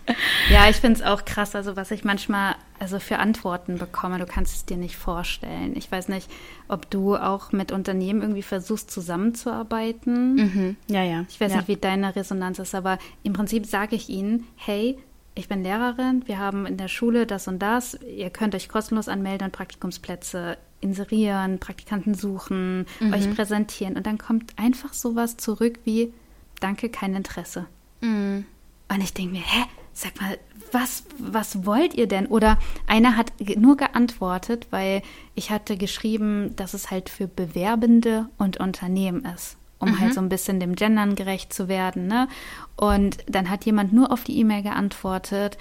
Ja, 0.50 0.68
ich 0.68 0.76
finde 0.76 1.00
es 1.00 1.06
auch 1.06 1.24
krass, 1.24 1.54
also 1.54 1.76
was 1.76 1.90
ich 1.90 2.04
manchmal 2.04 2.56
also 2.78 2.98
für 2.98 3.18
Antworten 3.18 3.78
bekomme, 3.78 4.18
du 4.18 4.26
kannst 4.26 4.54
es 4.54 4.64
dir 4.66 4.76
nicht 4.76 4.96
vorstellen. 4.96 5.74
Ich 5.76 5.90
weiß 5.90 6.08
nicht, 6.08 6.30
ob 6.68 6.90
du 6.90 7.16
auch 7.16 7.52
mit 7.52 7.72
Unternehmen 7.72 8.20
irgendwie 8.20 8.42
versuchst 8.42 8.90
zusammenzuarbeiten. 8.90 10.34
Mhm. 10.34 10.76
Ja, 10.88 11.02
ja. 11.02 11.24
Ich 11.28 11.40
weiß 11.40 11.52
ja. 11.52 11.58
nicht, 11.58 11.68
wie 11.68 11.76
deine 11.76 12.14
Resonanz 12.14 12.58
ist, 12.58 12.74
aber 12.74 12.98
im 13.22 13.32
Prinzip 13.32 13.66
sage 13.66 13.96
ich 13.96 14.08
ihnen, 14.08 14.46
hey, 14.56 14.98
ich 15.34 15.48
bin 15.48 15.62
Lehrerin, 15.62 16.22
wir 16.26 16.38
haben 16.38 16.66
in 16.66 16.76
der 16.76 16.88
Schule 16.88 17.26
das 17.26 17.48
und 17.48 17.58
das, 17.60 17.94
ihr 18.02 18.30
könnt 18.30 18.54
euch 18.54 18.68
kostenlos 18.68 19.08
anmelden 19.08 19.46
und 19.46 19.52
Praktikumsplätze 19.52 20.58
inserieren, 20.80 21.58
Praktikanten 21.58 22.14
suchen, 22.14 22.86
mhm. 23.00 23.12
euch 23.12 23.34
präsentieren 23.34 23.96
und 23.96 24.06
dann 24.06 24.18
kommt 24.18 24.52
einfach 24.58 24.92
sowas 24.92 25.36
zurück 25.36 25.80
wie, 25.84 26.12
danke, 26.60 26.88
kein 26.88 27.14
Interesse. 27.14 27.66
Mhm. 28.00 28.44
Und 28.88 29.02
ich 29.02 29.14
denke 29.14 29.32
mir, 29.32 29.42
hä, 29.42 29.64
sag 29.92 30.20
mal, 30.20 30.38
was, 30.72 31.04
was 31.18 31.64
wollt 31.64 31.94
ihr 31.94 32.08
denn? 32.08 32.26
Oder 32.26 32.58
einer 32.86 33.16
hat 33.16 33.32
nur 33.56 33.76
geantwortet, 33.76 34.66
weil 34.70 35.02
ich 35.34 35.50
hatte 35.50 35.76
geschrieben, 35.76 36.54
dass 36.56 36.74
es 36.74 36.90
halt 36.90 37.08
für 37.08 37.28
Bewerbende 37.28 38.28
und 38.38 38.58
Unternehmen 38.58 39.24
ist, 39.24 39.56
um 39.78 39.90
mhm. 39.90 40.00
halt 40.00 40.14
so 40.14 40.20
ein 40.20 40.28
bisschen 40.28 40.60
dem 40.60 40.74
Gendern 40.74 41.14
gerecht 41.14 41.52
zu 41.52 41.68
werden. 41.68 42.08
Ne? 42.08 42.28
Und 42.76 43.18
dann 43.28 43.50
hat 43.50 43.64
jemand 43.64 43.92
nur 43.92 44.12
auf 44.12 44.24
die 44.24 44.38
E-Mail 44.38 44.62
geantwortet, 44.62 45.56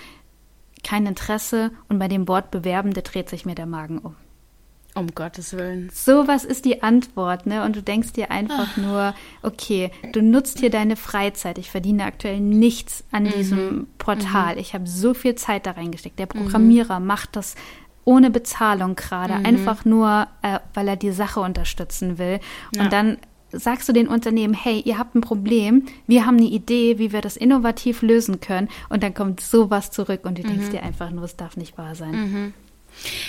kein 0.83 1.05
Interesse 1.05 1.71
und 1.87 1.99
bei 1.99 2.07
dem 2.07 2.27
Wort 2.27 2.51
Bewerbende 2.51 3.03
dreht 3.03 3.29
sich 3.29 3.45
mir 3.45 3.55
der 3.55 3.67
Magen 3.67 3.99
um. 3.99 4.15
Um 4.95 5.07
Gottes 5.15 5.53
Willen. 5.53 5.89
Sowas 5.91 6.45
ist 6.45 6.65
die 6.65 6.83
Antwort, 6.83 7.47
ne? 7.47 7.63
Und 7.63 7.75
du 7.75 7.81
denkst 7.81 8.13
dir 8.13 8.29
einfach 8.29 8.69
Ach. 8.73 8.77
nur, 8.77 9.15
okay, 9.41 9.89
du 10.11 10.21
nutzt 10.21 10.59
hier 10.59 10.69
deine 10.69 10.95
Freizeit. 10.95 11.57
Ich 11.57 11.71
verdiene 11.71 12.05
aktuell 12.05 12.39
nichts 12.39 13.03
an 13.11 13.23
mhm. 13.23 13.31
diesem 13.31 13.87
Portal. 13.97 14.53
Mhm. 14.53 14.61
Ich 14.61 14.75
habe 14.75 14.87
so 14.87 15.15
viel 15.15 15.33
Zeit 15.35 15.65
da 15.65 15.71
reingesteckt. 15.71 16.19
Der 16.19 16.27
Programmierer 16.27 16.99
mhm. 16.99 17.07
macht 17.07 17.35
das 17.35 17.55
ohne 18.05 18.29
Bezahlung 18.29 18.95
gerade, 18.95 19.39
mhm. 19.39 19.45
einfach 19.45 19.85
nur, 19.85 20.27
äh, 20.41 20.59
weil 20.73 20.87
er 20.87 20.95
die 20.95 21.11
Sache 21.11 21.39
unterstützen 21.39 22.17
will. 22.17 22.39
Ja. 22.75 22.83
Und 22.83 22.93
dann 22.93 23.17
sagst 23.51 23.87
du 23.87 23.93
den 23.93 24.07
Unternehmen, 24.07 24.53
hey, 24.53 24.79
ihr 24.79 24.97
habt 24.97 25.15
ein 25.15 25.21
Problem, 25.21 25.85
wir 26.07 26.25
haben 26.25 26.37
eine 26.37 26.47
Idee, 26.47 26.99
wie 26.99 27.11
wir 27.11 27.21
das 27.21 27.37
innovativ 27.37 28.01
lösen 28.01 28.41
können. 28.41 28.67
Und 28.89 29.03
dann 29.03 29.13
kommt 29.13 29.39
sowas 29.39 29.91
zurück 29.91 30.21
und 30.25 30.37
du 30.37 30.43
denkst 30.43 30.67
mhm. 30.67 30.71
dir 30.71 30.83
einfach 30.83 31.11
nur, 31.11 31.23
es 31.23 31.35
darf 31.35 31.55
nicht 31.57 31.77
wahr 31.77 31.95
sein. 31.95 32.53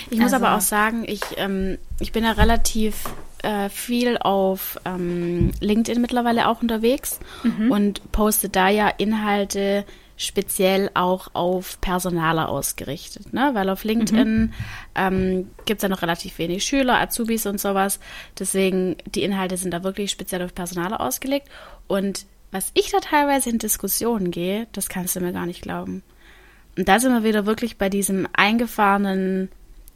Ich 0.09 0.19
muss 0.19 0.33
also, 0.33 0.45
aber 0.45 0.55
auch 0.55 0.61
sagen, 0.61 1.03
ich, 1.07 1.21
ähm, 1.37 1.77
ich 1.99 2.11
bin 2.11 2.23
ja 2.23 2.31
relativ 2.31 3.03
äh, 3.43 3.69
viel 3.69 4.17
auf 4.17 4.79
ähm, 4.85 5.51
LinkedIn 5.59 6.01
mittlerweile 6.01 6.47
auch 6.47 6.61
unterwegs 6.61 7.19
mhm. 7.43 7.71
und 7.71 8.11
poste 8.11 8.49
da 8.49 8.69
ja 8.69 8.87
Inhalte 8.89 9.85
speziell 10.17 10.89
auch 10.93 11.27
auf 11.33 11.79
Personaler 11.81 12.49
ausgerichtet, 12.49 13.33
ne? 13.33 13.51
weil 13.53 13.69
auf 13.69 13.83
LinkedIn 13.83 14.41
mhm. 14.41 14.53
ähm, 14.95 15.51
gibt 15.65 15.79
es 15.79 15.83
ja 15.83 15.89
noch 15.89 16.01
relativ 16.01 16.37
wenig 16.37 16.63
Schüler, 16.63 16.99
Azubis 16.99 17.45
und 17.45 17.59
sowas. 17.59 17.99
Deswegen, 18.39 18.95
die 19.05 19.23
Inhalte 19.23 19.57
sind 19.57 19.71
da 19.73 19.83
wirklich 19.83 20.11
speziell 20.11 20.41
auf 20.41 20.55
Personaler 20.55 21.01
ausgelegt. 21.01 21.49
Und 21.87 22.25
was 22.51 22.71
ich 22.73 22.91
da 22.91 22.99
teilweise 22.99 23.49
in 23.49 23.59
Diskussionen 23.59 24.31
gehe, 24.31 24.67
das 24.71 24.87
kannst 24.87 25.15
du 25.15 25.19
mir 25.19 25.33
gar 25.33 25.45
nicht 25.45 25.61
glauben. 25.61 26.01
Und 26.77 26.87
da 26.87 26.99
sind 26.99 27.11
wir 27.11 27.23
wieder 27.23 27.45
wirklich 27.45 27.77
bei 27.77 27.89
diesem 27.89 28.27
eingefahrenen, 28.33 29.49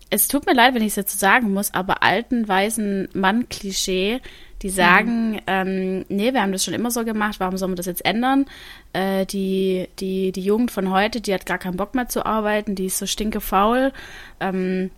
es 0.10 0.28
tut 0.28 0.46
mir 0.46 0.54
leid, 0.54 0.74
wenn 0.74 0.82
ich 0.82 0.90
es 0.90 0.96
jetzt 0.96 1.14
so 1.14 1.18
sagen 1.20 1.54
muss, 1.54 1.74
aber 1.74 2.04
alten, 2.04 2.48
weißen 2.48 3.10
Mann-Klischee, 3.14 4.22
die 4.62 4.70
sagen, 4.70 5.32
mhm. 5.32 5.40
ähm, 5.48 6.06
nee, 6.10 6.34
wir 6.34 6.42
haben 6.42 6.52
das 6.52 6.66
schon 6.66 6.74
immer 6.74 6.92
so 6.92 7.06
gemacht, 7.06 7.40
warum 7.40 7.58
sollen 7.58 7.72
wir 7.72 7.78
das 7.78 7.86
jetzt 7.86 8.04
ändern? 8.04 8.46
Äh, 8.92 9.26
die, 9.26 9.88
die, 10.00 10.32
die 10.32 10.42
Jugend 10.42 10.72
von 10.72 10.92
heute, 10.92 11.22
die 11.22 11.34
hat 11.34 11.46
gar 11.46 11.58
keinen 11.58 11.78
Bock 11.78 11.96
mehr 11.96 12.10
zu 12.10 12.26
arbeiten, 12.26 12.76
die 12.76 12.88
ist 12.88 12.98
so 12.98 13.06
stinkefaul. 13.06 13.94
Ähm, 14.40 14.92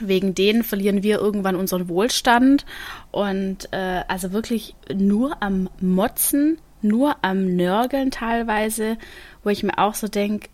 wegen 0.00 0.34
denen 0.34 0.62
verlieren 0.62 1.02
wir 1.02 1.18
irgendwann 1.18 1.56
unseren 1.56 1.88
Wohlstand. 1.88 2.64
Und 3.10 3.72
äh, 3.72 4.02
also 4.08 4.32
wirklich 4.32 4.74
nur 4.92 5.42
am 5.42 5.68
Motzen, 5.80 6.58
nur 6.82 7.16
am 7.22 7.56
Nörgeln 7.56 8.10
teilweise, 8.10 8.98
wo 9.44 9.50
ich 9.50 9.62
mir 9.62 9.78
auch 9.78 9.94
so 9.94 10.08
denke, 10.08 10.48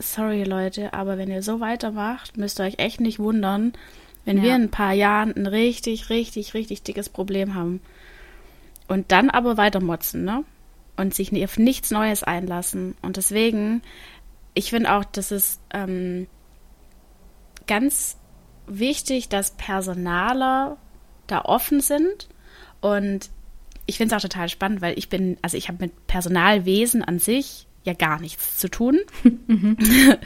sorry 0.00 0.44
Leute, 0.44 0.92
aber 0.92 1.18
wenn 1.18 1.30
ihr 1.30 1.42
so 1.42 1.60
weitermacht, 1.60 2.36
müsst 2.36 2.60
ihr 2.60 2.64
euch 2.64 2.78
echt 2.78 3.00
nicht 3.00 3.18
wundern, 3.18 3.72
wenn 4.24 4.38
ja. 4.38 4.42
wir 4.42 4.56
in 4.56 4.62
ein 4.62 4.70
paar 4.70 4.92
Jahren 4.92 5.34
ein 5.36 5.46
richtig, 5.46 6.10
richtig, 6.10 6.54
richtig 6.54 6.82
dickes 6.82 7.08
Problem 7.08 7.54
haben. 7.54 7.80
Und 8.88 9.12
dann 9.12 9.30
aber 9.30 9.56
weiter 9.56 9.80
motzen, 9.80 10.24
ne? 10.24 10.44
Und 10.96 11.14
sich 11.14 11.32
auf 11.44 11.58
nichts 11.58 11.90
Neues 11.90 12.22
einlassen. 12.22 12.96
Und 13.02 13.16
deswegen, 13.16 13.82
ich 14.52 14.70
finde 14.70 14.92
auch, 14.92 15.04
das 15.04 15.30
ist 15.30 15.60
ähm, 15.72 16.26
ganz 17.66 18.18
wichtig, 18.66 19.28
dass 19.28 19.52
Personaler 19.52 20.76
da 21.26 21.42
offen 21.42 21.80
sind. 21.80 22.28
Und 22.80 23.30
ich 23.86 23.96
finde 23.96 24.14
es 24.14 24.18
auch 24.18 24.28
total 24.28 24.48
spannend, 24.48 24.82
weil 24.82 24.98
ich 24.98 25.08
bin, 25.08 25.38
also 25.42 25.56
ich 25.56 25.68
habe 25.68 25.78
mit 25.80 26.06
Personalwesen 26.06 27.02
an 27.02 27.18
sich 27.18 27.66
ja 27.84 27.94
gar 27.94 28.20
nichts 28.20 28.58
zu 28.58 28.68
tun. 28.68 29.00
Mhm. 29.46 29.76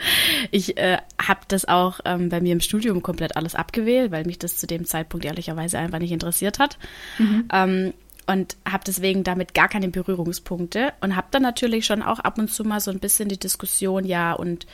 ich 0.51 0.77
äh, 0.77 0.97
habe 1.21 1.41
das 1.47 1.65
auch 1.65 1.99
ähm, 2.05 2.29
bei 2.29 2.41
mir 2.41 2.53
im 2.53 2.59
Studium 2.59 3.01
komplett 3.01 3.37
alles 3.37 3.55
abgewählt, 3.55 4.11
weil 4.11 4.25
mich 4.25 4.39
das 4.39 4.57
zu 4.57 4.67
dem 4.67 4.85
Zeitpunkt 4.85 5.25
ehrlicherweise 5.25 5.79
einfach 5.79 5.99
nicht 5.99 6.11
interessiert 6.11 6.59
hat. 6.59 6.77
Mhm. 7.17 7.47
Ähm, 7.51 7.93
und 8.27 8.57
habe 8.67 8.83
deswegen 8.85 9.23
damit 9.23 9.53
gar 9.53 9.67
keine 9.67 9.87
Berührungspunkte 9.87 10.93
und 10.99 11.15
habe 11.15 11.27
dann 11.31 11.43
natürlich 11.43 11.85
schon 11.85 12.01
auch 12.01 12.19
ab 12.19 12.39
und 12.39 12.51
zu 12.51 12.63
mal 12.63 12.79
so 12.79 12.89
ein 12.89 12.99
bisschen 12.99 13.29
die 13.29 13.37
Diskussion, 13.37 14.03
ja, 14.03 14.33
und 14.33 14.65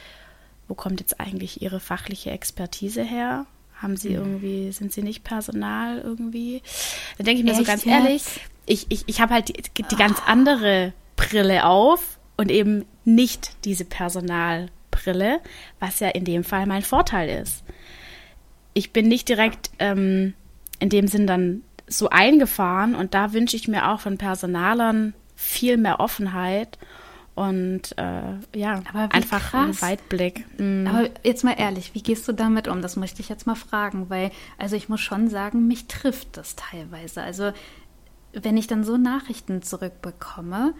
wo 0.69 0.73
kommt 0.73 1.01
jetzt 1.01 1.19
eigentlich 1.19 1.61
Ihre 1.61 1.81
fachliche 1.81 2.31
Expertise 2.31 3.03
her? 3.03 3.45
Haben 3.75 3.97
Sie 3.97 4.11
mhm. 4.11 4.15
irgendwie, 4.15 4.71
sind 4.71 4.93
Sie 4.93 5.03
nicht 5.03 5.23
Personal 5.23 5.99
irgendwie? 5.99 6.61
Da 7.17 7.25
denke 7.25 7.39
ich 7.39 7.45
mir 7.45 7.51
Echt 7.51 7.59
so 7.59 7.65
ganz 7.65 7.83
jetzt? 7.83 7.93
ehrlich, 7.93 8.23
ich, 8.65 8.85
ich, 8.89 9.03
ich 9.07 9.19
habe 9.19 9.33
halt 9.33 9.49
die, 9.49 9.83
die 9.83 9.95
ganz 9.97 10.19
andere 10.25 10.93
Brille 11.17 11.65
auf 11.65 12.19
und 12.41 12.51
eben 12.51 12.85
nicht 13.05 13.51
diese 13.65 13.85
Personalbrille, 13.85 15.39
was 15.79 15.99
ja 15.99 16.09
in 16.09 16.25
dem 16.25 16.43
Fall 16.43 16.65
mein 16.65 16.81
Vorteil 16.81 17.41
ist. 17.41 17.63
Ich 18.73 18.91
bin 18.91 19.07
nicht 19.07 19.29
direkt 19.29 19.69
ähm, 19.79 20.33
in 20.79 20.89
dem 20.89 21.07
Sinn 21.07 21.27
dann 21.27 21.61
so 21.87 22.09
eingefahren 22.09 22.95
und 22.95 23.13
da 23.13 23.33
wünsche 23.33 23.55
ich 23.55 23.67
mir 23.67 23.89
auch 23.89 23.99
von 23.99 24.17
Personalern 24.17 25.13
viel 25.35 25.77
mehr 25.77 25.99
Offenheit 25.99 26.77
und 27.35 27.97
äh, 27.97 28.57
ja, 28.57 28.81
einfach 28.93 29.51
krass. 29.51 29.53
einen 29.53 29.81
Weitblick. 29.81 30.45
Mhm. 30.59 30.87
Aber 30.87 31.09
jetzt 31.23 31.43
mal 31.43 31.55
ehrlich, 31.57 31.93
wie 31.93 32.01
gehst 32.01 32.27
du 32.27 32.33
damit 32.33 32.67
um? 32.67 32.81
Das 32.81 32.95
möchte 32.95 33.21
ich 33.21 33.29
jetzt 33.29 33.47
mal 33.47 33.55
fragen, 33.55 34.09
weil, 34.09 34.31
also 34.57 34.75
ich 34.75 34.89
muss 34.89 35.01
schon 35.01 35.29
sagen, 35.29 35.67
mich 35.67 35.87
trifft 35.87 36.37
das 36.37 36.55
teilweise. 36.55 37.21
Also 37.21 37.51
wenn 38.33 38.57
ich 38.57 38.67
dann 38.67 38.83
so 38.83 38.97
Nachrichten 38.97 39.61
zurückbekomme, 39.61 40.73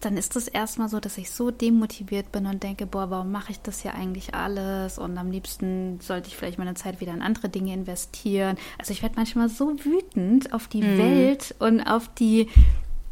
dann 0.00 0.16
ist 0.16 0.36
es 0.36 0.46
erstmal 0.46 0.88
so, 0.88 1.00
dass 1.00 1.18
ich 1.18 1.30
so 1.30 1.50
demotiviert 1.50 2.30
bin 2.30 2.46
und 2.46 2.62
denke, 2.62 2.86
boah, 2.86 3.10
warum 3.10 3.32
mache 3.32 3.52
ich 3.52 3.60
das 3.60 3.80
hier 3.80 3.94
eigentlich 3.94 4.34
alles? 4.34 4.98
Und 4.98 5.18
am 5.18 5.30
liebsten 5.30 6.00
sollte 6.00 6.28
ich 6.28 6.36
vielleicht 6.36 6.58
meine 6.58 6.74
Zeit 6.74 7.00
wieder 7.00 7.12
in 7.12 7.22
andere 7.22 7.48
Dinge 7.48 7.74
investieren. 7.74 8.56
Also 8.78 8.92
ich 8.92 9.02
werde 9.02 9.16
manchmal 9.16 9.48
so 9.48 9.74
wütend 9.84 10.52
auf 10.52 10.68
die 10.68 10.82
mhm. 10.82 10.98
Welt 10.98 11.54
und 11.58 11.80
auf 11.82 12.08
die, 12.14 12.48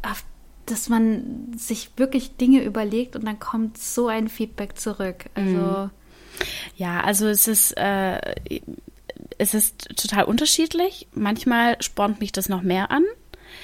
auf 0.01 0.23
dass 0.65 0.89
man 0.89 1.53
sich 1.57 1.91
wirklich 1.95 2.35
Dinge 2.35 2.61
überlegt 2.61 3.15
und 3.15 3.25
dann 3.25 3.39
kommt 3.39 3.77
so 3.77 4.07
ein 4.07 4.27
Feedback 4.27 4.77
zurück. 4.77 5.25
Also 5.33 5.49
mhm. 5.49 5.89
ja, 6.75 7.01
also 7.01 7.27
es 7.27 7.47
ist 7.47 7.71
äh, 7.77 8.19
es 9.37 9.53
ist 9.53 9.89
total 9.95 10.25
unterschiedlich. 10.25 11.07
Manchmal 11.13 11.81
spornt 11.81 12.19
mich 12.19 12.31
das 12.31 12.49
noch 12.49 12.61
mehr 12.61 12.91
an. 12.91 13.03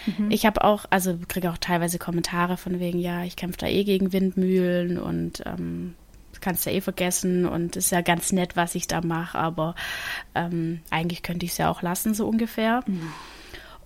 Mhm. 0.06 0.32
Ich 0.32 0.46
habe 0.46 0.64
auch, 0.64 0.86
also 0.90 1.18
kriege 1.28 1.50
auch 1.52 1.58
teilweise 1.58 2.00
Kommentare 2.00 2.58
von 2.58 2.80
wegen, 2.80 3.00
ja, 3.00 3.24
ich 3.24 3.36
kämpfe 3.36 3.60
da 3.60 3.68
eh 3.68 3.84
gegen 3.84 4.14
Windmühlen 4.14 4.98
und 4.98 5.44
ähm, 5.46 5.96
kannst 6.42 6.66
du 6.66 6.72
eh 6.72 6.82
vergessen 6.82 7.46
und 7.46 7.76
ist 7.76 7.92
ja 7.92 8.02
ganz 8.02 8.32
nett, 8.32 8.56
was 8.56 8.76
ich 8.76 8.88
da 8.88 9.02
mache, 9.02 9.38
aber 9.38 9.76
ähm, 10.36 10.82
eigentlich 10.90 11.24
könnte 11.24 11.46
ich 11.46 11.54
es 11.54 11.58
ja 11.58 11.70
auch 11.70 11.82
lassen, 11.82 12.14
so 12.14 12.28
ungefähr. 12.28 12.84
Mhm. 12.86 13.14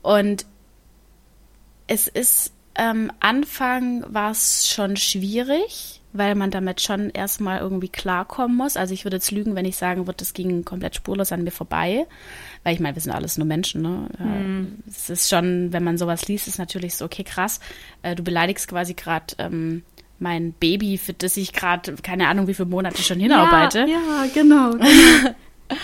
Und 0.02 0.46
es 1.88 2.08
ist 2.08 2.54
ähm, 2.78 3.12
Anfang 3.20 4.06
war 4.14 4.32
es 4.32 4.70
schon 4.70 4.98
schwierig, 4.98 5.97
weil 6.14 6.36
man 6.36 6.52
damit 6.52 6.82
schon 6.82 7.10
erstmal 7.10 7.60
irgendwie 7.60 7.90
klarkommen 7.90 8.56
muss. 8.56 8.78
Also 8.78 8.94
ich 8.94 9.06
würde 9.06 9.18
jetzt 9.18 9.32
lügen, 9.32 9.56
wenn 9.56 9.66
ich 9.66 9.78
sagen 9.78 10.08
würde, 10.08 10.18
das 10.18 10.34
ging 10.34 10.66
komplett 10.66 10.96
spurlos 10.96 11.32
an 11.32 11.44
mir 11.44 11.52
vorbei. 11.52 12.06
Weil 12.64 12.74
ich 12.74 12.80
meine, 12.80 12.96
wir 12.96 13.02
sind 13.02 13.12
alles 13.12 13.38
nur 13.38 13.48
Menschen, 13.48 13.82
ne? 13.82 14.08
Mhm. 14.18 14.78
Es 14.88 15.10
ist 15.10 15.30
schon, 15.30 15.74
wenn 15.74 15.84
man 15.84 15.98
sowas 15.98 16.28
liest, 16.28 16.48
ist 16.48 16.60
natürlich 16.60 16.96
so, 16.96 17.06
okay, 17.06 17.24
krass, 17.24 17.60
äh, 18.02 18.16
du 18.16 18.24
beleidigst 18.24 18.68
quasi 18.68 18.94
gerade 18.94 19.36
ähm, 19.38 19.84
mein 20.20 20.54
Baby, 20.54 20.98
für 20.98 21.14
das 21.14 21.38
ich 21.38 21.54
gerade, 21.54 21.96
keine 21.96 22.28
Ahnung, 22.28 22.48
wie 22.48 22.54
viele 22.54 22.70
Monate 22.70 23.04
schon 23.04 23.20
hinarbeite. 23.20 23.80
Ja, 23.80 23.86
ja 23.86 24.26
genau. 24.34 24.72
genau. 24.72 25.36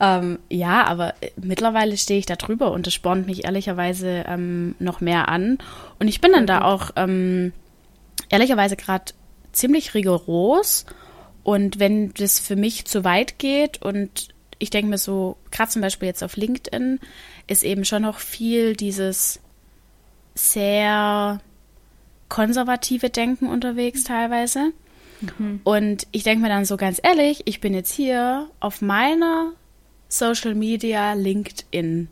Ähm, 0.00 0.40
ja, 0.50 0.84
aber 0.84 1.14
äh, 1.20 1.30
mittlerweile 1.36 1.96
stehe 1.96 2.18
ich 2.18 2.26
da 2.26 2.36
drüber 2.36 2.72
und 2.72 2.86
das 2.86 2.94
spornt 2.94 3.26
mich 3.26 3.44
ehrlicherweise 3.44 4.24
ähm, 4.26 4.74
noch 4.78 5.00
mehr 5.00 5.28
an. 5.28 5.58
Und 5.98 6.08
ich 6.08 6.20
bin 6.20 6.32
dann 6.32 6.46
da 6.46 6.62
auch 6.62 6.90
ähm, 6.96 7.52
ehrlicherweise 8.28 8.76
gerade 8.76 9.12
ziemlich 9.54 9.94
rigoros. 9.94 10.86
Und 11.42 11.78
wenn 11.78 12.12
das 12.14 12.40
für 12.40 12.56
mich 12.56 12.86
zu 12.86 13.04
weit 13.04 13.38
geht 13.38 13.82
und 13.82 14.28
ich 14.58 14.70
denke 14.70 14.90
mir 14.90 14.98
so, 14.98 15.36
gerade 15.50 15.70
zum 15.70 15.82
Beispiel 15.82 16.08
jetzt 16.08 16.24
auf 16.24 16.36
LinkedIn, 16.36 17.00
ist 17.46 17.64
eben 17.64 17.84
schon 17.84 18.02
noch 18.02 18.18
viel 18.18 18.74
dieses 18.74 19.40
sehr 20.34 21.40
konservative 22.28 23.10
Denken 23.10 23.46
unterwegs 23.46 24.04
teilweise. 24.04 24.72
Mhm. 25.38 25.60
Und 25.64 26.06
ich 26.12 26.22
denke 26.22 26.42
mir 26.42 26.48
dann 26.48 26.64
so 26.64 26.76
ganz 26.76 27.00
ehrlich, 27.02 27.42
ich 27.44 27.60
bin 27.60 27.74
jetzt 27.74 27.92
hier 27.92 28.48
auf 28.60 28.80
meiner 28.80 29.52
Social 30.08 30.54
Media 30.54 31.12
LinkedIn 31.12 32.08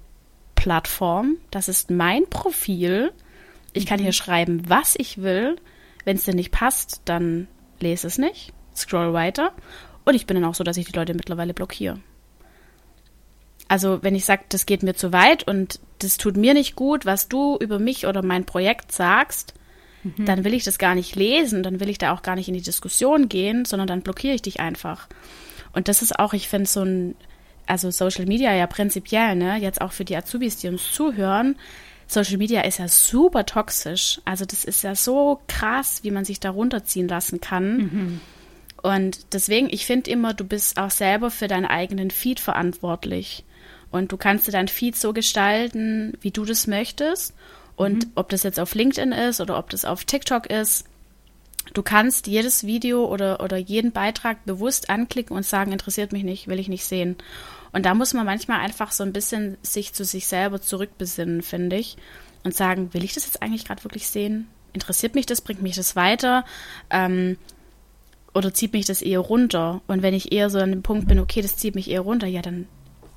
Plattform. 0.54 1.38
Das 1.50 1.68
ist 1.68 1.90
mein 1.90 2.28
Profil. 2.28 3.12
Ich 3.72 3.86
kann 3.86 3.98
hier 3.98 4.08
mhm. 4.08 4.12
schreiben, 4.12 4.62
was 4.68 4.94
ich 4.96 5.22
will. 5.22 5.56
Wenn 6.04 6.16
es 6.16 6.24
dir 6.24 6.34
nicht 6.34 6.52
passt, 6.52 7.02
dann 7.04 7.48
lese 7.80 8.06
es 8.06 8.18
nicht. 8.18 8.52
Scroll 8.74 9.12
weiter. 9.12 9.52
Und 10.04 10.14
ich 10.14 10.26
bin 10.26 10.34
dann 10.34 10.44
auch 10.44 10.54
so, 10.54 10.64
dass 10.64 10.76
ich 10.76 10.86
die 10.86 10.96
Leute 10.96 11.14
mittlerweile 11.14 11.54
blockiere. 11.54 12.00
Also 13.68 14.02
wenn 14.02 14.14
ich 14.14 14.24
sage, 14.24 14.42
das 14.48 14.66
geht 14.66 14.82
mir 14.82 14.94
zu 14.94 15.12
weit 15.12 15.46
und 15.46 15.80
das 16.00 16.18
tut 16.18 16.36
mir 16.36 16.52
nicht 16.52 16.76
gut, 16.76 17.06
was 17.06 17.28
du 17.28 17.56
über 17.58 17.78
mich 17.78 18.06
oder 18.06 18.22
mein 18.22 18.44
Projekt 18.44 18.92
sagst, 18.92 19.54
mhm. 20.02 20.26
dann 20.26 20.44
will 20.44 20.54
ich 20.54 20.64
das 20.64 20.78
gar 20.78 20.94
nicht 20.94 21.16
lesen, 21.16 21.62
dann 21.62 21.80
will 21.80 21.88
ich 21.88 21.98
da 21.98 22.12
auch 22.12 22.22
gar 22.22 22.34
nicht 22.34 22.48
in 22.48 22.54
die 22.54 22.60
Diskussion 22.60 23.28
gehen, 23.28 23.64
sondern 23.64 23.88
dann 23.88 24.02
blockiere 24.02 24.34
ich 24.34 24.42
dich 24.42 24.60
einfach. 24.60 25.08
Und 25.72 25.88
das 25.88 26.02
ist 26.02 26.18
auch, 26.18 26.34
ich 26.34 26.48
finde, 26.48 26.68
so 26.68 26.82
ein 26.82 27.14
also 27.66 27.90
Social 27.90 28.26
Media 28.26 28.52
ja 28.52 28.66
prinzipiell, 28.66 29.36
ne, 29.36 29.56
jetzt 29.56 29.80
auch 29.80 29.92
für 29.92 30.04
die 30.04 30.16
Azubis, 30.16 30.56
die 30.56 30.68
uns 30.68 30.92
zuhören, 30.92 31.56
Social 32.12 32.36
Media 32.36 32.62
ist 32.62 32.78
ja 32.78 32.88
super 32.88 33.46
toxisch. 33.46 34.20
Also 34.24 34.44
das 34.44 34.64
ist 34.64 34.82
ja 34.82 34.94
so 34.94 35.40
krass, 35.48 36.00
wie 36.02 36.10
man 36.10 36.24
sich 36.24 36.40
da 36.40 36.50
runterziehen 36.50 37.08
lassen 37.08 37.40
kann. 37.40 37.76
Mhm. 37.76 38.20
Und 38.82 39.32
deswegen, 39.32 39.68
ich 39.70 39.86
finde 39.86 40.10
immer, 40.10 40.34
du 40.34 40.44
bist 40.44 40.78
auch 40.78 40.90
selber 40.90 41.30
für 41.30 41.48
deinen 41.48 41.66
eigenen 41.66 42.10
Feed 42.10 42.40
verantwortlich. 42.40 43.44
Und 43.90 44.10
du 44.10 44.16
kannst 44.16 44.48
dir 44.48 44.52
dein 44.52 44.68
Feed 44.68 44.96
so 44.96 45.12
gestalten, 45.12 46.14
wie 46.20 46.30
du 46.30 46.44
das 46.44 46.66
möchtest. 46.66 47.34
Und 47.76 48.06
mhm. 48.06 48.12
ob 48.16 48.28
das 48.30 48.42
jetzt 48.42 48.58
auf 48.58 48.74
LinkedIn 48.74 49.12
ist 49.12 49.40
oder 49.40 49.58
ob 49.58 49.70
das 49.70 49.84
auf 49.84 50.04
TikTok 50.04 50.46
ist, 50.46 50.86
du 51.74 51.82
kannst 51.82 52.26
jedes 52.26 52.64
Video 52.64 53.06
oder, 53.06 53.40
oder 53.40 53.56
jeden 53.56 53.92
Beitrag 53.92 54.44
bewusst 54.44 54.90
anklicken 54.90 55.36
und 55.36 55.46
sagen, 55.46 55.72
interessiert 55.72 56.12
mich 56.12 56.24
nicht, 56.24 56.48
will 56.48 56.58
ich 56.58 56.68
nicht 56.68 56.84
sehen. 56.84 57.16
Und 57.72 57.86
da 57.86 57.94
muss 57.94 58.14
man 58.14 58.26
manchmal 58.26 58.60
einfach 58.60 58.92
so 58.92 59.02
ein 59.02 59.12
bisschen 59.12 59.56
sich 59.62 59.92
zu 59.94 60.04
sich 60.04 60.26
selber 60.26 60.60
zurückbesinnen, 60.60 61.42
finde 61.42 61.76
ich. 61.76 61.96
Und 62.44 62.54
sagen, 62.54 62.92
will 62.92 63.04
ich 63.04 63.14
das 63.14 63.24
jetzt 63.24 63.42
eigentlich 63.42 63.64
gerade 63.64 63.84
wirklich 63.84 64.08
sehen? 64.08 64.48
Interessiert 64.72 65.14
mich 65.14 65.26
das? 65.26 65.40
Bringt 65.40 65.62
mich 65.62 65.76
das 65.76 65.96
weiter? 65.96 66.44
Ähm, 66.90 67.36
oder 68.34 68.52
zieht 68.52 68.72
mich 68.72 68.86
das 68.86 69.02
eher 69.02 69.20
runter? 69.20 69.80
Und 69.86 70.02
wenn 70.02 70.14
ich 70.14 70.32
eher 70.32 70.50
so 70.50 70.58
an 70.58 70.70
dem 70.70 70.82
Punkt 70.82 71.06
bin, 71.06 71.18
okay, 71.18 71.42
das 71.42 71.56
zieht 71.56 71.74
mich 71.74 71.90
eher 71.90 72.00
runter, 72.00 72.26
ja, 72.26 72.42
dann 72.42 72.66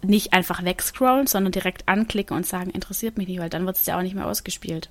nicht 0.04 0.34
einfach 0.34 0.64
wegscrollen, 0.64 1.28
sondern 1.28 1.52
direkt 1.52 1.88
anklicken 1.88 2.36
und 2.36 2.46
sagen, 2.46 2.70
interessiert 2.70 3.18
mich 3.18 3.28
nicht, 3.28 3.40
weil 3.40 3.50
dann 3.50 3.66
wird 3.66 3.78
es 3.78 3.86
ja 3.86 3.98
auch 3.98 4.04
nicht 4.04 4.16
mehr 4.16 4.28
ausgespielt. 4.28 4.90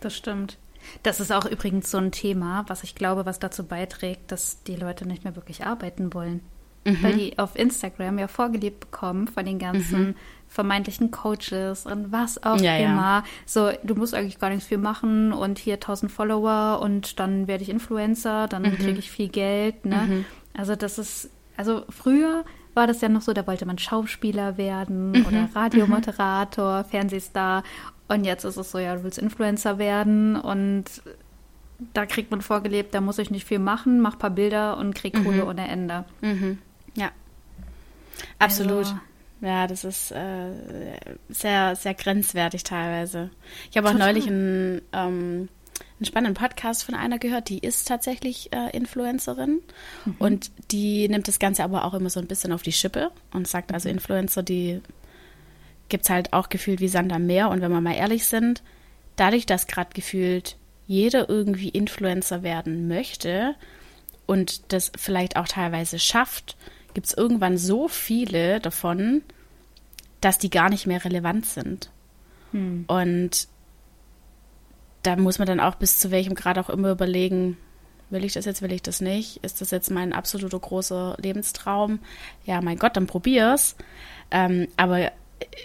Das 0.00 0.16
stimmt. 0.16 0.58
Das 1.02 1.20
ist 1.20 1.32
auch 1.32 1.46
übrigens 1.46 1.90
so 1.90 1.98
ein 1.98 2.12
Thema, 2.12 2.64
was 2.68 2.82
ich 2.82 2.94
glaube, 2.94 3.26
was 3.26 3.38
dazu 3.38 3.64
beiträgt, 3.64 4.32
dass 4.32 4.62
die 4.62 4.76
Leute 4.76 5.06
nicht 5.06 5.24
mehr 5.24 5.36
wirklich 5.36 5.64
arbeiten 5.64 6.14
wollen. 6.14 6.40
Mhm. 6.86 7.02
Weil 7.02 7.14
die 7.14 7.38
auf 7.38 7.56
Instagram 7.56 8.18
ja 8.18 8.28
vorgelebt 8.28 8.80
bekommen 8.80 9.26
von 9.26 9.44
den 9.44 9.58
ganzen 9.58 10.08
mhm. 10.08 10.14
vermeintlichen 10.48 11.10
Coaches 11.10 11.84
und 11.84 12.12
was 12.12 12.42
auch 12.44 12.60
ja, 12.60 12.76
immer. 12.76 12.86
Ja. 13.02 13.24
So, 13.44 13.70
du 13.82 13.94
musst 13.96 14.14
eigentlich 14.14 14.38
gar 14.38 14.50
nichts 14.50 14.66
viel 14.66 14.78
machen 14.78 15.32
und 15.32 15.58
hier 15.58 15.74
1000 15.74 16.10
Follower 16.10 16.80
und 16.80 17.18
dann 17.18 17.48
werde 17.48 17.64
ich 17.64 17.70
Influencer, 17.70 18.46
dann 18.46 18.62
mhm. 18.62 18.76
kriege 18.76 18.98
ich 18.98 19.10
viel 19.10 19.28
Geld. 19.28 19.84
Ne? 19.84 19.96
Mhm. 19.96 20.24
Also 20.56 20.76
das 20.76 20.98
ist, 20.98 21.28
also 21.56 21.84
früher 21.88 22.44
war 22.74 22.86
das 22.86 23.00
ja 23.00 23.08
noch 23.08 23.22
so, 23.22 23.32
da 23.32 23.46
wollte 23.46 23.66
man 23.66 23.78
Schauspieler 23.78 24.56
werden 24.56 25.12
mhm. 25.12 25.26
oder 25.26 25.48
Radiomoderator, 25.54 26.82
mhm. 26.82 26.84
Fernsehstar. 26.84 27.64
Und 28.06 28.24
jetzt 28.24 28.44
ist 28.44 28.56
es 28.56 28.70
so, 28.70 28.78
ja, 28.78 28.94
du 28.94 29.02
willst 29.02 29.18
Influencer 29.18 29.78
werden 29.78 30.36
und 30.36 30.84
da 31.92 32.06
kriegt 32.06 32.30
man 32.30 32.40
vorgelebt, 32.40 32.94
da 32.94 33.00
muss 33.00 33.18
ich 33.18 33.30
nicht 33.30 33.46
viel 33.46 33.58
machen, 33.58 34.00
mach 34.00 34.14
ein 34.14 34.18
paar 34.18 34.30
Bilder 34.30 34.76
und 34.78 34.94
krieg 34.94 35.14
Kohle 35.14 35.42
mhm. 35.42 35.48
ohne 35.48 35.68
Ende. 35.68 36.04
Mhm. 36.20 36.58
Ja. 36.96 37.12
Absolut. 38.38 38.86
Also, 38.86 38.98
ja, 39.42 39.66
das 39.66 39.84
ist 39.84 40.12
äh, 40.12 40.50
sehr, 41.28 41.76
sehr 41.76 41.94
grenzwertig 41.94 42.64
teilweise. 42.64 43.30
Ich 43.70 43.76
habe 43.76 43.88
auch 43.88 43.92
total. 43.92 44.12
neulich 44.12 44.26
einen, 44.26 44.80
ähm, 44.92 45.48
einen 45.98 46.06
spannenden 46.06 46.34
Podcast 46.34 46.84
von 46.84 46.94
einer 46.94 47.18
gehört, 47.18 47.48
die 47.50 47.58
ist 47.58 47.86
tatsächlich 47.86 48.52
äh, 48.52 48.74
Influencerin 48.74 49.60
mhm. 50.04 50.14
und 50.18 50.50
die 50.70 51.08
nimmt 51.08 51.28
das 51.28 51.38
Ganze 51.38 51.64
aber 51.64 51.84
auch 51.84 51.94
immer 51.94 52.10
so 52.10 52.18
ein 52.18 52.26
bisschen 52.26 52.52
auf 52.52 52.62
die 52.62 52.72
Schippe 52.72 53.10
und 53.32 53.46
sagt, 53.46 53.72
also 53.72 53.88
mhm. 53.88 53.96
Influencer, 53.96 54.42
die 54.42 54.80
gibt 55.88 56.04
es 56.04 56.10
halt 56.10 56.32
auch 56.32 56.48
gefühlt 56.48 56.80
wie 56.80 56.88
Sand 56.88 57.12
am 57.12 57.26
Meer 57.26 57.50
und 57.50 57.60
wenn 57.60 57.70
wir 57.70 57.80
mal 57.80 57.94
ehrlich 57.94 58.24
sind, 58.24 58.62
dadurch, 59.16 59.46
dass 59.46 59.66
gerade 59.66 59.90
gefühlt 59.92 60.56
jeder 60.86 61.28
irgendwie 61.28 61.68
Influencer 61.68 62.42
werden 62.42 62.88
möchte 62.88 63.54
und 64.26 64.72
das 64.72 64.92
vielleicht 64.96 65.36
auch 65.36 65.48
teilweise 65.48 65.98
schafft, 65.98 66.56
gibt 66.96 67.08
es 67.08 67.12
irgendwann 67.12 67.58
so 67.58 67.88
viele 67.88 68.58
davon, 68.58 69.20
dass 70.22 70.38
die 70.38 70.48
gar 70.48 70.70
nicht 70.70 70.86
mehr 70.86 71.04
relevant 71.04 71.44
sind. 71.44 71.90
Hm. 72.52 72.86
Und 72.88 73.48
da 75.02 75.16
muss 75.16 75.38
man 75.38 75.46
dann 75.46 75.60
auch 75.60 75.74
bis 75.74 75.98
zu 75.98 76.10
welchem 76.10 76.34
Grad 76.34 76.58
auch 76.58 76.70
immer 76.70 76.90
überlegen, 76.90 77.58
will 78.08 78.24
ich 78.24 78.32
das 78.32 78.46
jetzt, 78.46 78.62
will 78.62 78.72
ich 78.72 78.80
das 78.80 79.02
nicht? 79.02 79.44
Ist 79.44 79.60
das 79.60 79.72
jetzt 79.72 79.90
mein 79.90 80.14
absoluter 80.14 80.58
großer 80.58 81.18
Lebenstraum? 81.20 81.98
Ja, 82.46 82.62
mein 82.62 82.78
Gott, 82.78 82.96
dann 82.96 83.06
probier's. 83.06 83.76
Ähm, 84.30 84.66
aber 84.78 85.12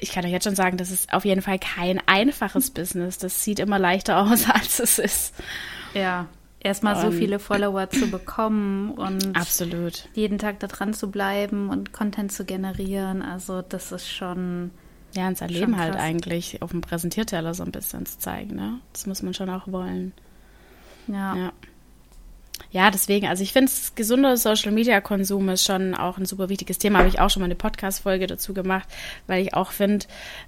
ich 0.01 0.11
kann 0.11 0.25
euch 0.25 0.31
jetzt 0.31 0.43
schon 0.43 0.55
sagen, 0.55 0.75
das 0.75 0.91
ist 0.91 1.13
auf 1.13 1.23
jeden 1.23 1.41
Fall 1.41 1.59
kein 1.59 2.05
einfaches 2.07 2.71
Business. 2.71 3.19
Das 3.19 3.45
sieht 3.45 3.59
immer 3.59 3.79
leichter 3.79 4.19
aus, 4.19 4.49
als 4.53 4.79
es 4.79 4.99
ist. 4.99 5.33
Ja, 5.93 6.27
erstmal 6.63 6.99
so 7.01 7.11
viele 7.11 7.39
Follower 7.39 7.89
zu 7.89 8.09
bekommen 8.09 8.91
und 8.91 9.35
absolut 9.35 10.07
jeden 10.13 10.37
Tag 10.37 10.59
da 10.59 10.67
dran 10.67 10.93
zu 10.93 11.11
bleiben 11.11 11.69
und 11.69 11.91
Content 11.91 12.31
zu 12.31 12.45
generieren. 12.45 13.21
Also 13.21 13.61
das 13.61 13.91
ist 13.91 14.09
schon 14.09 14.71
ja, 15.13 15.27
unser 15.27 15.47
Leben 15.47 15.77
halt 15.77 15.95
eigentlich 15.95 16.61
auf 16.61 16.71
dem 16.71 16.81
Präsentierteller 16.81 17.53
so 17.53 17.63
ein 17.63 17.71
bisschen 17.71 18.05
zu 18.05 18.19
zeigen. 18.19 18.55
Ne? 18.55 18.79
Das 18.93 19.05
muss 19.07 19.21
man 19.21 19.33
schon 19.33 19.49
auch 19.49 19.67
wollen. 19.67 20.13
Ja. 21.07 21.35
ja 21.35 21.51
ja, 22.69 22.89
deswegen, 22.91 23.27
also 23.27 23.43
ich 23.43 23.51
finde, 23.51 23.71
gesunder 23.95 24.37
Social 24.37 24.71
Media 24.71 25.01
Konsum 25.01 25.49
ist 25.49 25.65
schon 25.65 25.95
auch 25.95 26.17
ein 26.17 26.25
super 26.25 26.47
wichtiges 26.47 26.77
Thema. 26.77 26.99
Habe 26.99 27.09
ich 27.09 27.19
auch 27.19 27.29
schon 27.29 27.41
mal 27.41 27.45
eine 27.45 27.55
Podcast-Folge 27.55 28.27
dazu 28.27 28.53
gemacht, 28.53 28.87
weil 29.27 29.41
ich 29.41 29.53
auch 29.53 29.71
finde, 29.71 30.05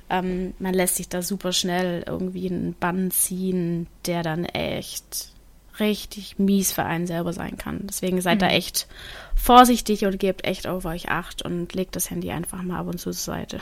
ähm, 0.09 0.53
man 0.59 0.73
lässt 0.73 0.95
sich 0.95 1.09
da 1.09 1.21
super 1.21 1.51
schnell 1.51 2.03
irgendwie 2.07 2.49
einen 2.49 2.75
Bann 2.79 3.11
ziehen, 3.11 3.87
der 4.05 4.23
dann 4.23 4.45
echt 4.45 5.32
richtig 5.79 6.39
mies 6.39 6.71
für 6.71 6.83
einen 6.83 7.07
selber 7.07 7.33
sein 7.33 7.57
kann. 7.57 7.81
Deswegen 7.83 8.21
seid 8.21 8.35
mhm. 8.35 8.39
da 8.39 8.47
echt 8.49 8.87
vorsichtig 9.35 10.05
und 10.05 10.19
gebt 10.19 10.45
echt 10.45 10.67
auf 10.67 10.85
euch 10.85 11.09
Acht 11.09 11.41
und 11.41 11.73
legt 11.73 11.95
das 11.95 12.09
Handy 12.09 12.31
einfach 12.31 12.61
mal 12.61 12.79
ab 12.79 12.87
und 12.87 12.99
zu 12.99 13.11
zur 13.11 13.13
Seite. 13.13 13.59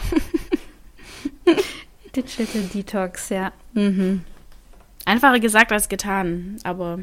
Digital 2.16 2.64
Detox, 2.74 3.30
ja. 3.30 3.54
Mhm. 3.74 4.24
Einfacher 5.06 5.40
gesagt 5.40 5.72
als 5.72 5.90
getan, 5.90 6.58
aber 6.64 7.00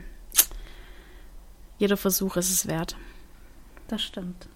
jeder 1.78 1.96
Versuch 1.96 2.36
ist 2.36 2.50
es 2.50 2.66
wert. 2.66 2.96
Das 3.88 4.02
stimmt. 4.02 4.48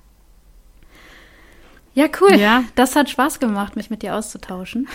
Ja, 1.95 2.07
cool. 2.21 2.37
Ja. 2.37 2.65
Das 2.75 2.97
hat 2.97 3.11
Spaß 3.11 3.41
gemacht, 3.41 3.77
mich 3.77 3.91
mit 3.91 4.03
dir 4.03 4.17
auszutauschen. 4.17 4.89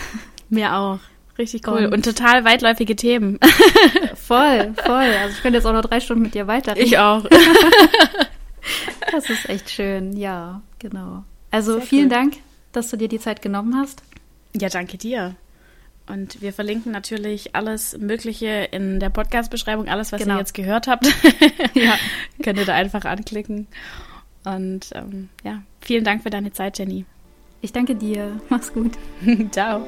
Mir 0.48 0.76
auch. 0.76 1.00
Richtig 1.38 1.66
cool. 1.68 1.86
Und, 1.86 1.94
und 1.94 2.04
total 2.04 2.44
weitläufige 2.44 2.96
Themen. 2.96 3.38
voll, 4.14 4.74
voll. 4.84 4.94
Also 4.94 5.36
ich 5.36 5.42
könnte 5.42 5.58
jetzt 5.58 5.66
auch 5.66 5.72
noch 5.72 5.82
drei 5.82 6.00
Stunden 6.00 6.22
mit 6.22 6.34
dir 6.34 6.48
weiterreden. 6.48 6.84
Ich 6.84 6.98
auch. 6.98 7.24
das 9.12 9.30
ist 9.30 9.48
echt 9.48 9.70
schön. 9.70 10.16
Ja, 10.16 10.62
genau. 10.80 11.24
Also 11.50 11.74
Sehr 11.74 11.82
vielen 11.82 12.04
cool. 12.04 12.10
Dank, 12.10 12.36
dass 12.72 12.90
du 12.90 12.96
dir 12.96 13.08
die 13.08 13.20
Zeit 13.20 13.40
genommen 13.40 13.76
hast. 13.76 14.02
Ja, 14.54 14.68
danke 14.68 14.98
dir. 14.98 15.36
Und 16.08 16.40
wir 16.40 16.52
verlinken 16.52 16.90
natürlich 16.90 17.54
alles 17.54 17.96
Mögliche 17.98 18.68
in 18.70 18.98
der 18.98 19.10
Podcast-Beschreibung, 19.10 19.88
alles, 19.88 20.10
was 20.10 20.22
genau. 20.22 20.34
ihr 20.34 20.40
jetzt 20.40 20.54
gehört 20.54 20.88
habt. 20.88 21.06
ja. 21.74 21.94
Könnt 22.42 22.58
ihr 22.58 22.64
da 22.64 22.74
einfach 22.74 23.04
anklicken. 23.04 23.68
Und 24.44 24.90
ähm, 24.94 25.28
ja, 25.44 25.62
vielen 25.80 26.04
Dank 26.04 26.22
für 26.22 26.30
deine 26.30 26.52
Zeit, 26.52 26.78
Jenny. 26.78 27.04
Ich 27.60 27.72
danke 27.72 27.94
dir. 27.94 28.40
Mach's 28.48 28.72
gut. 28.72 28.92
Ciao. 29.50 29.86